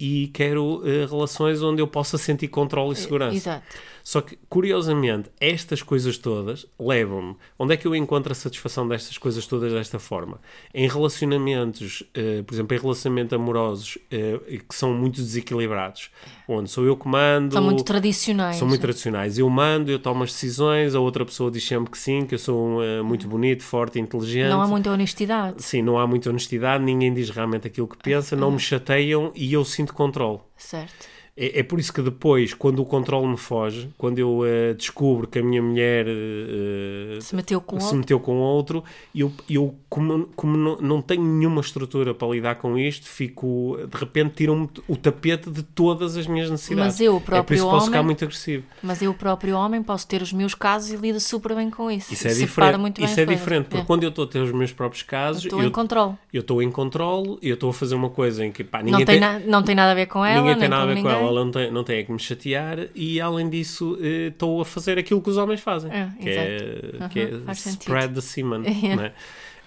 e 0.00 0.28
quero 0.28 0.82
eh, 0.86 1.06
relações 1.06 1.60
onde 1.62 1.82
eu 1.82 1.86
possa 1.88 2.16
sentir 2.16 2.48
controle 2.48 2.92
e 2.92 2.96
segurança. 2.96 3.36
Exato. 3.36 3.66
Só 4.04 4.22
que, 4.22 4.38
curiosamente, 4.48 5.28
estas 5.38 5.82
coisas 5.82 6.16
todas 6.16 6.66
levam-me. 6.78 7.36
Onde 7.58 7.74
é 7.74 7.76
que 7.76 7.86
eu 7.86 7.94
encontro 7.94 8.32
a 8.32 8.34
satisfação 8.34 8.88
destas 8.88 9.18
coisas 9.18 9.46
todas 9.46 9.70
desta 9.70 9.98
forma? 9.98 10.40
Em 10.72 10.88
relacionamentos, 10.88 12.02
eh, 12.14 12.42
por 12.42 12.54
exemplo, 12.54 12.74
em 12.74 12.80
relacionamentos 12.80 13.34
amorosos 13.34 13.98
eh, 14.10 14.38
que 14.66 14.74
são 14.74 14.94
muito 14.94 15.16
desequilibrados, 15.16 16.10
onde 16.48 16.70
sou 16.70 16.86
eu 16.86 16.96
que 16.96 17.06
mando. 17.06 17.52
São 17.52 17.62
muito 17.62 17.84
tradicionais. 17.84 18.56
São 18.56 18.66
muito 18.66 18.80
tradicionais. 18.80 19.36
Eu 19.36 19.50
mando, 19.50 19.90
eu 19.90 19.98
tomo 19.98 20.22
as 20.22 20.32
decisões, 20.32 20.94
a 20.94 21.00
outra 21.00 21.26
pessoa 21.26 21.50
diz 21.50 21.66
sempre 21.66 21.90
que 21.90 21.98
sim, 21.98 22.24
que 22.24 22.34
eu 22.34 22.38
sou 22.38 22.78
muito 23.04 23.28
bonito, 23.28 23.62
forte, 23.62 23.98
inteligente. 23.98 24.48
Não 24.48 24.62
há 24.62 24.66
muita 24.66 24.90
honestidade. 24.90 25.62
Sim, 25.62 25.82
não 25.82 25.98
há 25.98 26.06
muita 26.06 26.30
honestidade, 26.30 26.82
ninguém 26.82 27.12
diz 27.12 27.28
realmente 27.28 27.66
aquilo 27.66 27.86
que 27.86 27.98
pensa, 27.98 28.34
não 28.34 28.52
me 28.52 28.58
chateiam 28.58 29.32
e 29.34 29.52
eu 29.52 29.64
sinto 29.66 29.87
controle. 29.92 30.40
Certo. 30.56 31.06
É, 31.40 31.60
é 31.60 31.62
por 31.62 31.78
isso 31.78 31.92
que 31.92 32.02
depois, 32.02 32.52
quando 32.52 32.80
o 32.80 32.84
controle 32.84 33.28
me 33.28 33.36
foge, 33.36 33.88
quando 33.96 34.18
eu 34.18 34.40
eh, 34.44 34.74
descubro 34.74 35.26
que 35.28 35.38
a 35.38 35.42
minha 35.42 35.62
mulher 35.62 36.04
eh, 36.08 37.18
Se 37.20 37.34
meteu 37.34 37.60
com 37.60 37.78
se 37.78 37.84
outro. 37.86 37.98
meteu 37.98 38.20
com 38.20 38.36
outro, 38.38 38.84
eu, 39.14 39.30
eu 39.48 39.74
como, 39.88 40.28
como 40.34 40.56
não, 40.56 40.76
não 40.78 41.02
tenho 41.02 41.22
nenhuma 41.22 41.60
estrutura 41.60 42.12
para 42.14 42.28
lidar 42.28 42.56
com 42.56 42.76
isto, 42.76 43.06
fico, 43.08 43.78
de 43.90 43.96
repente, 43.96 44.34
tiram-me 44.34 44.68
o 44.86 44.96
tapete 44.96 45.50
de 45.50 45.62
todas 45.62 46.16
as 46.16 46.26
minhas 46.26 46.50
necessidades. 46.50 46.94
Mas 46.94 47.00
eu, 47.00 47.14
o 47.14 47.16
é 47.16 47.20
por 47.20 47.26
próprio 47.26 47.56
isso 47.56 47.64
que 47.64 47.70
posso 47.70 47.86
ficar 47.86 47.98
homem- 47.98 48.06
muito 48.06 48.24
agressivo. 48.24 48.64
Mas 48.82 49.02
eu, 49.02 49.14
próprio 49.14 49.56
homem, 49.56 49.82
posso 49.82 50.06
ter 50.06 50.22
os 50.22 50.32
meus 50.32 50.54
casos 50.54 50.90
e 50.92 50.96
lido 50.96 51.20
super 51.20 51.54
bem 51.54 51.70
com 51.70 51.90
isso. 51.90 52.12
Isso 52.12 52.26
é 52.28 52.34
diferente. 52.34 52.76
muito 52.78 52.98
Isso 53.02 53.12
é 53.12 53.24
coisas. 53.24 53.36
diferente, 53.38 53.64
porque 53.66 53.82
É. 53.82 53.84
quando 53.84 54.02
eu 54.02 54.08
estou 54.10 54.24
a 54.24 54.28
ter 54.28 54.40
os 54.42 54.52
meus 54.52 54.72
próprios 54.72 55.02
casos, 55.02 55.44
Estou 55.44 55.62
eu 55.62 55.68
em 55.68 55.70
controle. 55.70 56.14
eu 56.32 56.40
estou 56.40 56.62
em 56.62 56.70
controle, 56.70 57.38
eu 57.42 57.54
estou 57.54 57.70
a 57.70 57.72
fazer 57.72 57.94
uma 57.94 58.10
coisa 58.10 58.44
em 58.44 58.50
que 58.52 58.64
pá, 58.64 58.78
ninguém 58.78 58.92
Não 58.92 58.98
tem, 58.98 59.06
tem, 59.06 59.20
na- 59.20 59.38
não 59.38 59.62
tem 59.62 59.74
nada 59.74 59.92
a 59.92 59.94
ver 59.94 60.06
com 60.06 60.24
ela, 60.24 60.40
ninguém 60.40 60.58
tem 60.58 60.68
nada 60.68 60.82
a 60.82 60.86
ver 60.86 60.96
com 61.02 61.08
ninguém. 61.08 61.12
ela, 61.22 61.27
ela 61.28 61.44
não 61.44 61.50
tem, 61.52 61.70
não 61.70 61.84
tem 61.84 61.98
é 61.98 62.02
que 62.04 62.12
me 62.12 62.18
chatear 62.18 62.88
e 62.94 63.20
além 63.20 63.48
disso 63.48 63.96
eh, 64.00 64.28
estou 64.28 64.60
a 64.60 64.64
fazer 64.64 64.98
aquilo 64.98 65.20
que 65.22 65.30
os 65.30 65.36
homens 65.36 65.60
fazem, 65.60 65.90
É, 65.92 66.10
que 66.20 66.28
é, 66.28 67.08
que 67.10 67.20
Uhum, 67.24 67.42
é 67.42 67.44
faz 67.44 67.60
sentido. 67.60 67.80
spread 67.82 68.14
the 68.14 68.20
semen. 68.20 68.62
É. 68.66 68.96
não 68.96 69.02
é? 69.04 69.12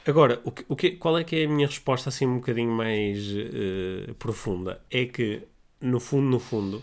Agora, 0.06 0.42
o 0.44 0.52
que, 0.52 0.66
o 0.68 0.76
que- 0.76 0.92
qual 0.92 1.18
é 1.18 1.24
que 1.24 1.36
é 1.36 1.46
a 1.46 1.48
minha 1.48 1.68
resposta 1.68 2.10
assim 2.10 2.26
um 2.26 2.36
bocadinho 2.36 2.72
mais 2.72 3.18
eh, 3.36 4.14
profunda? 4.18 4.82
É 4.90 5.06
que, 5.06 5.44
no 5.80 6.00
fundo, 6.00 6.28
no 6.28 6.40
fundo, 6.40 6.82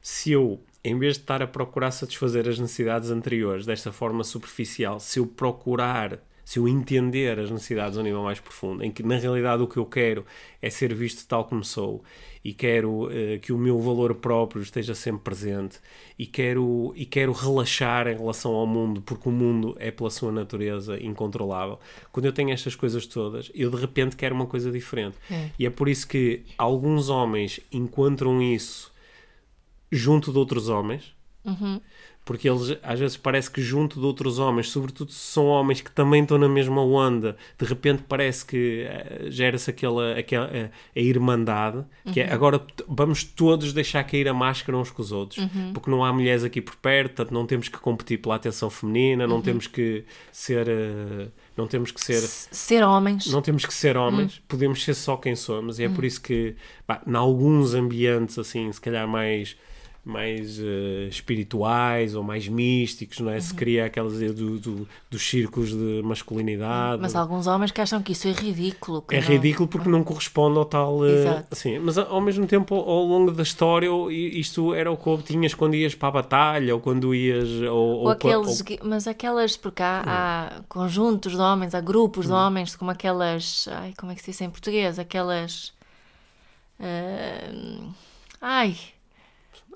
se 0.00 0.30
eu, 0.30 0.60
em 0.84 0.96
vez 0.98 1.14
de 1.16 1.22
estar 1.22 1.42
a 1.42 1.46
procurar 1.48 1.90
satisfazer 1.90 2.48
as 2.48 2.58
necessidades 2.60 3.10
anteriores 3.10 3.66
desta 3.66 3.90
forma 3.90 4.22
superficial, 4.22 5.00
se 5.00 5.18
eu 5.18 5.26
procurar, 5.26 6.20
se 6.50 6.58
eu 6.58 6.66
entender 6.66 7.38
as 7.38 7.48
necessidades 7.48 7.96
a 7.96 8.00
um 8.00 8.02
nível 8.02 8.24
mais 8.24 8.40
profundo, 8.40 8.82
em 8.82 8.90
que 8.90 9.04
na 9.04 9.16
realidade 9.16 9.62
o 9.62 9.68
que 9.68 9.76
eu 9.76 9.86
quero 9.86 10.26
é 10.60 10.68
ser 10.68 10.92
visto 10.92 11.24
tal 11.24 11.44
como 11.44 11.62
sou 11.62 12.02
e 12.44 12.52
quero 12.52 13.08
eh, 13.12 13.38
que 13.38 13.52
o 13.52 13.56
meu 13.56 13.78
valor 13.78 14.16
próprio 14.16 14.60
esteja 14.60 14.92
sempre 14.92 15.22
presente 15.22 15.78
e 16.18 16.26
quero, 16.26 16.92
e 16.96 17.06
quero 17.06 17.30
relaxar 17.30 18.08
em 18.08 18.16
relação 18.16 18.50
ao 18.50 18.66
mundo, 18.66 19.00
porque 19.00 19.28
o 19.28 19.32
mundo 19.32 19.76
é 19.78 19.92
pela 19.92 20.10
sua 20.10 20.32
natureza 20.32 21.00
incontrolável. 21.00 21.78
Quando 22.10 22.26
eu 22.26 22.32
tenho 22.32 22.50
estas 22.50 22.74
coisas 22.74 23.06
todas, 23.06 23.48
eu 23.54 23.70
de 23.70 23.76
repente 23.76 24.16
quero 24.16 24.34
uma 24.34 24.46
coisa 24.46 24.72
diferente. 24.72 25.16
É. 25.30 25.50
E 25.56 25.64
é 25.64 25.70
por 25.70 25.88
isso 25.88 26.08
que 26.08 26.42
alguns 26.58 27.08
homens 27.08 27.60
encontram 27.70 28.42
isso 28.42 28.92
junto 29.88 30.32
de 30.32 30.38
outros 30.38 30.68
homens, 30.68 31.14
porque 32.24 32.48
eles 32.48 32.76
às 32.82 33.00
vezes 33.00 33.16
parece 33.16 33.50
que 33.50 33.60
junto 33.60 33.98
de 33.98 34.06
outros 34.06 34.38
homens, 34.38 34.68
sobretudo 34.70 35.10
se 35.10 35.18
são 35.32 35.46
homens 35.46 35.80
que 35.80 35.90
também 35.90 36.22
estão 36.22 36.38
na 36.38 36.48
mesma 36.48 36.80
onda, 36.84 37.36
de 37.58 37.64
repente 37.66 38.04
parece 38.08 38.44
que 38.46 38.84
eh, 38.88 39.26
gera-se 39.30 39.68
aquela, 39.70 40.16
aquela 40.16 40.46
eh, 40.52 40.70
a 40.94 41.00
irmandade, 41.00 41.84
que 42.12 42.20
é 42.20 42.32
agora 42.32 42.58
t- 42.60 42.84
vamos 42.88 43.24
todos 43.24 43.72
deixar 43.72 44.04
cair 44.04 44.28
a 44.28 44.34
máscara 44.34 44.78
uns 44.78 44.90
com 44.90 45.02
os 45.02 45.10
outros, 45.12 45.44
porque 45.74 45.90
não 45.90 46.04
há 46.04 46.12
mulheres 46.12 46.44
aqui 46.44 46.60
por 46.60 46.76
perto, 46.76 47.14
portanto 47.16 47.34
não 47.34 47.46
temos 47.46 47.68
que 47.68 47.78
competir 47.78 48.18
pela 48.18 48.36
atenção 48.36 48.70
feminina, 48.70 49.26
não 49.26 49.40
temos 49.42 49.66
que 49.66 50.04
ser, 50.30 50.68
eh, 50.68 51.28
não 51.56 51.66
temos 51.66 51.90
que 51.90 52.00
ser 52.00 52.14
S- 52.14 52.48
Ser 52.52 52.84
homens. 52.84 53.26
não 53.32 53.42
temos 53.42 53.66
que 53.66 53.74
ser 53.74 53.96
homens, 53.96 54.40
podemos 54.46 54.84
ser 54.84 54.94
só 54.94 55.16
quem 55.16 55.34
somos. 55.34 55.78
E 55.80 55.84
é 55.84 55.88
por 55.88 56.04
isso 56.04 56.20
que, 56.22 56.54
pá, 56.86 57.02
em 57.06 57.14
alguns 57.14 57.74
ambientes, 57.74 58.38
assim, 58.38 58.70
se 58.70 58.80
calhar 58.80 59.08
mais, 59.08 59.56
mais 60.02 60.58
eh, 60.58 61.08
espirituais 61.10 62.14
ou 62.14 62.22
mais 62.22 62.48
místicos, 62.48 63.18
não 63.20 63.30
é? 63.30 63.38
Se 63.38 63.52
cria 63.54 63.84
aquelas 63.84 64.14
ideia 64.14 64.32
do, 64.32 64.58
do- 64.58 64.88
dos 65.10 65.22
círculos 65.28 65.70
de 65.70 66.00
masculinidade. 66.02 67.00
Mas 67.02 67.14
há 67.14 67.20
alguns 67.20 67.46
homens 67.46 67.70
que 67.70 67.80
acham 67.82 68.02
que 68.02 68.12
isso 68.12 68.26
é 68.26 68.32
ridículo. 68.32 69.04
É 69.10 69.20
não- 69.20 69.28
ridículo 69.28 69.68
porque 69.68 69.88
não 69.90 70.02
corresponde 70.02 70.56
ao 70.58 70.64
tal. 70.64 71.04
eh, 71.06 71.10
Exato. 71.12 71.46
assim, 71.50 71.78
mas 71.78 71.98
ao 71.98 72.20
mesmo 72.20 72.46
tempo, 72.46 72.74
ao 72.74 73.04
longo 73.04 73.30
da 73.30 73.42
história, 73.42 73.88
isto 74.10 74.72
era 74.74 74.90
o 74.90 74.96
que 74.96 75.22
tinhas 75.22 75.52
quando 75.54 75.74
ias 75.74 75.94
para 75.94 76.08
a 76.08 76.12
batalha 76.12 76.74
ou 76.74 76.80
quando 76.80 77.14
ias. 77.14 77.48
Ou, 77.62 77.70
Ou 77.70 77.98
ou- 78.04 78.08
aqueles, 78.10 78.60
ou- 78.70 78.78
mas 78.88 79.06
aquelas, 79.06 79.56
porque 79.56 79.82
há, 79.82 80.02
há 80.06 80.62
conjuntos 80.68 81.32
de 81.32 81.38
homens, 81.38 81.74
há 81.74 81.80
grupos 81.80 82.26
de 82.26 82.32
homens, 82.32 82.74
como 82.74 82.90
aquelas, 82.90 83.68
ai, 83.70 83.92
como 83.98 84.12
é 84.12 84.14
que 84.14 84.22
se 84.22 84.30
diz 84.30 84.40
em 84.40 84.48
português? 84.50 84.98
Aquelas, 84.98 85.72
ah, 86.80 87.90
ai, 88.40 88.76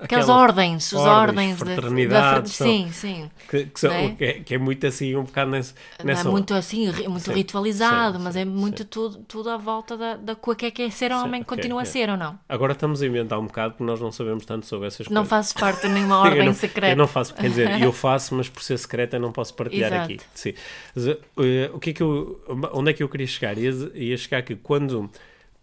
aquelas 0.00 0.24
aquela- 0.28 0.40
ordens, 0.42 0.92
as 0.94 1.00
ordens, 1.00 1.60
ordens, 1.62 2.08
da- 2.08 2.40
da, 2.40 2.46
sim, 2.46 2.88
sim. 2.92 3.30
que, 3.48 3.66
que 3.66 3.80
são- 3.80 3.90
não 3.90 3.96
é? 3.98 4.08
que 4.10 4.24
é, 4.24 4.32
que 4.40 4.54
é 4.54 4.58
muito 4.58 4.86
assim, 4.86 5.14
um 5.16 5.22
bocado 5.24 5.50
nessa. 5.50 5.74
Não 5.98 6.06
nessa 6.06 6.28
é 6.28 6.30
muito 6.30 6.54
assim, 6.54 6.86
muito 7.08 7.20
Sim, 7.20 7.32
ritualizado, 7.32 8.18
sim, 8.18 8.24
mas 8.24 8.36
é 8.36 8.44
muito 8.44 8.82
sim. 8.82 8.88
tudo, 8.90 9.18
tudo 9.28 9.50
à 9.50 9.56
volta 9.56 9.96
da, 9.96 10.16
da 10.16 10.34
co- 10.34 10.54
que 10.54 10.66
é 10.66 10.70
que 10.70 10.82
é 10.82 10.90
ser 10.90 11.12
homem, 11.12 11.42
ok, 11.42 11.56
continua 11.56 11.82
a 11.82 11.84
ser 11.84 12.10
ou 12.10 12.16
não? 12.16 12.38
Agora 12.48 12.72
estamos 12.72 13.02
a 13.02 13.06
inventar 13.06 13.38
um 13.38 13.46
bocado 13.46 13.74
porque 13.74 13.84
nós 13.84 14.00
não 14.00 14.10
sabemos 14.12 14.44
tanto 14.44 14.66
sobre 14.66 14.88
essas 14.88 15.08
Não 15.08 15.22
coisas. 15.22 15.28
faço 15.30 15.54
parte 15.54 15.82
de 15.86 15.88
nenhuma 15.94 16.18
ordem 16.18 16.44
não- 16.46 16.54
secreta. 16.54 16.92
Eu 16.92 16.96
não 16.96 17.06
faço, 17.08 17.34
quer 17.34 17.48
dizer, 17.48 17.80
eu 17.80 17.92
faço, 17.92 18.34
mas 18.34 18.48
por 18.48 18.62
ser 18.62 18.78
secreta 18.78 19.18
não 19.18 19.32
posso 19.32 19.54
partilhar 19.54 19.92
Exato. 19.92 20.04
aqui. 20.12 20.20
Sim. 20.34 20.54
Mas, 20.94 21.06
eh, 21.06 21.70
o 21.72 21.78
que 21.78 21.90
é 21.90 21.92
que 21.92 22.02
eu, 22.02 22.40
onde 22.72 22.90
é 22.90 22.92
que 22.94 23.02
eu 23.02 23.08
queria 23.08 23.26
chegar? 23.26 23.56
Ia, 23.56 23.70
ia 23.94 24.16
chegar 24.16 24.42
que 24.42 24.54
quando 24.56 25.10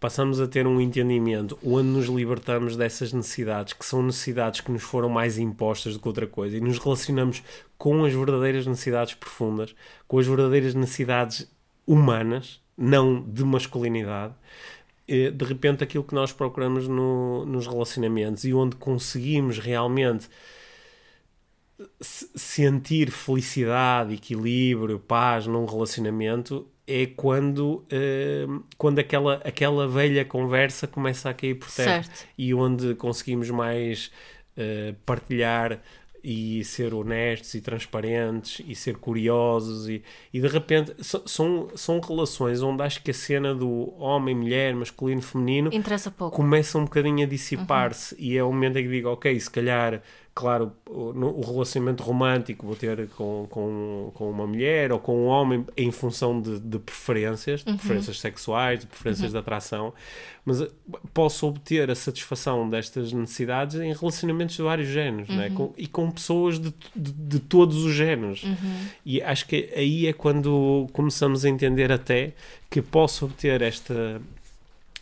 passamos 0.02 0.40
a 0.40 0.48
ter 0.48 0.66
um 0.66 0.80
entendimento 0.80 1.56
onde 1.64 1.88
nos 1.88 2.06
libertamos 2.06 2.76
dessas 2.76 3.12
necessidades, 3.12 3.72
que 3.72 3.86
são 3.86 4.02
necessidades 4.02 4.60
que 4.60 4.72
nos 4.72 4.82
foram 4.82 5.08
mais 5.08 5.38
impostas 5.38 5.94
do 5.94 6.00
que 6.00 6.08
outra 6.08 6.26
coisa, 6.26 6.56
e 6.56 6.60
nos 6.60 6.78
relacionamos 6.78 7.40
com 7.78 8.04
as 8.04 8.12
verdadeiras 8.12 8.66
necessidades 8.66 9.14
profundas, 9.14 9.74
com 10.08 10.18
as 10.18 10.26
verdadeiras 10.26 10.74
necessidades 10.74 11.48
humanas, 11.86 12.60
não 12.76 13.22
de 13.22 13.44
masculinidade, 13.44 14.34
de 15.06 15.44
repente 15.44 15.84
aquilo 15.84 16.02
que 16.04 16.14
nós 16.14 16.32
procuramos 16.32 16.88
no- 16.88 17.44
nos 17.46 17.66
relacionamentos 17.68 18.44
e 18.44 18.52
onde 18.52 18.74
conseguimos 18.76 19.58
realmente 19.58 20.28
se- 22.00 22.28
sentir 22.34 23.10
felicidade, 23.10 24.14
equilíbrio, 24.14 24.98
paz 24.98 25.46
num 25.46 25.64
relacionamento 25.64 26.66
é 26.86 27.06
quando, 27.06 27.84
eh, 27.90 28.46
quando 28.76 28.98
aquela, 28.98 29.34
aquela 29.44 29.86
velha 29.86 30.24
conversa 30.24 30.86
começa 30.86 31.30
a 31.30 31.34
cair 31.34 31.54
por 31.54 31.70
terra 31.70 32.02
Certo. 32.02 32.26
e 32.36 32.52
onde 32.52 32.94
conseguimos 32.96 33.48
mais 33.50 34.10
eh, 34.56 34.94
partilhar 35.06 35.80
e 36.24 36.62
ser 36.64 36.94
honestos 36.94 37.52
e 37.54 37.60
transparentes 37.60 38.64
e 38.66 38.76
ser 38.76 38.96
curiosos 38.96 39.88
e, 39.88 40.04
e 40.32 40.40
de 40.40 40.46
repente 40.46 40.94
so- 41.00 41.22
são, 41.26 41.68
são 41.74 41.98
relações 42.00 42.62
onde 42.62 42.80
acho 42.82 43.02
que 43.02 43.10
a 43.10 43.14
cena 43.14 43.52
do 43.52 43.92
homem, 43.98 44.32
mulher, 44.34 44.72
masculino, 44.74 45.20
feminino 45.20 45.70
Interessa 45.72 46.12
pouco. 46.12 46.36
começa 46.36 46.78
um 46.78 46.84
bocadinho 46.84 47.24
a 47.24 47.28
dissipar-se 47.28 48.14
e 48.20 48.36
é 48.36 48.44
o 48.44 48.52
momento 48.52 48.76
em 48.78 48.84
que 48.84 48.88
digo, 48.90 49.08
ok, 49.08 49.38
se 49.40 49.50
calhar, 49.50 50.00
claro, 50.34 50.72
o, 50.88 51.40
relacionamento 51.52 52.02
romântico 52.02 52.66
vou 52.66 52.74
ter 52.74 53.06
com, 53.10 53.46
com, 53.50 54.10
com 54.14 54.30
uma 54.30 54.46
mulher 54.46 54.90
ou 54.90 54.98
com 54.98 55.24
um 55.24 55.26
homem 55.26 55.64
em 55.76 55.90
função 55.90 56.40
de, 56.40 56.58
de 56.58 56.78
preferências, 56.78 57.60
de 57.62 57.72
preferências 57.76 58.18
sexuais, 58.20 58.80
de 58.80 58.86
preferências 58.86 59.32
de 59.32 59.38
atração, 59.38 59.92
mas 60.44 60.60
eh, 60.62 60.70
posso 61.12 61.46
obter 61.46 61.90
a 61.90 61.94
satisfação 61.94 62.68
destas 62.68 63.12
necessidades 63.12 63.76
em 63.76 63.92
relacionamentos 63.92 64.56
de 64.56 64.62
vários 64.62 64.88
géneros, 64.88 65.28
é? 65.30 65.50
Com- 65.50 65.72
e 65.76 65.86
com 65.86 66.10
pessoas 66.10 66.58
de, 66.58 66.72
de, 66.96 67.12
de 67.12 67.38
todos 67.38 67.84
os 67.84 67.92
géneros. 67.94 68.42
E 69.04 69.20
acho 69.22 69.46
que 69.46 69.70
aí 69.76 70.06
é 70.06 70.12
quando 70.14 70.86
começamos 70.92 71.44
a 71.44 71.48
entender 71.50 71.92
até 71.92 72.32
que 72.70 72.80
posso 72.80 73.26
obter 73.26 73.60
esta 73.60 74.20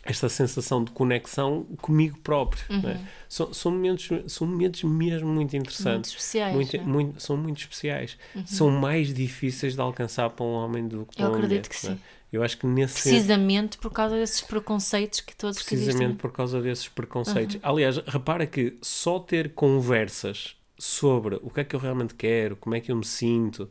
esta 0.03 0.27
sensação 0.29 0.83
de 0.83 0.91
conexão 0.91 1.63
comigo 1.81 2.17
próprio. 2.19 2.63
é? 2.87 2.99
São, 3.29 3.53
são, 3.53 3.71
momentos, 3.71 4.09
são 4.27 4.47
momentos 4.47 4.83
mesmo 4.83 5.27
muito 5.27 5.35
Muito 5.51 5.55
interessantes. 5.55 6.11
especiais. 6.11 6.55
Muito- 6.55 6.75
é? 6.75 6.79
muito- 6.79 7.21
são 7.21 7.37
muito 7.37 7.59
especiais. 7.59 8.17
São 8.45 8.69
mais 8.71 9.13
difíceis 9.13 9.75
de 9.75 9.81
alcançar 9.81 10.29
para 10.31 10.45
um 10.45 10.53
homem 10.53 10.87
do 10.87 11.05
que 11.05 11.15
para 11.15 11.25
Eu 11.25 11.29
uma 11.29 11.35
acredito 11.37 11.67
mulher, 11.67 11.69
que 11.69 11.87
é? 11.87 11.89
sim. 11.91 11.99
Eu 12.33 12.41
acho 12.43 12.57
que 12.57 12.65
nesse 12.65 12.93
Precisamente 13.01 13.77
por 13.77 13.91
causa 13.91 14.15
desses 14.15 14.39
preconceitos 14.41 15.19
que 15.19 15.35
todos 15.35 15.61
precisamente 15.61 16.15
por 16.15 16.31
causa 16.31 16.61
desses 16.61 16.87
preconceitos. 16.87 17.57
Aliás, 17.61 17.97
repara 18.07 18.47
que 18.47 18.77
só 18.81 19.19
ter 19.19 19.53
conversas 19.53 20.55
sobre 20.79 21.35
o 21.43 21.49
que 21.49 21.59
é 21.59 21.63
que 21.65 21.75
eu 21.75 21.79
realmente 21.79 22.15
quero, 22.15 22.55
como 22.55 22.73
é 22.73 22.79
que 22.79 22.89
eu 22.91 22.95
me 22.95 23.05
sinto, 23.05 23.69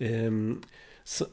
hum, 0.00 0.60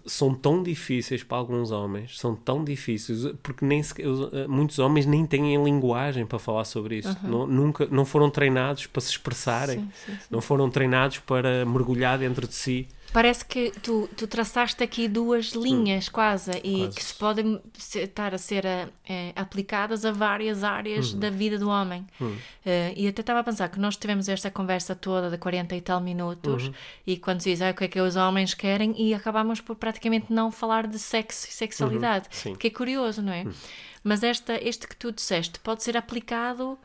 são 0.05 0.33
tão 0.33 0.63
difíceis 0.63 1.21
para 1.21 1.37
alguns 1.37 1.69
homens, 1.69 2.17
são 2.17 2.33
tão 2.33 2.63
difíceis, 2.63 3.25
porque 3.43 3.65
nem 3.65 3.81
eh, 3.81 4.47
muitos 4.47 4.79
homens 4.79 5.05
nem 5.05 5.25
têm 5.25 5.61
linguagem 5.61 6.25
para 6.25 6.39
falar 6.39 6.63
sobre 6.63 6.99
isso. 6.99 7.09
Uhum. 7.23 7.29
Não, 7.29 7.47
nunca, 7.47 7.85
não 7.91 8.05
foram 8.05 8.29
treinados 8.29 8.87
para 8.87 9.01
se 9.01 9.11
expressarem, 9.11 9.79
sim, 9.79 9.89
sim, 10.05 10.11
sim. 10.13 10.27
não 10.31 10.39
foram 10.39 10.69
treinados 10.69 11.19
para 11.19 11.65
mergulhar 11.65 12.17
dentro 12.17 12.47
de 12.47 12.53
si. 12.53 12.87
Parece 13.15 13.45
que 13.45 13.71
tu, 13.81 14.09
tu 14.17 14.27
traçaste 14.27 14.83
aqui 14.83 15.07
duas 15.07 15.53
linhas 15.53 16.09
hum. 16.09 16.11
quase 16.11 16.51
e 16.61 16.79
quase. 16.79 16.95
que 16.97 17.01
se 17.01 17.13
podem 17.13 17.61
estar 17.77 18.35
a 18.35 18.37
ser 18.37 18.67
a, 18.67 18.89
eh, 19.07 19.31
aplicadas 19.37 20.03
a 20.03 20.11
várias 20.11 20.65
áreas 20.65 21.13
hum. 21.13 21.19
da 21.19 21.29
vida 21.29 21.57
do 21.57 21.69
homem. 21.69 22.05
Hum. 22.19 22.25
Uh, 22.25 22.93
e 22.93 23.07
até 23.07 23.21
estava 23.21 23.39
a 23.39 23.43
pensar 23.45 23.69
que 23.69 23.79
nós 23.79 23.95
tivemos 23.95 24.27
esta 24.27 24.51
conversa 24.51 24.93
toda 24.93 25.29
de 25.29 25.37
40 25.37 25.73
e 25.77 25.79
tal 25.79 26.01
minutos 26.01 26.67
uhum. 26.67 26.73
e 27.07 27.15
quando 27.15 27.39
se 27.39 27.51
diz 27.51 27.61
ah, 27.61 27.69
o 27.69 27.73
que 27.73 27.85
é 27.85 27.87
que 27.87 28.01
os 28.01 28.17
homens 28.17 28.53
querem 28.53 28.93
e 29.01 29.13
acabámos 29.13 29.61
por 29.61 29.77
praticamente 29.77 30.25
não 30.33 30.51
falar 30.51 30.85
de 30.85 30.99
sexo 30.99 31.47
e 31.47 31.53
sexualidade. 31.53 32.27
Uhum. 32.45 32.55
Que 32.57 32.67
é 32.67 32.69
curioso, 32.69 33.21
não 33.21 33.31
é? 33.31 33.43
Hum. 33.45 33.53
Mas 34.03 34.23
esta, 34.23 34.61
este 34.61 34.89
que 34.89 34.95
tu 34.97 35.13
disseste 35.13 35.57
pode 35.61 35.83
ser 35.83 35.95
aplicado 35.95 36.77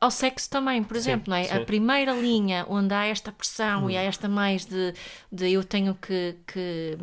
ao 0.00 0.10
sexo 0.10 0.48
também, 0.48 0.82
por 0.82 0.96
exemplo, 0.96 1.26
sim, 1.26 1.30
não 1.30 1.36
é? 1.36 1.44
Sim. 1.44 1.56
A 1.56 1.60
primeira 1.64 2.12
linha 2.12 2.64
onde 2.68 2.94
há 2.94 3.06
esta 3.06 3.30
pressão 3.30 3.84
hum. 3.84 3.90
e 3.90 3.96
há 3.96 4.02
esta 4.02 4.28
mais 4.28 4.64
de, 4.64 4.94
de 5.30 5.52
eu 5.52 5.62
tenho 5.62 5.94
que, 5.94 6.36
que 6.46 6.96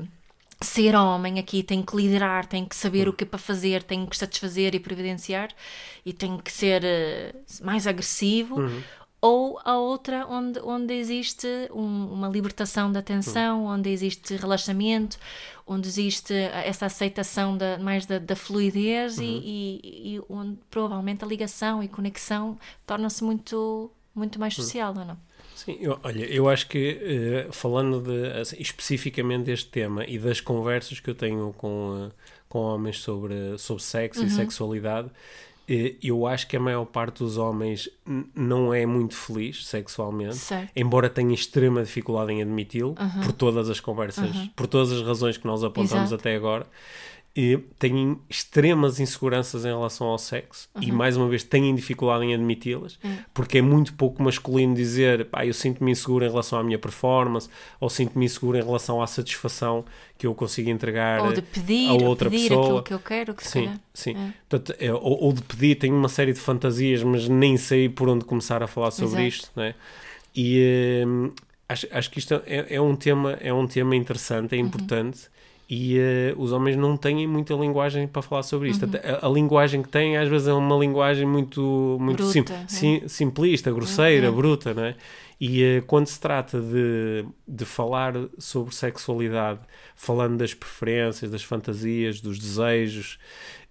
ser 0.62 0.96
homem 0.96 1.38
aqui, 1.38 1.62
tenho 1.62 1.86
que 1.86 1.96
liderar, 1.96 2.48
tenho 2.48 2.66
que 2.66 2.76
saber 2.76 3.08
hum. 3.08 3.12
o 3.12 3.14
que 3.14 3.24
é 3.24 3.28
para 3.28 3.38
fazer, 3.38 3.84
tenho 3.84 4.08
que 4.08 4.18
satisfazer 4.18 4.74
e 4.74 4.80
providenciar 4.80 5.50
e 6.04 6.12
tenho 6.12 6.40
que 6.40 6.52
ser 6.52 6.84
uh, 6.84 7.66
mais 7.66 7.86
agressivo. 7.86 8.60
Uhum 8.60 8.82
ou 9.22 9.60
a 9.64 9.78
outra 9.78 10.26
onde, 10.28 10.60
onde 10.60 10.94
existe 10.94 11.48
um, 11.74 12.14
uma 12.14 12.28
libertação 12.28 12.92
da 12.92 13.02
tensão, 13.02 13.64
uhum. 13.64 13.74
onde 13.74 13.90
existe 13.90 14.36
relaxamento, 14.36 15.18
onde 15.66 15.88
existe 15.88 16.34
essa 16.34 16.86
aceitação 16.86 17.58
da, 17.58 17.78
mais 17.78 18.06
da, 18.06 18.20
da 18.20 18.36
fluidez 18.36 19.18
uhum. 19.18 19.24
e, 19.24 19.80
e, 19.84 20.16
e, 20.16 20.22
onde 20.30 20.58
provavelmente 20.70 21.24
a 21.24 21.28
ligação 21.28 21.84
e 21.84 21.88
conexão 21.88 22.58
torna-se 22.86 23.24
muito, 23.24 23.92
muito 24.14 24.40
mais 24.40 24.54
social, 24.54 24.94
uhum. 24.94 25.06
não? 25.06 25.28
Sim, 25.56 25.76
eu, 25.82 26.00
olha, 26.04 26.24
eu 26.26 26.48
acho 26.48 26.68
que 26.68 27.48
uh, 27.48 27.52
falando 27.52 28.00
de, 28.00 28.40
assim, 28.40 28.58
especificamente 28.60 29.46
deste 29.46 29.70
tema 29.70 30.06
e 30.06 30.20
das 30.20 30.40
conversas 30.40 31.00
que 31.00 31.10
eu 31.10 31.16
tenho 31.16 31.52
com, 31.58 32.06
uh, 32.06 32.12
com 32.48 32.60
homens 32.60 33.00
sobre, 33.00 33.58
sobre 33.58 33.82
sexo 33.82 34.22
e 34.22 34.26
uhum. 34.26 34.30
sexualidade, 34.30 35.10
eu 36.02 36.26
acho 36.26 36.48
que 36.48 36.56
a 36.56 36.60
maior 36.60 36.86
parte 36.86 37.20
dos 37.20 37.38
homens 37.38 37.90
não 38.34 38.74
é 38.74 38.86
muito 38.86 39.16
feliz 39.16 39.66
sexualmente, 39.66 40.38
certo. 40.38 40.72
embora 40.76 41.10
tenha 41.10 41.34
extrema 41.34 41.84
dificuldade 41.84 42.32
em 42.32 42.42
admiti-lo, 42.42 42.96
por 43.24 43.34
todas 43.34 43.70
as 43.70 43.80
conversas, 43.80 44.30
por 44.56 44.66
todas 44.66 44.92
as 44.92 45.02
razões 45.02 45.38
que 45.38 45.46
nós 45.46 45.64
apontamos 45.64 46.08
Exato. 46.10 46.16
até 46.16 46.36
agora 46.36 46.66
têm 47.78 48.18
extremas 48.28 49.00
inseguranças 49.00 49.64
em 49.64 49.68
relação 49.68 50.08
ao 50.08 50.18
sexo 50.18 50.68
uhum. 50.76 50.82
e, 50.82 50.92
mais 50.92 51.16
uma 51.16 51.30
vez, 51.30 51.44
têm 51.44 51.76
dificuldade 51.76 52.26
em 52.26 52.34
admiti-las, 52.34 52.98
uhum. 53.04 53.18
porque 53.32 53.60
é 53.60 53.62
muito 53.62 53.94
pouco 53.94 54.24
masculino 54.24 54.74
dizer 54.74 55.26
pá, 55.26 55.46
eu 55.46 55.54
sinto-me 55.54 55.92
inseguro 55.92 56.26
em 56.26 56.30
relação 56.30 56.58
à 56.58 56.64
minha 56.64 56.80
performance 56.80 57.48
ou 57.80 57.90
sinto-me 57.90 58.26
inseguro 58.26 58.58
em 58.58 58.64
relação 58.64 59.02
à 59.04 59.06
satisfação 59.06 59.86
que 60.18 60.26
eu 60.26 60.34
consigo 60.34 60.72
entregar 60.72 61.22
ou 61.22 61.32
de 61.32 61.44
pedir, 61.44 61.90
a 61.90 61.94
outra 61.94 62.28
pedir 62.28 62.50
pessoa. 62.50 62.66
aquilo 62.66 62.84
que 62.84 62.94
eu 62.96 63.00
quero, 63.00 63.36
que 63.36 63.48
sim, 63.48 63.72
sim. 63.94 64.16
É. 64.16 64.34
Portanto, 64.50 64.76
é, 64.80 64.92
ou, 64.92 65.26
ou, 65.26 65.32
de 65.32 65.44
pedir, 65.44 65.76
tenho 65.76 65.96
uma 65.96 66.10
série 66.10 66.34
de 66.34 66.40
fantasias, 66.40 67.04
mas 67.04 67.30
nem 67.30 67.56
sei 67.56 67.88
por 67.88 68.10
onde 68.10 68.26
começar 68.26 68.64
a 68.64 68.68
falar 68.68 68.90
sobre 68.90 69.28
Exato. 69.28 69.28
isto, 69.28 69.52
né? 69.56 69.76
E 70.36 71.04
hum, 71.06 71.32
acho, 71.70 71.88
acho 71.92 72.10
que 72.10 72.18
isto 72.18 72.34
é, 72.48 72.66
é, 72.76 72.82
um 72.82 72.96
tema, 72.96 73.34
é 73.34 73.54
um 73.54 73.68
tema 73.68 73.96
interessante, 73.96 74.56
é 74.56 74.58
uhum. 74.58 74.66
importante. 74.66 75.20
Uhum 75.20 75.38
e 75.70 76.00
uh, 76.00 76.42
os 76.42 76.54
homens 76.54 76.78
não 76.78 76.96
têm 76.96 77.28
muita 77.28 77.54
linguagem 77.54 78.08
para 78.08 78.22
falar 78.22 78.44
sobre 78.44 78.70
isto. 78.70 78.86
Uhum. 78.86 78.92
A, 79.22 79.28
a, 79.28 79.30
linguagem 79.30 79.82
que 79.82 79.90
têm 79.90 80.16
às 80.16 80.30
vezes 80.30 80.48
é 80.48 80.54
uma 80.54 80.78
linguagem 80.78 81.28
muito, 81.28 81.98
muito 82.00 82.24
bruta, 82.24 82.32
sim, 82.32 82.54
é? 82.54 82.66
sim, 82.68 83.08
simplista, 83.08 83.72
grosseira, 83.72 84.30
uhum. 84.30 84.36
bruta, 84.36 84.74
não 84.74 84.86
é? 84.86 84.96
E 85.40 85.80
uh, 85.80 85.84
quando 85.86 86.08
se 86.08 86.20
trata 86.20 86.60
de, 86.62 87.26
de 87.46 87.66
falar 87.66 88.14
sobre 88.40 88.74
sexualidade, 88.74 89.60
falando 89.94 90.38
das 90.38 90.54
preferências, 90.54 91.30
das 91.30 91.44
fantasias, 91.44 92.22
dos 92.22 92.40
desejos, 92.40 93.20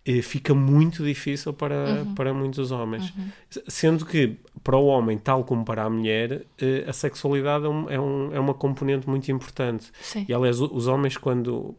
uh, 0.06 0.22
fica 0.22 0.54
muito 0.54 1.02
difícil 1.02 1.54
para, 1.54 2.02
uhum. 2.04 2.14
para 2.14 2.34
muitos 2.34 2.70
homens. 2.72 3.10
Uhum. 3.16 3.62
Sendo 3.68 4.04
que, 4.04 4.36
para 4.62 4.76
o 4.76 4.84
homem, 4.84 5.16
tal 5.16 5.44
como 5.44 5.64
para 5.64 5.84
a 5.84 5.88
mulher, 5.88 6.42
a 6.86 6.92
sexualidade 6.92 7.64
é, 7.64 7.68
um, 7.70 7.90
é, 7.90 7.98
um, 7.98 8.34
é 8.34 8.38
uma 8.38 8.52
componente 8.52 9.08
muito 9.08 9.32
importante. 9.32 9.90
Sim. 10.02 10.26
E, 10.28 10.34
aliás, 10.34 10.60
os 10.60 10.86
homens, 10.86 11.16
quando 11.16 11.74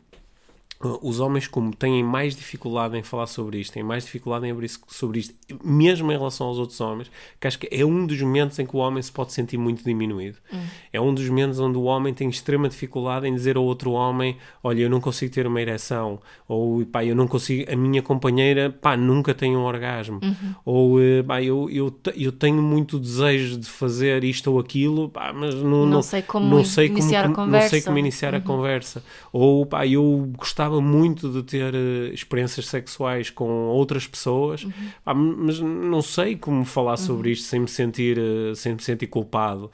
os 0.80 1.19
homens 1.19 1.47
como 1.47 1.75
têm 1.75 2.03
mais 2.03 2.36
dificuldade 2.36 2.95
em 2.95 3.01
falar 3.01 3.25
sobre 3.25 3.59
isto, 3.59 3.73
têm 3.73 3.84
mais 3.84 4.05
dificuldade 4.05 4.45
em 4.45 4.51
abrir 4.51 4.69
sobre 4.88 5.19
isto, 5.19 5.34
mesmo 5.63 6.11
em 6.11 6.17
relação 6.17 6.47
aos 6.47 6.59
outros 6.59 6.80
homens, 6.80 7.09
que 7.39 7.47
acho 7.47 7.57
que 7.57 7.67
é 7.71 7.84
um 7.84 8.05
dos 8.05 8.21
momentos 8.21 8.59
em 8.59 8.65
que 8.65 8.75
o 8.75 8.80
homem 8.80 9.01
se 9.01 9.11
pode 9.11 9.34
sentir 9.34 9.57
muito 9.57 9.84
diminuído. 9.84 10.38
Hum. 10.53 10.61
É 10.93 11.01
um 11.01 11.13
dos 11.13 11.28
momentos 11.28 11.59
onde 11.59 11.78
o 11.78 11.84
homem 11.84 12.13
tem 12.13 12.30
extrema 12.30 12.69
dificuldade 12.69 13.28
em 13.28 13.34
dizer 13.34 13.57
ao 13.57 13.63
outro 13.63 13.91
homem, 13.91 14.38
olha, 14.63 14.82
eu 14.82 14.89
não 14.89 15.01
consigo 15.01 15.34
ter 15.34 15.47
uma 15.47 15.59
ereção, 15.59 16.19
ou 16.47 16.86
pá, 16.86 17.03
eu 17.03 17.15
não 17.15 17.28
consigo, 17.28 17.71
a 17.71 17.75
minha 17.75 18.03
companheira, 18.03 18.69
pá, 18.69 18.95
nunca 18.95 19.34
tem 19.34 19.57
um 19.57 19.63
orgasmo, 19.63 20.19
uhum. 20.21 20.55
ou 20.63 21.01
eh, 21.01 21.23
pá, 21.23 21.41
eu, 21.41 21.67
eu, 21.71 21.99
eu 22.15 22.32
tenho 22.32 22.61
muito 22.61 22.99
desejo 22.99 23.57
de 23.57 23.67
fazer 23.67 24.23
isto 24.23 24.51
ou 24.51 24.59
aquilo, 24.59 25.09
pá, 25.09 25.34
mas 25.34 25.55
não, 25.55 25.88
não, 25.88 26.03
sei 26.03 26.21
como 26.21 26.47
não 26.47 26.63
sei 26.63 26.88
iniciar 26.88 27.23
como, 27.23 27.34
a 27.34 27.45
conversa. 27.45 27.63
Não 27.63 27.69
sei 27.69 27.82
como 27.82 27.97
iniciar 27.97 28.34
uhum. 28.34 28.39
a 28.39 28.41
conversa. 28.41 29.03
Ou 29.34 29.65
pá, 29.65 29.88
eu 29.88 30.32
gostava 30.38 30.66
gostava 30.68 30.82
muito 30.82 31.30
de 31.30 31.43
ter 31.43 31.74
uh, 31.74 32.13
experiências 32.13 32.68
sexuais 32.68 33.30
com 33.30 33.68
outras 33.68 34.05
pessoas, 34.05 34.63
uhum. 34.63 34.72
ah, 35.05 35.13
mas 35.13 35.59
não 35.59 36.01
sei 36.01 36.36
como 36.36 36.65
falar 36.65 36.91
uhum. 36.91 36.97
sobre 36.97 37.32
isto 37.32 37.45
sem 37.45 37.61
me 37.61 37.68
sentir, 37.68 38.20
uh, 38.20 38.55
sem 38.55 38.76
me 38.76 38.82
sentir 38.82 39.07
culpado. 39.07 39.72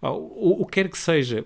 Ah, 0.00 0.10
o, 0.10 0.62
o 0.62 0.66
que 0.66 0.72
quer 0.72 0.88
que 0.88 0.98
seja, 0.98 1.44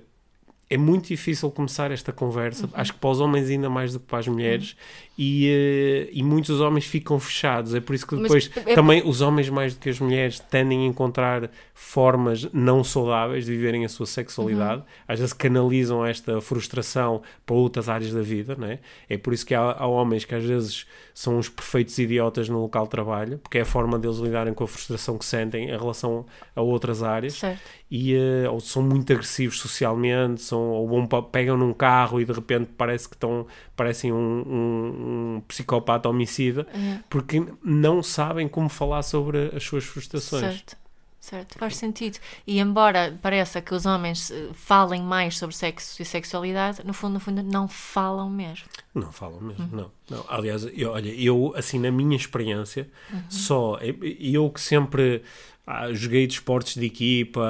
é 0.71 0.77
muito 0.77 1.09
difícil 1.09 1.51
começar 1.51 1.91
esta 1.91 2.13
conversa, 2.13 2.67
uhum. 2.67 2.73
acho 2.75 2.93
que 2.93 2.99
para 2.99 3.11
os 3.11 3.21
homens 3.21 3.51
ainda 3.51 3.69
mais 3.69 3.93
do 3.93 4.01
que 4.01 4.07
para 4.07 4.21
as 4.21 4.29
mulheres, 4.29 4.71
uhum. 4.73 5.04
E, 5.17 5.49
uh, 5.49 6.11
e 6.13 6.23
muitos 6.23 6.61
homens 6.61 6.85
ficam 6.85 7.19
fechados. 7.21 7.75
É 7.75 7.81
por 7.81 7.95
isso 7.95 8.07
que 8.07 8.17
depois 8.17 8.51
é... 8.57 8.75
também 8.75 9.03
os 9.05 9.21
homens, 9.21 9.49
mais 9.49 9.75
do 9.75 9.81
que 9.81 9.89
as 9.89 10.01
mulheres, 10.01 10.41
tendem 10.41 10.85
a 10.85 10.87
encontrar 10.87 11.51
formas 11.73 12.49
não 12.53 12.83
saudáveis 12.83 13.45
de 13.47 13.53
viverem 13.53 13.85
a 13.85 13.89
sua 13.89 14.07
sexualidade. 14.07 14.81
Uhum. 14.81 14.87
Às 15.09 15.19
vezes 15.21 15.33
canalizam 15.33 16.05
esta 16.05 16.41
frustração 16.41 17.23
para 17.47 17.55
outras 17.55 17.89
áreas 17.89 18.13
da 18.13 18.23
vida, 18.23 18.57
não 18.57 18.67
é? 18.67 18.79
É 19.09 19.17
por 19.17 19.33
isso 19.33 19.47
que 19.47 19.55
há, 19.55 19.61
há 19.61 19.87
homens 19.87 20.25
que 20.25 20.35
às 20.35 20.45
vezes 20.45 20.87
são 21.15 21.39
os 21.39 21.49
perfeitos 21.49 21.97
idiotas 21.99 22.49
no 22.49 22.61
local 22.61 22.85
de 22.85 22.91
trabalho, 22.91 23.39
porque 23.39 23.59
é 23.59 23.61
a 23.61 23.65
forma 23.65 23.99
deles 23.99 24.19
lidarem 24.19 24.53
com 24.53 24.65
a 24.65 24.69
frustração 24.69 25.17
que 25.17 25.25
sentem 25.25 25.71
em 25.71 25.79
relação 25.79 26.27
a 26.57 26.61
outras 26.61 27.03
áreas. 27.03 27.35
Certo. 27.35 27.61
E 27.91 28.17
uh, 28.17 28.53
ou 28.53 28.59
são 28.59 28.83
muito 28.83 29.13
agressivos 29.13 29.61
socialmente, 29.61 30.43
são, 30.43 30.61
ou 30.71 31.23
pegam 31.23 31.57
num 31.57 31.73
carro 31.73 32.21
e 32.21 32.25
de 32.25 32.33
repente 32.33 32.71
parece 32.77 33.09
que 33.09 33.15
estão, 33.15 33.47
parecem 33.77 34.13
um, 34.13 34.17
um, 34.17 35.04
um 35.05 35.41
psicopata 35.47 36.09
homicida, 36.09 36.67
uhum. 36.75 36.99
porque 37.09 37.45
não 37.63 38.03
sabem 38.03 38.49
como 38.49 38.69
falar 38.69 39.03
sobre 39.03 39.51
as 39.55 39.63
suas 39.63 39.85
frustrações. 39.85 40.43
Certo. 40.43 40.84
Certo, 41.25 41.59
faz 41.59 41.77
sentido. 41.77 42.19
E 42.47 42.61
embora 42.61 43.19
pareça 43.23 43.59
que 43.63 43.75
os 43.75 43.87
homens 43.87 44.31
eh, 44.31 44.51
falem 44.53 45.03
mais 45.03 45.39
sobre 45.39 45.57
sexo 45.57 46.03
e 46.03 46.05
sexualidade, 46.05 46.83
no 46.85 46.93
fundo, 46.93 47.15
no 47.15 47.21
fundo, 47.21 47.43
não 47.43 47.67
falam 47.67 48.29
mesmo. 48.29 48.67
Não 48.95 49.11
falam 49.11 49.41
mesmo, 49.41 49.65
uhum. 49.65 49.71
não, 49.71 49.91
não. 50.11 50.25
Aliás, 50.29 50.69
eu, 50.77 50.91
olha, 50.91 51.09
eu, 51.09 51.55
assim, 51.57 51.79
na 51.79 51.91
minha 51.91 52.15
experiência, 52.15 52.91
uhum. 53.11 53.23
só, 53.31 53.79
eu 54.21 54.51
que 54.51 54.61
sempre 54.61 55.23
ah, 55.67 55.91
joguei 55.95 56.27
de 56.27 56.35
esportes 56.35 56.75
de 56.75 56.85
equipa, 56.85 57.43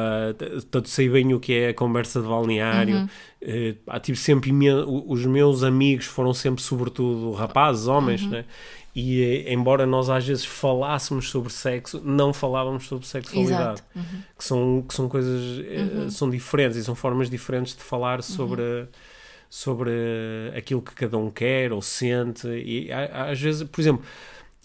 tanto 0.70 0.88
sei 0.88 1.08
bem 1.08 1.34
o 1.34 1.40
que 1.40 1.52
é 1.54 1.68
a 1.70 1.74
conversa 1.74 2.22
de 2.22 2.28
balneário. 2.28 2.96
Uhum. 2.98 3.08
Uh, 3.42 4.00
tive 4.00 4.16
sempre 4.16 4.52
os 4.86 5.26
meus 5.26 5.64
amigos 5.64 6.06
foram 6.06 6.32
sempre, 6.32 6.62
sobretudo, 6.62 7.32
rapazes, 7.32 7.88
homens, 7.88 8.22
uhum. 8.22 8.30
né? 8.30 8.44
E 8.94 9.22
eh, 9.22 9.52
embora 9.52 9.84
nós 9.84 10.08
às 10.08 10.24
vezes 10.24 10.44
falássemos 10.44 11.28
sobre 11.28 11.52
sexo, 11.52 12.00
não 12.04 12.32
falávamos 12.32 12.86
sobre 12.86 13.06
sexualidade, 13.06 13.82
uhum. 13.94 14.22
que, 14.38 14.44
são, 14.44 14.84
que 14.86 14.94
são 14.94 15.08
coisas, 15.08 15.58
uhum. 15.58 16.10
são 16.10 16.30
diferentes 16.30 16.76
e 16.76 16.84
são 16.84 16.94
formas 16.94 17.28
diferentes 17.28 17.74
de 17.74 17.82
falar 17.82 18.22
sobre, 18.22 18.62
uhum. 18.62 18.86
sobre 19.50 19.90
aquilo 20.56 20.80
que 20.80 20.94
cada 20.94 21.18
um 21.18 21.28
quer 21.28 21.72
ou 21.72 21.82
sente. 21.82 22.46
E 22.46 22.88
às 22.92 23.40
vezes, 23.40 23.64
por 23.64 23.80
exemplo, 23.80 24.04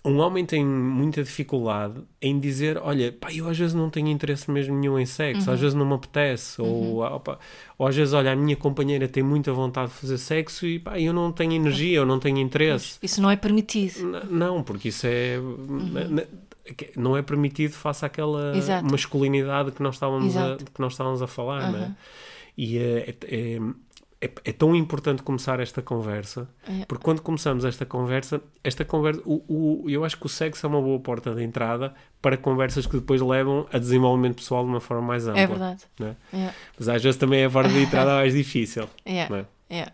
um 0.03 0.19
homem 0.19 0.45
tem 0.45 0.65
muita 0.65 1.23
dificuldade 1.23 2.01
em 2.21 2.39
dizer: 2.39 2.77
Olha, 2.77 3.11
pá, 3.11 3.33
eu 3.33 3.49
às 3.49 3.57
vezes 3.57 3.73
não 3.73 3.89
tenho 3.89 4.07
interesse 4.07 4.49
mesmo 4.49 4.75
nenhum 4.75 4.97
em 4.97 5.05
sexo, 5.05 5.47
uhum. 5.47 5.53
às 5.53 5.59
vezes 5.59 5.75
não 5.75 5.85
me 5.85 5.93
apetece, 5.93 6.61
uhum. 6.61 6.67
ou, 6.67 6.99
opa, 7.01 7.37
ou 7.77 7.85
às 7.85 7.95
vezes, 7.95 8.13
olha, 8.13 8.31
a 8.31 8.35
minha 8.35 8.55
companheira 8.55 9.07
tem 9.07 9.21
muita 9.21 9.51
vontade 9.51 9.91
de 9.91 9.97
fazer 9.97 10.17
sexo 10.17 10.65
e 10.65 10.79
pá, 10.79 10.99
eu 10.99 11.11
não 11.11 11.31
tenho 11.31 11.53
energia, 11.53 11.97
eu 11.97 12.05
não 12.05 12.19
tenho 12.19 12.37
interesse. 12.37 12.97
Isso 13.03 13.21
não 13.21 13.29
é 13.29 13.35
permitido. 13.35 13.99
N 13.99 14.21
não, 14.29 14.63
porque 14.63 14.89
isso 14.89 15.05
é. 15.05 15.37
Uhum. 15.37 16.21
Não 16.95 17.17
é 17.17 17.23
permitido 17.23 17.73
face 17.73 18.05
àquela 18.05 18.55
Exato. 18.55 18.89
masculinidade 18.89 19.71
que 19.71 19.81
nós 19.81 19.95
estávamos, 19.95 20.37
a, 20.37 20.55
que 20.57 20.79
nós 20.79 20.93
estávamos 20.93 21.19
a 21.19 21.25
falar, 21.27 21.71
né? 21.71 21.95
E 22.55 22.77
é, 22.77 23.09
é 23.09 23.15
é, 23.23 23.59
é 24.21 24.51
tão 24.51 24.75
importante 24.75 25.23
começar 25.23 25.59
esta 25.61 25.81
conversa, 25.81 26.49
É. 26.67 26.83
porque 26.85 27.03
quando 27.03 27.21
começamos 27.21 27.63
esta 27.63 27.85
conversa, 27.85 28.41
esta 28.63 28.83
conversa, 28.83 29.21
o, 29.25 29.43
o- 29.85 29.89
eu 29.89 30.03
acho 30.03 30.17
que 30.17 30.25
o 30.25 30.29
sexo 30.29 30.65
é 30.65 30.69
uma 30.69 30.81
boa 30.81 30.99
porta 30.99 31.33
de 31.33 31.41
entrada 31.41 31.93
para 32.21 32.35
conversas 32.35 32.85
que 32.85 32.97
depois 32.97 33.21
levam 33.21 33.65
a 33.71 33.77
desenvolvimento 33.77 34.35
pessoal 34.35 34.63
de 34.63 34.69
uma 34.69 34.81
forma 34.81 35.03
mais 35.07 35.25
ampla. 35.27 35.39
É 35.41 35.47
verdade. 35.47 35.83
não 35.97 36.07
é? 36.07 36.15
É, 36.33 36.53
Mas 36.77 36.89
às 36.89 37.01
vezes 37.01 37.17
também 37.17 37.41
é 37.41 37.45
a 37.45 37.49
porta 37.49 37.69
de 37.71 37.79
entrada 37.81 38.11
mais 38.15 38.33
difícil. 38.33 38.89
é, 39.05 39.19
é? 39.19 39.45
é. 39.69 39.87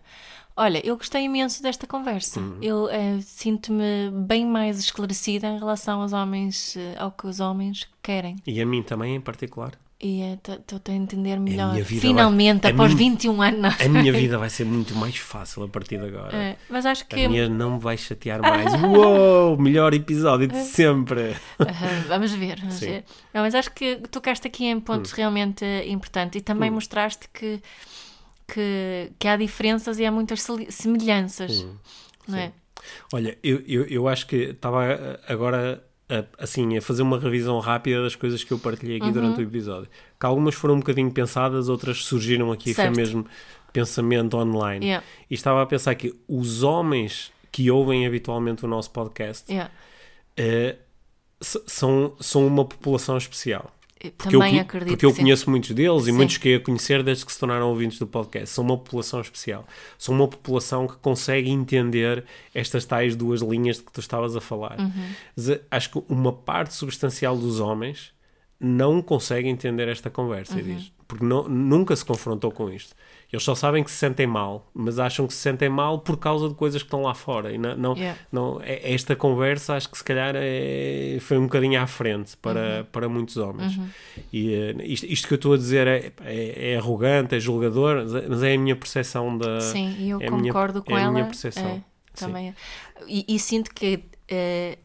Olha, 0.57 0.81
eu 0.87 0.95
gostei 0.95 1.23
imenso 1.25 1.61
desta 1.61 1.85
conversa. 1.85 2.39
Uhum. 2.39 2.57
Eu 2.61 2.89
eh, 2.89 3.19
sinto-me 3.21 4.09
bem 4.25 4.45
mais 4.45 4.79
esclarecida 4.79 5.47
em 5.47 5.59
relação 5.59 6.01
aos 6.01 6.13
homens, 6.13 6.77
eh, 6.77 6.95
ao 6.97 7.11
que 7.11 7.27
os 7.27 7.41
homens 7.41 7.85
querem. 8.01 8.37
E 8.47 8.61
a 8.61 8.65
mim 8.65 8.81
também 8.81 9.15
em 9.15 9.19
particular. 9.21 9.73
E 9.97 10.21
estou 10.33 10.81
a 10.89 10.91
entender 10.91 11.39
melhor. 11.39 11.73
Finalmente, 11.83 12.63
vai- 12.63 12.71
após 12.73 12.93
minha- 12.93 13.11
21 13.11 13.41
anos. 13.41 13.79
A 13.79 13.87
minha 13.87 14.11
vida 14.11 14.37
vai 14.37 14.49
ser 14.49 14.65
muito 14.65 14.93
mais 14.93 15.15
fácil 15.15 15.63
a 15.63 15.67
partir 15.69 15.97
de 15.97 16.05
agora. 16.07 16.35
É, 16.35 16.57
mas 16.69 16.85
acho 16.85 17.07
que. 17.07 17.23
A 17.23 17.29
minha 17.29 17.47
não 17.47 17.79
vai 17.79 17.97
chatear 17.97 18.41
mais. 18.41 18.73
Uou! 18.83 19.57
Melhor 19.57 19.93
episódio 19.93 20.47
de 20.49 20.57
sempre. 20.65 21.35
Aham, 21.59 22.01
vamos 22.09 22.31
ver, 22.33 22.59
vamos 22.59 22.75
Sim. 22.75 22.85
ver. 22.87 23.03
Não, 23.33 23.41
mas 23.41 23.55
acho 23.55 23.71
que 23.71 23.95
tocaste 24.11 24.45
aqui 24.45 24.65
em 24.65 24.79
pontos 24.81 25.13
Hum. 25.13 25.15
realmente 25.15 25.63
importantes 25.87 26.41
e 26.41 26.43
também 26.43 26.69
mostraste 26.69 27.29
que, 27.33 27.61
que, 28.47 29.11
que 29.17 29.27
há 29.29 29.37
diferenças 29.37 29.97
e 29.97 30.05
há 30.05 30.11
muitas 30.11 30.45
semelhanças. 30.69 31.61
Hum. 31.63 31.75
Não 32.27 32.37
é? 32.37 32.51
Olha, 33.13 33.37
eu, 33.41 33.63
eu, 33.65 33.85
eu 33.87 34.07
acho 34.09 34.27
que 34.27 34.35
estava 34.35 35.19
agora 35.27 35.81
a, 36.09 36.43
assim 36.43 36.77
a 36.77 36.81
fazer 36.81 37.01
uma 37.01 37.19
revisão 37.19 37.59
rápida 37.59 38.01
das 38.03 38.15
coisas 38.15 38.43
que 38.43 38.51
eu 38.51 38.59
partilhei 38.59 38.97
Uhum. 38.99 39.03
aqui 39.05 39.13
durante 39.13 39.39
o 39.39 39.43
episódio. 39.43 39.89
Que 40.19 40.25
algumas 40.25 40.55
foram 40.55 40.75
um 40.75 40.79
bocadinho 40.79 41.11
pensadas, 41.11 41.67
outras 41.69 42.03
surgiram 42.05 42.51
aqui, 42.51 42.73
foi 42.73 42.83
Certo. 42.85 42.95
mesmo 42.95 43.25
pensamento 43.73 44.37
online. 44.37 44.85
Yeah. 44.85 45.05
E 45.29 45.33
estava 45.33 45.61
a 45.61 45.65
pensar 45.65 45.93
que 45.95 46.13
os 46.27 46.63
homens 46.63 47.31
que 47.51 47.69
ouvem 47.71 48.05
habitualmente 48.07 48.63
o 48.63 48.67
nosso 48.67 48.91
podcast 48.91 49.51
Yeah. 49.51 49.71
s- 51.41 51.61
são, 51.67 52.15
são 52.19 52.45
uma 52.47 52.65
população 52.65 53.17
especial. 53.17 53.71
Eu 54.07 54.11
Porque 54.17 54.35
eu, 54.35 54.39
também 54.39 54.51
conhe- 54.53 54.61
acredito 54.61 54.89
porque 54.89 55.05
eu 55.05 55.11
sim. 55.11 55.21
conheço 55.21 55.49
muitos 55.49 55.71
deles 55.71 56.03
e 56.03 56.05
Sim. 56.05 56.11
muitos 56.13 56.37
que 56.37 56.55
a 56.55 56.59
conhecer 56.59 57.03
desde 57.03 57.25
que 57.25 57.31
se 57.31 57.39
tornaram 57.39 57.69
ouvintes 57.69 57.97
do 57.99 58.07
podcast. 58.07 58.49
São 58.49 58.63
uma 58.63 58.77
população 58.77 59.21
especial. 59.21 59.65
São 59.97 60.13
uma 60.15 60.27
população 60.27 60.87
que 60.87 60.95
consegue 60.97 61.49
entender 61.49 62.23
estas 62.53 62.85
tais 62.85 63.15
duas 63.15 63.41
linhas 63.41 63.77
de 63.77 63.83
que 63.83 63.91
tu 63.91 63.99
estavas 63.99 64.35
a 64.35 64.41
falar. 64.41 64.79
Uhum. 64.79 64.91
Eh, 65.51 65.61
Acho 65.71 65.89
que 65.91 66.03
uma 66.09 66.31
parte 66.33 66.73
substancial 66.73 67.37
dos 67.37 67.59
homens 67.59 68.13
não 68.59 69.01
consegue 69.01 69.47
entender 69.49 69.87
esta 69.87 70.09
conversa, 70.09 70.59
e 70.59 70.63
Uhum. 70.63 70.75
diz, 70.77 70.91
porque 71.07 71.25
não- 71.25 71.47
nunca 71.49 71.95
se 71.95 72.05
confrontou 72.05 72.51
com 72.51 72.69
isto. 72.69 72.95
Eles 73.35 73.43
só 73.43 73.53
sabem 73.53 73.83
que 73.83 73.91
se 73.91 73.97
sentem 73.97 74.25
mal, 74.25 74.69
mas 74.73 74.97
acham 74.97 75.27
que 75.27 75.33
se 75.33 75.39
sentem 75.39 75.67
mal 75.69 75.99
por 75.99 76.17
causa 76.17 76.47
de 76.49 76.55
coisas 76.55 76.81
que 76.81 76.87
estão 76.87 77.01
lá 77.01 77.13
fora. 77.13 77.51
E 77.51 77.57
não, 77.57 77.75
não, 77.75 77.93
Yeah. 77.95 78.19
não, 78.31 78.61
é- 78.61 78.93
esta 78.93 79.15
conversa 79.15 79.75
acho 79.75 79.89
que 79.89 79.97
se 79.97 80.03
calhar 80.03 80.33
é- 80.37 81.17
foi 81.21 81.37
um 81.37 81.43
bocadinho 81.43 81.79
à 81.81 81.85
frente 81.87 82.35
para, 82.37 82.79
Uhum. 82.79 82.85
para 82.91 83.09
muitos 83.09 83.37
homens. 83.37 83.77
E 84.31 84.53
eh, 84.53 84.75
isto, 84.85 85.05
isto 85.05 85.27
que 85.27 85.33
eu 85.33 85.37
estou 85.37 85.53
a 85.53 85.57
dizer 85.57 85.85
é, 85.87 86.11
é, 86.23 86.71
é 86.73 86.77
arrogante, 86.77 87.35
é 87.35 87.39
julgador, 87.39 88.05
mas 88.29 88.41
é- 88.43 88.51
é 88.51 88.55
a 88.55 88.59
minha 88.59 88.75
percepção 88.75 89.37
da. 89.37 89.59
Sim, 89.59 90.09
eu 90.09 90.21
é 90.21 90.27
a 90.27 90.31
minha- 90.31 90.53
concordo 90.53 90.81
com 90.83 90.97
é 90.97 91.01
a 91.01 91.03
ela. 91.03 91.11
minha 91.11 91.25
percepção. 91.25 91.65
é, 91.65 91.81
também 92.15 92.49
é. 92.49 92.53
E, 93.07 93.25
e 93.27 93.37
sinto 93.39 93.73
que 93.73 94.03
eh, 94.29 94.77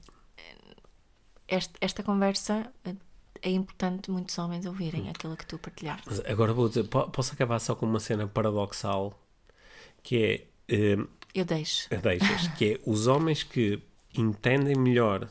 esta, 1.49 1.79
esta 1.81 2.03
conversa 2.03 2.67
eh, 2.85 2.95
é 3.43 3.51
importante 3.51 4.11
muitos 4.11 4.37
homens 4.39 4.67
ouvirem 4.67 5.09
aquilo 5.11 5.37
que 5.37 5.47
tu 5.47 5.59
partilhaste. 5.59 6.03
Mas 6.07 6.21
agora 6.27 6.53
vou 6.53 6.69
dizer, 6.69 6.85
po- 6.85 7.09
posso 7.11 7.33
acabar 7.33 7.59
só 7.59 7.75
com 7.75 7.87
uma 7.87 8.01
cena 8.01 8.27
paradoxal 8.27 9.19
que 10.03 10.17
é. 10.69 10.75
eh, 10.75 10.97
Eu 11.35 11.45
deixo. 11.45 11.89
deixas, 12.03 12.49
que 12.57 12.73
é 12.75 12.81
os 12.87 13.07
homens 13.07 13.43
que 13.43 13.81
entendem 14.17 14.77
melhor 14.77 15.29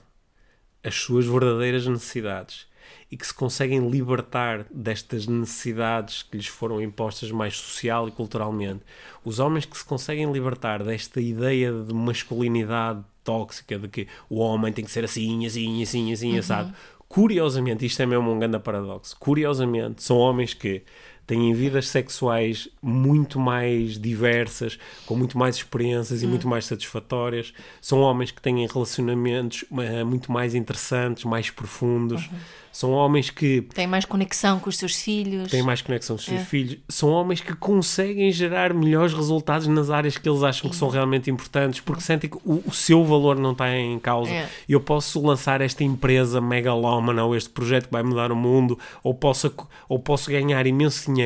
as 0.84 0.96
suas 0.96 1.26
verdadeiras 1.26 1.86
necessidades 1.86 2.68
e 3.12 3.18
que 3.18 3.28
se 3.28 3.34
conseguem 3.34 3.90
libertar 3.90 4.66
destas 4.72 5.28
necessidades 5.28 6.24
que 6.24 6.38
lhes 6.38 6.48
foram 6.48 6.82
impostas 6.82 7.32
mais 7.32 7.56
social 7.58 8.08
e 8.08 8.12
culturalmente, 8.12 8.82
os 9.24 9.40
homens 9.40 9.66
que 9.66 9.78
se 9.78 9.84
conseguem 9.84 10.32
libertar 10.32 10.82
desta 10.84 11.20
ideia 11.20 11.72
de 11.74 11.94
masculinidade 11.94 13.04
tóxica 13.24 13.78
de 13.78 13.88
que 13.88 14.08
o 14.30 14.40
homem 14.40 14.72
tem 14.72 14.86
que 14.86 14.92
ser 14.92 15.04
assim, 15.04 15.46
assim, 15.46 15.84
assim, 15.84 16.14
assim, 16.14 16.38
assado. 16.40 16.74
Curiosamente, 17.10 17.86
isto 17.86 18.02
é 18.04 18.06
mesmo 18.06 18.32
um 18.32 18.38
grande 18.38 18.60
paradoxo. 18.60 19.18
Curiosamente, 19.20 20.04
são 20.04 20.18
homens 20.18 20.54
que 20.54 20.84
têm 21.30 21.54
vidas 21.54 21.88
sexuais 21.88 22.68
muito 22.82 23.40
mais 23.40 24.00
diversas, 24.00 24.80
com 25.06 25.16
muito 25.16 25.38
mais 25.38 25.58
experiências 25.58 26.24
e 26.24 26.28
muito 26.28 26.48
mais 26.48 26.66
satisfatórias. 26.66 27.54
São 27.80 28.00
homens 28.00 28.32
que 28.32 28.42
têm 28.42 28.66
relacionamentos 28.66 29.64
eh, 29.80 30.04
muito 30.04 30.32
mais 30.32 30.56
interessantes, 30.56 31.24
mais 31.26 31.52
profundos. 31.52 32.28
São 32.72 32.92
homens 32.92 33.30
que 33.32 33.62
Tem 33.74 33.88
mais 33.88 34.06
conexão 34.06 34.60
com 34.60 34.70
os 34.70 34.78
seus 34.78 34.96
filhos. 34.96 35.50
têm 35.52 35.62
mais 35.64 35.82
conexão 35.82 36.16
com 36.16 36.20
os 36.20 36.26
seus 36.26 36.42
É. 36.42 36.46
filhos. 36.46 36.78
São 36.88 37.10
homens 37.10 37.42
que 37.42 37.54
conseguem 37.56 38.32
gerar 38.32 38.74
melhores 38.74 39.12
resultados 39.14 39.68
nas 39.68 39.90
áreas 39.90 40.18
que 40.18 40.30
eles 40.30 40.44
acham 40.44 40.70
que 40.70 40.76
são 40.76 40.88
realmente 40.88 41.30
importantes, 41.32 41.80
porque 41.80 42.02
sentem 42.02 42.30
que 42.30 42.38
o, 42.46 42.64
o 42.66 42.72
seu 42.74 43.04
valor 43.04 43.38
não 43.40 43.52
está 43.54 43.76
em 43.76 43.98
causa. 44.00 44.32
É. 44.32 44.48
Eu 44.68 44.80
posso 44.80 45.20
lançar 45.26 45.62
esta 45.62 45.84
empresa 45.84 46.40
megalómana 46.40 47.24
ou 47.24 47.36
este 47.36 47.50
projeto 47.50 47.86
que 47.88 47.92
vai 47.92 48.04
mudar 48.04 48.32
o 48.32 48.36
mundo, 48.36 48.78
ou 49.04 49.14
posso, 49.14 49.52
ou 49.88 50.00
posso 50.00 50.30
ganhar 50.32 50.66
imenso 50.68 51.12
dinheiro, 51.12 51.19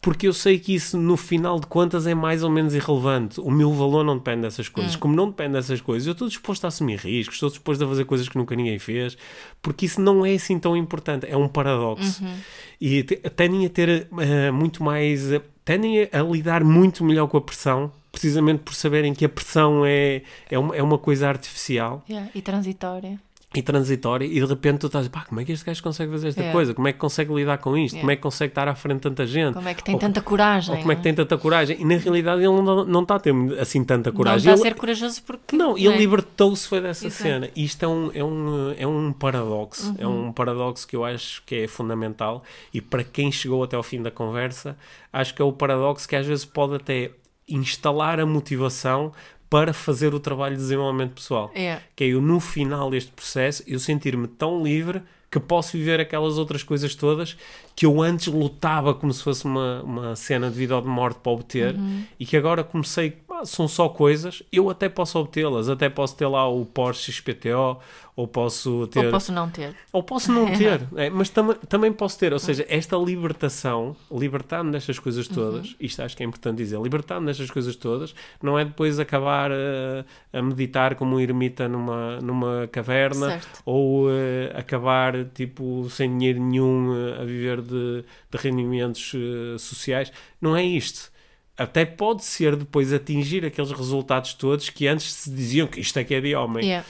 porque 0.00 0.28
eu 0.28 0.32
sei 0.34 0.58
que 0.58 0.74
isso, 0.74 0.98
no 0.98 1.16
final 1.16 1.58
de 1.58 1.66
contas, 1.66 2.06
é 2.06 2.14
mais 2.14 2.42
ou 2.42 2.50
menos 2.50 2.74
irrelevante. 2.74 3.40
O 3.40 3.50
meu 3.50 3.72
valor 3.72 4.04
não 4.04 4.16
depende 4.18 4.42
dessas 4.42 4.68
Hum. 4.68 4.72
coisas. 4.72 4.96
Como 4.96 5.16
não 5.16 5.28
depende 5.28 5.52
dessas 5.54 5.80
coisas, 5.80 6.06
eu 6.06 6.12
estou 6.12 6.28
disposto 6.28 6.64
a 6.64 6.68
assumir 6.68 6.98
riscos, 6.98 7.36
estou 7.36 7.48
disposto 7.48 7.82
a 7.84 7.88
fazer 7.88 8.04
coisas 8.04 8.28
que 8.28 8.36
nunca 8.36 8.54
ninguém 8.54 8.78
fez, 8.78 9.16
porque 9.62 9.86
isso 9.86 10.00
não 10.00 10.24
é 10.26 10.34
assim 10.34 10.58
tão 10.58 10.76
importante. 10.76 11.26
É 11.28 11.36
um 11.36 11.48
paradoxo. 11.48 12.22
Uhum. 12.22 12.34
E 12.80 13.02
te- 13.02 13.16
tendem 13.16 13.64
a 13.64 13.68
ter 13.70 14.08
eh, 14.18 14.50
muito 14.50 14.82
mais. 14.84 15.32
eh, 15.32 15.40
tendem 15.64 16.02
a, 16.12 16.20
a 16.20 16.22
lidar 16.22 16.62
muito 16.62 17.02
melhor 17.02 17.26
com 17.26 17.38
a 17.38 17.40
pressão, 17.40 17.90
precisamente 18.12 18.60
por 18.62 18.74
saberem 18.74 19.14
que 19.14 19.24
a 19.24 19.28
pressão 19.28 19.84
é, 19.86 20.22
é, 20.50 20.58
uma, 20.58 20.76
é 20.76 20.82
uma 20.82 20.98
coisa 20.98 21.26
artificial 21.28 22.04
Yeah, 22.08 22.28
E 22.34 22.42
transitória. 22.42 23.18
E 23.56 23.62
transitória, 23.62 24.24
e 24.26 24.40
de 24.40 24.44
repente 24.46 24.78
tu 24.80 24.86
estás, 24.86 25.06
pá, 25.08 25.24
como 25.28 25.40
é 25.40 25.44
que 25.44 25.52
este 25.52 25.64
gajo 25.64 25.82
consegue 25.82 26.10
fazer 26.12 26.28
esta 26.28 26.42
É. 26.42 26.52
coisa? 26.52 26.74
Como 26.74 26.88
é 26.88 26.92
que 26.92 26.98
consegue 26.98 27.32
lidar 27.34 27.58
com 27.58 27.76
isto? 27.76 27.96
É. 27.96 28.00
Como 28.00 28.10
é 28.10 28.16
que 28.16 28.22
consegue 28.22 28.50
estar 28.50 28.66
à 28.68 28.74
frente 28.74 28.96
de 28.96 29.02
tanta 29.02 29.26
gente? 29.26 29.54
Como 29.54 29.68
é 29.68 29.74
que 29.74 29.82
tem 29.84 29.94
Ou- 29.94 30.00
tanta 30.00 30.20
coragem? 30.20 30.74
Ou 30.74 30.80
como 30.80 30.92
é 30.92 30.94
que 30.94 30.98
não 30.98 31.02
tem 31.02 31.14
tanta 31.14 31.38
coragem? 31.38 31.76
E 31.80 31.84
na 31.84 31.96
realidade 31.96 32.40
ele 32.42 32.62
não, 32.62 32.84
não 32.84 33.02
está 33.02 33.16
a 33.16 33.20
ter 33.20 33.34
assim 33.60 33.84
tanta 33.84 34.10
Não 34.10 34.16
coragem. 34.16 34.38
está 34.52 34.52
a 34.52 34.56
ser 34.70 34.74
corajoso 34.74 35.22
porque. 35.22 35.56
não, 35.56 35.76
ele 35.78 35.88
é? 35.88 35.96
libertou-se 35.96 36.66
foi 36.68 36.80
dessa 36.80 37.06
Exato. 37.06 37.22
cena. 37.22 37.48
E 37.54 37.64
isto 37.64 37.82
é 37.84 37.88
um, 37.88 38.10
é 38.14 38.24
um, 38.24 38.74
é 38.78 38.86
um 38.86 39.12
paradoxo. 39.12 39.94
É 39.98 40.06
Uhum. 40.06 40.26
um 40.28 40.32
paradoxo 40.32 40.86
que 40.86 40.96
eu 40.96 41.04
acho 41.04 41.42
que 41.44 41.54
é 41.54 41.68
fundamental. 41.68 42.42
E 42.72 42.80
para 42.80 43.04
quem 43.04 43.30
chegou 43.32 43.62
até 43.62 43.76
ao 43.76 43.82
fim 43.82 44.02
da 44.02 44.10
conversa, 44.10 44.76
acho 45.12 45.34
que 45.34 45.40
é 45.40 45.44
o 45.44 45.52
paradoxo 45.52 46.08
que 46.08 46.16
às 46.16 46.26
vezes 46.26 46.44
pode 46.44 46.74
até 46.76 47.10
instalar 47.48 48.18
a 48.20 48.26
motivação 48.26 49.12
para 49.54 49.72
fazer 49.72 50.12
o 50.12 50.18
trabalho 50.18 50.56
de 50.56 50.62
desenvolvimento 50.62 51.12
pessoal. 51.12 51.48
É. 51.54 51.78
Que 51.94 52.02
é 52.02 52.06
eu, 52.08 52.20
no 52.20 52.40
final 52.40 52.90
deste 52.90 53.12
processo, 53.12 53.62
eu 53.68 53.78
sentir-me 53.78 54.26
tão 54.26 54.64
livre 54.64 55.00
que 55.30 55.38
posso 55.38 55.78
viver 55.78 56.00
aquelas 56.00 56.38
outras 56.38 56.64
coisas 56.64 56.92
todas 56.96 57.36
que 57.76 57.86
eu 57.86 58.02
antes 58.02 58.26
lutava 58.26 58.92
como 58.92 59.12
se 59.12 59.22
fosse 59.22 59.44
uma, 59.44 59.80
uma 59.82 60.16
cena 60.16 60.50
de 60.50 60.56
vida 60.56 60.74
ou 60.74 60.82
de 60.82 60.88
morte 60.88 61.20
para 61.22 61.30
obter 61.30 61.76
Uhum. 61.76 62.02
e 62.18 62.26
que 62.26 62.36
agora 62.36 62.64
comecei, 62.64 63.16
ah, 63.34 63.44
são 63.44 63.66
só 63.66 63.88
coisas, 63.88 64.42
eu 64.52 64.70
até 64.70 64.88
posso 64.88 65.18
obtê-las, 65.18 65.68
até 65.68 65.88
posso 65.88 66.16
ter 66.16 66.26
lá 66.26 66.48
o 66.48 66.64
Porsche 66.64 67.10
XPTO, 67.10 67.78
ou 68.16 68.28
posso 68.28 68.86
ter... 68.86 69.06
Ou 69.06 69.10
posso 69.10 69.32
não 69.32 69.50
ter. 69.50 69.74
Ou 69.92 70.02
posso 70.02 70.30
não 70.30 70.46
ter, 70.56 70.80
é, 70.96 71.10
mas 71.10 71.30
tam 71.30 71.52
também 71.68 71.92
posso 71.92 72.16
ter. 72.18 72.32
Ou 72.32 72.38
seja, 72.38 72.64
esta 72.68 72.96
libertação, 72.96 73.96
libertar-me 74.10 74.70
destas 74.70 74.98
coisas 75.00 75.26
todas, 75.26 75.74
isto 75.80 76.00
acho 76.00 76.16
que 76.16 76.22
é 76.22 76.26
importante 76.26 76.58
dizer, 76.58 76.80
libertar-me 76.80 77.26
destas 77.26 77.50
coisas 77.50 77.74
todas, 77.74 78.14
não 78.40 78.56
é 78.56 78.64
depois 78.64 79.00
acabar 79.00 79.50
eh, 79.50 80.04
a 80.32 80.40
meditar 80.40 80.94
como 80.94 81.16
um 81.16 81.20
ermita 81.20 81.68
numa, 81.68 82.20
numa 82.20 82.68
caverna, 82.70 83.30
Certo. 83.30 83.62
ou 83.66 84.08
eh, 84.10 84.52
acabar 84.54 85.24
tipo 85.34 85.88
sem 85.90 86.16
dinheiro 86.16 86.40
nenhum 86.40 86.94
eh, 86.94 87.22
a 87.22 87.24
viver 87.24 87.60
de, 87.60 88.04
de 88.30 88.38
rendimentos 88.38 89.12
sociais. 89.58 90.12
Não 90.40 90.56
é 90.56 90.62
isto. 90.62 91.12
Até 91.56 91.84
pode 91.84 92.24
ser 92.24 92.56
depois 92.56 92.92
atingir 92.92 93.44
aqueles 93.44 93.70
resultados 93.70 94.34
todos 94.34 94.68
que 94.70 94.86
antes 94.88 95.12
se 95.12 95.30
diziam 95.30 95.66
que 95.68 95.80
isto 95.80 95.96
é 95.98 96.04
que 96.04 96.14
é 96.14 96.20
de 96.20 96.34
homem. 96.34 96.64
Yeah. 96.64 96.86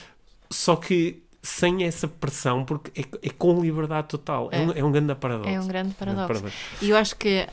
Só 0.49 0.75
que 0.75 1.23
sem 1.41 1.83
essa 1.83 2.07
pressão, 2.07 2.65
porque 2.65 2.89
é, 2.99 3.05
é 3.27 3.29
com 3.29 3.61
liberdade 3.61 4.07
total. 4.07 4.49
É, 4.51 4.57
É. 4.57 4.61
um, 4.61 4.71
é 4.71 4.83
um 4.83 4.91
grande 4.91 5.13
paradoxo. 5.15 5.49
É 5.49 5.61
um 5.61 5.67
grande 5.67 5.93
paradoxo. 5.93 6.27
paradoxo. 6.27 6.57
E 6.81 6.89
eu 6.89 6.97
acho 6.97 7.15
que 7.15 7.47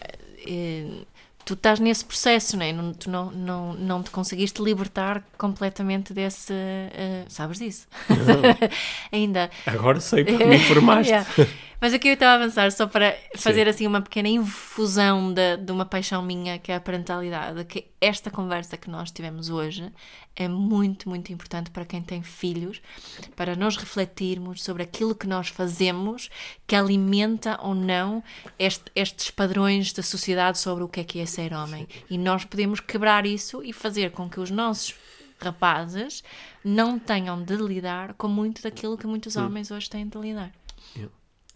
eh, 0.46 1.04
tu 1.45 1.55
estás 1.55 1.80
nesse 1.80 2.05
processo, 2.05 2.57
não 2.57 2.64
é? 2.64 2.72
Não, 2.72 2.93
tu 2.93 3.11
não, 3.11 3.30
não, 3.30 3.74
não 3.74 4.03
te 4.03 4.11
conseguiste 4.11 4.62
libertar 4.62 5.24
completamente 5.36 6.12
desse. 6.12 6.53
Uh, 6.53 7.24
sabes 7.28 7.59
disso? 7.59 7.86
Ainda. 9.11 9.51
Agora 9.66 10.01
sei, 10.01 10.24
porque 10.24 10.45
me 10.45 10.57
informaste. 10.57 11.11
yeah. 11.12 11.28
Mas 11.80 11.93
aqui 11.93 12.09
eu 12.09 12.14
estava 12.14 12.32
a 12.32 12.34
avançar 12.36 12.70
só 12.70 12.86
para 12.86 13.16
fazer 13.36 13.64
Sim. 13.64 13.70
assim 13.70 13.86
uma 13.88 14.01
pequena 14.01 14.28
infusão 14.28 15.32
de, 15.32 15.57
de 15.57 15.72
uma 15.72 15.84
paixão 15.84 16.22
minha, 16.22 16.59
que 16.59 16.70
é 16.70 16.76
a 16.76 16.80
parentalidade, 16.80 17.64
que 17.64 17.91
esta 18.03 18.32
conversa 18.32 18.76
que 18.76 18.90
nós 18.90 19.12
tivemos 19.12 19.48
hoje 19.48 19.92
é 20.34 20.48
muito, 20.48 21.09
muito 21.09 21.32
importante 21.32 21.70
para 21.70 21.84
quem 21.84 22.03
tem 22.03 22.20
filhos, 22.20 22.82
para 23.36 23.55
nós 23.55 23.76
refletirmos 23.76 24.64
sobre 24.64 24.82
aquilo 24.82 25.14
que 25.14 25.26
nós 25.26 25.48
fazemos 25.48 26.28
que 26.66 26.74
alimenta 26.74 27.57
ou 27.62 27.76
não 27.76 28.22
este, 28.59 28.90
estes 28.96 29.30
padrões 29.30 29.92
da 29.92 30.03
sociedade 30.03 30.59
sobre 30.59 30.82
o 30.82 30.88
que 30.88 30.98
é 30.98 31.05
que 31.05 31.20
é 31.20 31.26
ser 31.26 31.55
homem. 31.55 31.86
E 32.11 32.18
nós 32.18 32.44
podemos 32.44 32.80
quebrar 32.80 33.24
isso 33.24 33.62
e 33.62 33.72
fazer 33.72 34.11
com 34.11 34.28
que 34.28 34.40
os 34.40 34.50
nossos 34.50 34.96
rapazes 35.40 36.24
não 36.64 36.98
tenham 36.98 37.40
de 37.40 37.55
lidar 37.55 38.14
com 38.14 38.26
muito 38.26 38.62
daquilo 38.62 38.98
que 38.98 39.07
muitos 39.07 39.36
homens 39.36 39.70
hoje 39.70 39.88
têm 39.88 40.09
de 40.09 40.18
lidar. 40.18 40.53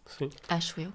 Sim. 0.06 0.30
Acho 0.48 0.80
eu. 0.80 0.92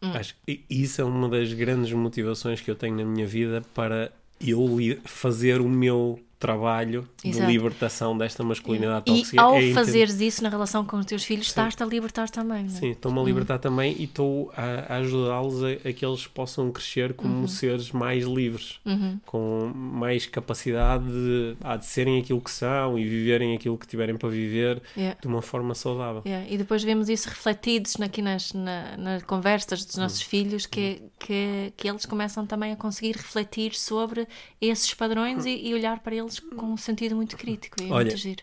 Hum. 0.00 0.12
Acho 0.14 0.36
isso 0.70 1.00
é 1.00 1.04
uma 1.04 1.28
das 1.28 1.52
grandes 1.52 1.92
motivações 1.92 2.60
que 2.60 2.70
eu 2.70 2.76
tenho 2.76 2.96
na 2.96 3.04
minha 3.04 3.26
vida 3.26 3.60
para 3.74 4.12
eu 4.42 4.78
fazer 5.04 5.60
o 5.60 5.68
meu 5.68 6.18
trabalho 6.42 7.08
Exato. 7.24 7.46
de 7.46 7.52
libertação 7.52 8.18
desta 8.18 8.42
masculinidade 8.42 9.04
e 9.06 9.18
tóxica. 9.18 9.36
E 9.36 9.38
ao 9.38 9.56
é 9.56 9.72
fazeres 9.72 10.20
isso 10.20 10.42
na 10.42 10.48
relação 10.48 10.84
com 10.84 10.96
os 10.96 11.06
teus 11.06 11.22
filhos, 11.22 11.46
estás-te 11.46 11.80
a 11.80 11.86
libertar 11.86 12.28
também. 12.28 12.64
Não 12.64 12.76
é? 12.76 12.80
Sim, 12.80 12.90
estou-me 12.90 13.20
a 13.20 13.22
libertar 13.22 13.54
uhum. 13.54 13.60
também 13.60 13.94
e 13.96 14.04
estou 14.04 14.52
a, 14.56 14.94
a 14.94 14.96
ajudá-los 14.96 15.62
a, 15.62 15.88
a, 15.88 15.92
que 15.92 16.04
eles 16.04 16.26
possam 16.26 16.72
crescer 16.72 17.14
como 17.14 17.32
uhum. 17.32 17.46
seres 17.46 17.92
mais 17.92 18.24
livres, 18.24 18.80
uhum. 18.84 19.20
com 19.24 19.72
mais 19.72 20.26
capacidade 20.26 21.04
de, 21.04 21.56
ah, 21.60 21.76
de 21.76 21.86
serem 21.86 22.18
aquilo 22.18 22.40
que 22.40 22.50
são 22.50 22.98
e 22.98 23.04
viverem 23.04 23.54
aquilo 23.54 23.78
que 23.78 23.86
tiverem 23.86 24.16
para 24.16 24.28
viver 24.28 24.82
yeah. 24.96 25.16
de 25.20 25.28
uma 25.28 25.42
forma 25.42 25.76
saudável. 25.76 26.22
Yeah. 26.26 26.50
E 26.50 26.58
depois 26.58 26.82
vemos 26.82 27.08
isso 27.08 27.28
refletidos 27.28 28.00
aqui 28.00 28.20
nas, 28.20 28.52
na, 28.52 28.96
nas 28.96 29.22
conversas 29.22 29.84
dos 29.84 29.96
nossos 29.96 30.20
uhum. 30.22 30.28
filhos, 30.28 30.66
que, 30.66 31.02
que, 31.20 31.72
que 31.76 31.88
eles 31.88 32.04
começam 32.04 32.44
também 32.44 32.72
a 32.72 32.76
conseguir 32.76 33.12
refletir 33.12 33.76
sobre 33.76 34.26
esses 34.60 34.92
padrões 34.92 35.46
e, 35.46 35.68
e 35.68 35.72
olhar 35.72 36.00
para 36.00 36.16
eles 36.16 36.31
com 36.40 36.66
um 36.66 36.76
sentido 36.76 37.16
muito 37.16 37.36
crítico 37.36 37.82
e 37.82 37.88
é 37.88 37.92
Olha, 37.92 38.06
muito 38.06 38.16
giro. 38.16 38.42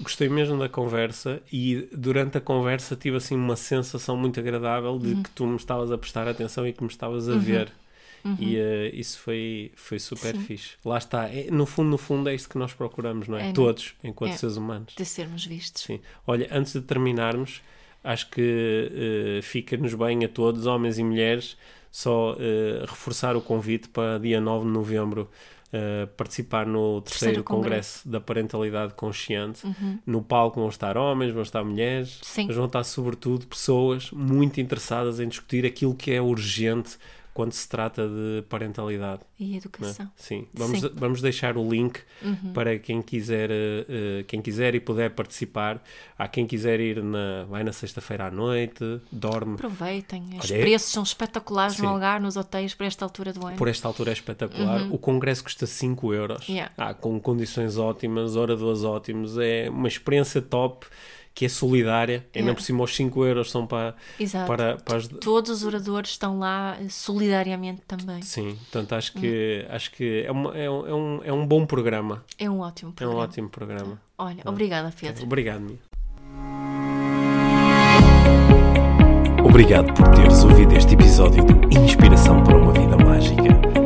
Gostei 0.00 0.28
mesmo 0.28 0.58
da 0.58 0.68
conversa 0.68 1.42
e 1.52 1.88
durante 1.92 2.38
a 2.38 2.40
conversa 2.40 2.94
tive 2.94 3.16
assim 3.16 3.34
uma 3.34 3.56
sensação 3.56 4.16
muito 4.16 4.38
agradável 4.38 4.98
de 4.98 5.14
uhum. 5.14 5.22
que 5.22 5.30
tu 5.30 5.46
me 5.46 5.56
estavas 5.56 5.90
a 5.90 5.98
prestar 5.98 6.28
atenção 6.28 6.66
e 6.66 6.72
que 6.72 6.82
me 6.82 6.90
estavas 6.90 7.28
a 7.28 7.32
uhum. 7.32 7.38
ver. 7.38 7.72
Uhum. 8.24 8.36
E 8.40 8.56
uh, 8.56 8.90
isso 8.92 9.20
foi, 9.20 9.72
foi 9.76 9.98
super 10.00 10.34
Sim. 10.34 10.40
fixe. 10.40 10.70
Lá 10.84 10.98
está. 10.98 11.28
É, 11.28 11.48
no 11.50 11.64
fundo, 11.64 11.90
no 11.90 11.98
fundo, 11.98 12.28
é 12.28 12.34
isto 12.34 12.48
que 12.48 12.58
nós 12.58 12.72
procuramos, 12.72 13.28
não 13.28 13.38
é? 13.38 13.50
é 13.50 13.52
Todos, 13.52 13.94
enquanto 14.02 14.32
é. 14.32 14.36
seres 14.36 14.56
humanos. 14.56 14.94
De 14.96 15.04
sermos 15.04 15.46
vistos. 15.46 15.82
Sim. 15.82 16.00
Olha, 16.26 16.48
antes 16.50 16.72
de 16.72 16.80
terminarmos, 16.80 17.62
acho 18.02 18.28
que 18.30 18.90
uh, 19.38 19.42
fica-nos 19.42 19.94
bem 19.94 20.24
a 20.24 20.28
todos, 20.28 20.66
homens 20.66 20.98
e 20.98 21.04
mulheres, 21.04 21.56
só 21.90 22.32
uh, 22.32 22.80
reforçar 22.80 23.36
o 23.36 23.40
convite 23.40 23.88
para 23.88 24.18
dia 24.18 24.40
9 24.40 24.66
de 24.66 24.72
novembro 24.72 25.30
uh, 25.68 26.06
participar 26.16 26.66
no 26.66 27.00
terceiro, 27.00 27.02
terceiro 27.02 27.44
congresso. 27.44 28.02
congresso. 28.02 28.08
da 28.08 28.20
parentalidade 28.20 28.94
consciente. 28.94 29.66
Uhum. 29.66 29.98
No 30.06 30.22
palco 30.22 30.60
vão 30.60 30.68
estar 30.68 30.96
homens, 30.96 31.32
vão 31.32 31.42
estar 31.42 31.64
mulheres, 31.64 32.18
Sim. 32.22 32.46
mas 32.46 32.56
vão 32.56 32.66
estar 32.66 32.84
sobretudo 32.84 33.46
pessoas 33.46 34.10
muito 34.10 34.60
interessadas 34.60 35.20
em 35.20 35.28
discutir 35.28 35.64
aquilo 35.64 35.94
que 35.94 36.12
é 36.12 36.20
urgente 36.20 36.98
quando 37.36 37.52
se 37.52 37.68
trata 37.68 38.08
de 38.08 38.42
parentalidade. 38.48 39.20
E 39.38 39.52
é? 39.52 39.56
educação. 39.58 40.10
Sim. 40.16 40.48
Vamos, 40.54 40.80
vamos 40.94 41.20
deixar 41.20 41.58
o 41.58 41.70
link 41.70 42.00
uhum. 42.22 42.54
para 42.54 42.78
quem 42.78 43.02
quiser, 43.02 43.50
uh, 43.50 44.24
quem 44.26 44.40
quiser 44.40 44.74
e 44.74 44.80
puder 44.80 45.10
participar. 45.10 45.82
Há 46.18 46.26
quem 46.28 46.46
quiser 46.46 46.80
ir, 46.80 47.02
na, 47.02 47.44
vai 47.44 47.62
na 47.62 47.74
sexta-feira 47.74 48.28
à 48.28 48.30
noite, 48.30 48.82
dorme. 49.12 49.56
Aproveitem. 49.56 50.30
Os 50.42 50.50
Olha, 50.50 50.56
é 50.56 50.60
preços 50.62 50.90
são 50.90 51.02
espetaculares 51.02 51.76
Sim. 51.76 51.82
no 51.82 51.92
lugar, 51.92 52.22
nos 52.22 52.38
hotéis, 52.38 52.72
por 52.72 52.86
esta 52.86 53.04
altura 53.04 53.34
do 53.34 53.46
ano. 53.46 53.58
Por 53.58 53.68
esta 53.68 53.86
altura 53.86 54.12
é 54.12 54.14
espetacular. 54.14 54.80
Uhum. 54.80 54.94
O 54.94 54.98
congresso 54.98 55.44
custa 55.44 55.66
5 55.66 56.14
euros. 56.14 56.48
Yeah. 56.48 56.72
Ah, 56.78 56.94
com 56.94 57.20
condições 57.20 57.76
ótimas, 57.76 58.34
oradores 58.34 58.82
ótimos. 58.82 59.36
É 59.36 59.68
uma 59.68 59.88
experiência 59.88 60.40
top 60.40 60.86
que 61.36 61.44
é 61.44 61.48
solidária, 61.50 62.26
ainda 62.34 62.54
por 62.54 62.62
cima 62.62 62.82
os 62.82 62.96
5 62.96 63.24
euros 63.26 63.50
são 63.50 63.66
para, 63.66 63.94
Exato. 64.18 64.46
para, 64.46 64.78
para 64.78 64.96
as... 64.96 65.06
Todos 65.06 65.50
os 65.50 65.64
oradores 65.64 66.12
estão 66.12 66.38
lá 66.38 66.78
solidariamente 66.88 67.82
também. 67.86 68.22
Sim, 68.22 68.56
portanto 68.56 68.94
acho 68.94 69.12
que, 69.12 69.66
hum. 69.68 69.74
acho 69.74 69.90
que 69.92 70.24
é, 70.26 70.32
uma, 70.32 70.56
é, 70.56 70.70
um, 70.70 70.86
é, 70.86 70.94
um, 70.94 71.20
é 71.24 71.32
um 71.34 71.46
bom 71.46 71.66
programa. 71.66 72.24
É 72.38 72.48
um 72.48 72.60
ótimo 72.60 72.90
programa. 72.92 73.14
É 73.14 73.20
um 73.20 73.22
ótimo 73.22 73.48
programa. 73.50 74.00
Olha, 74.16 74.42
obrigada 74.46 74.90
Pedro. 74.98 75.24
Obrigado, 75.24 75.60
Mia. 75.60 75.78
Obrigado 79.44 79.92
por 79.92 80.08
teres 80.14 80.42
ouvido 80.42 80.74
este 80.74 80.94
episódio 80.94 81.44
de 81.44 81.78
Inspiração 81.78 82.42
para 82.42 82.56
uma 82.56 82.72
Vida 82.72 82.96
Mágica. 82.96 83.85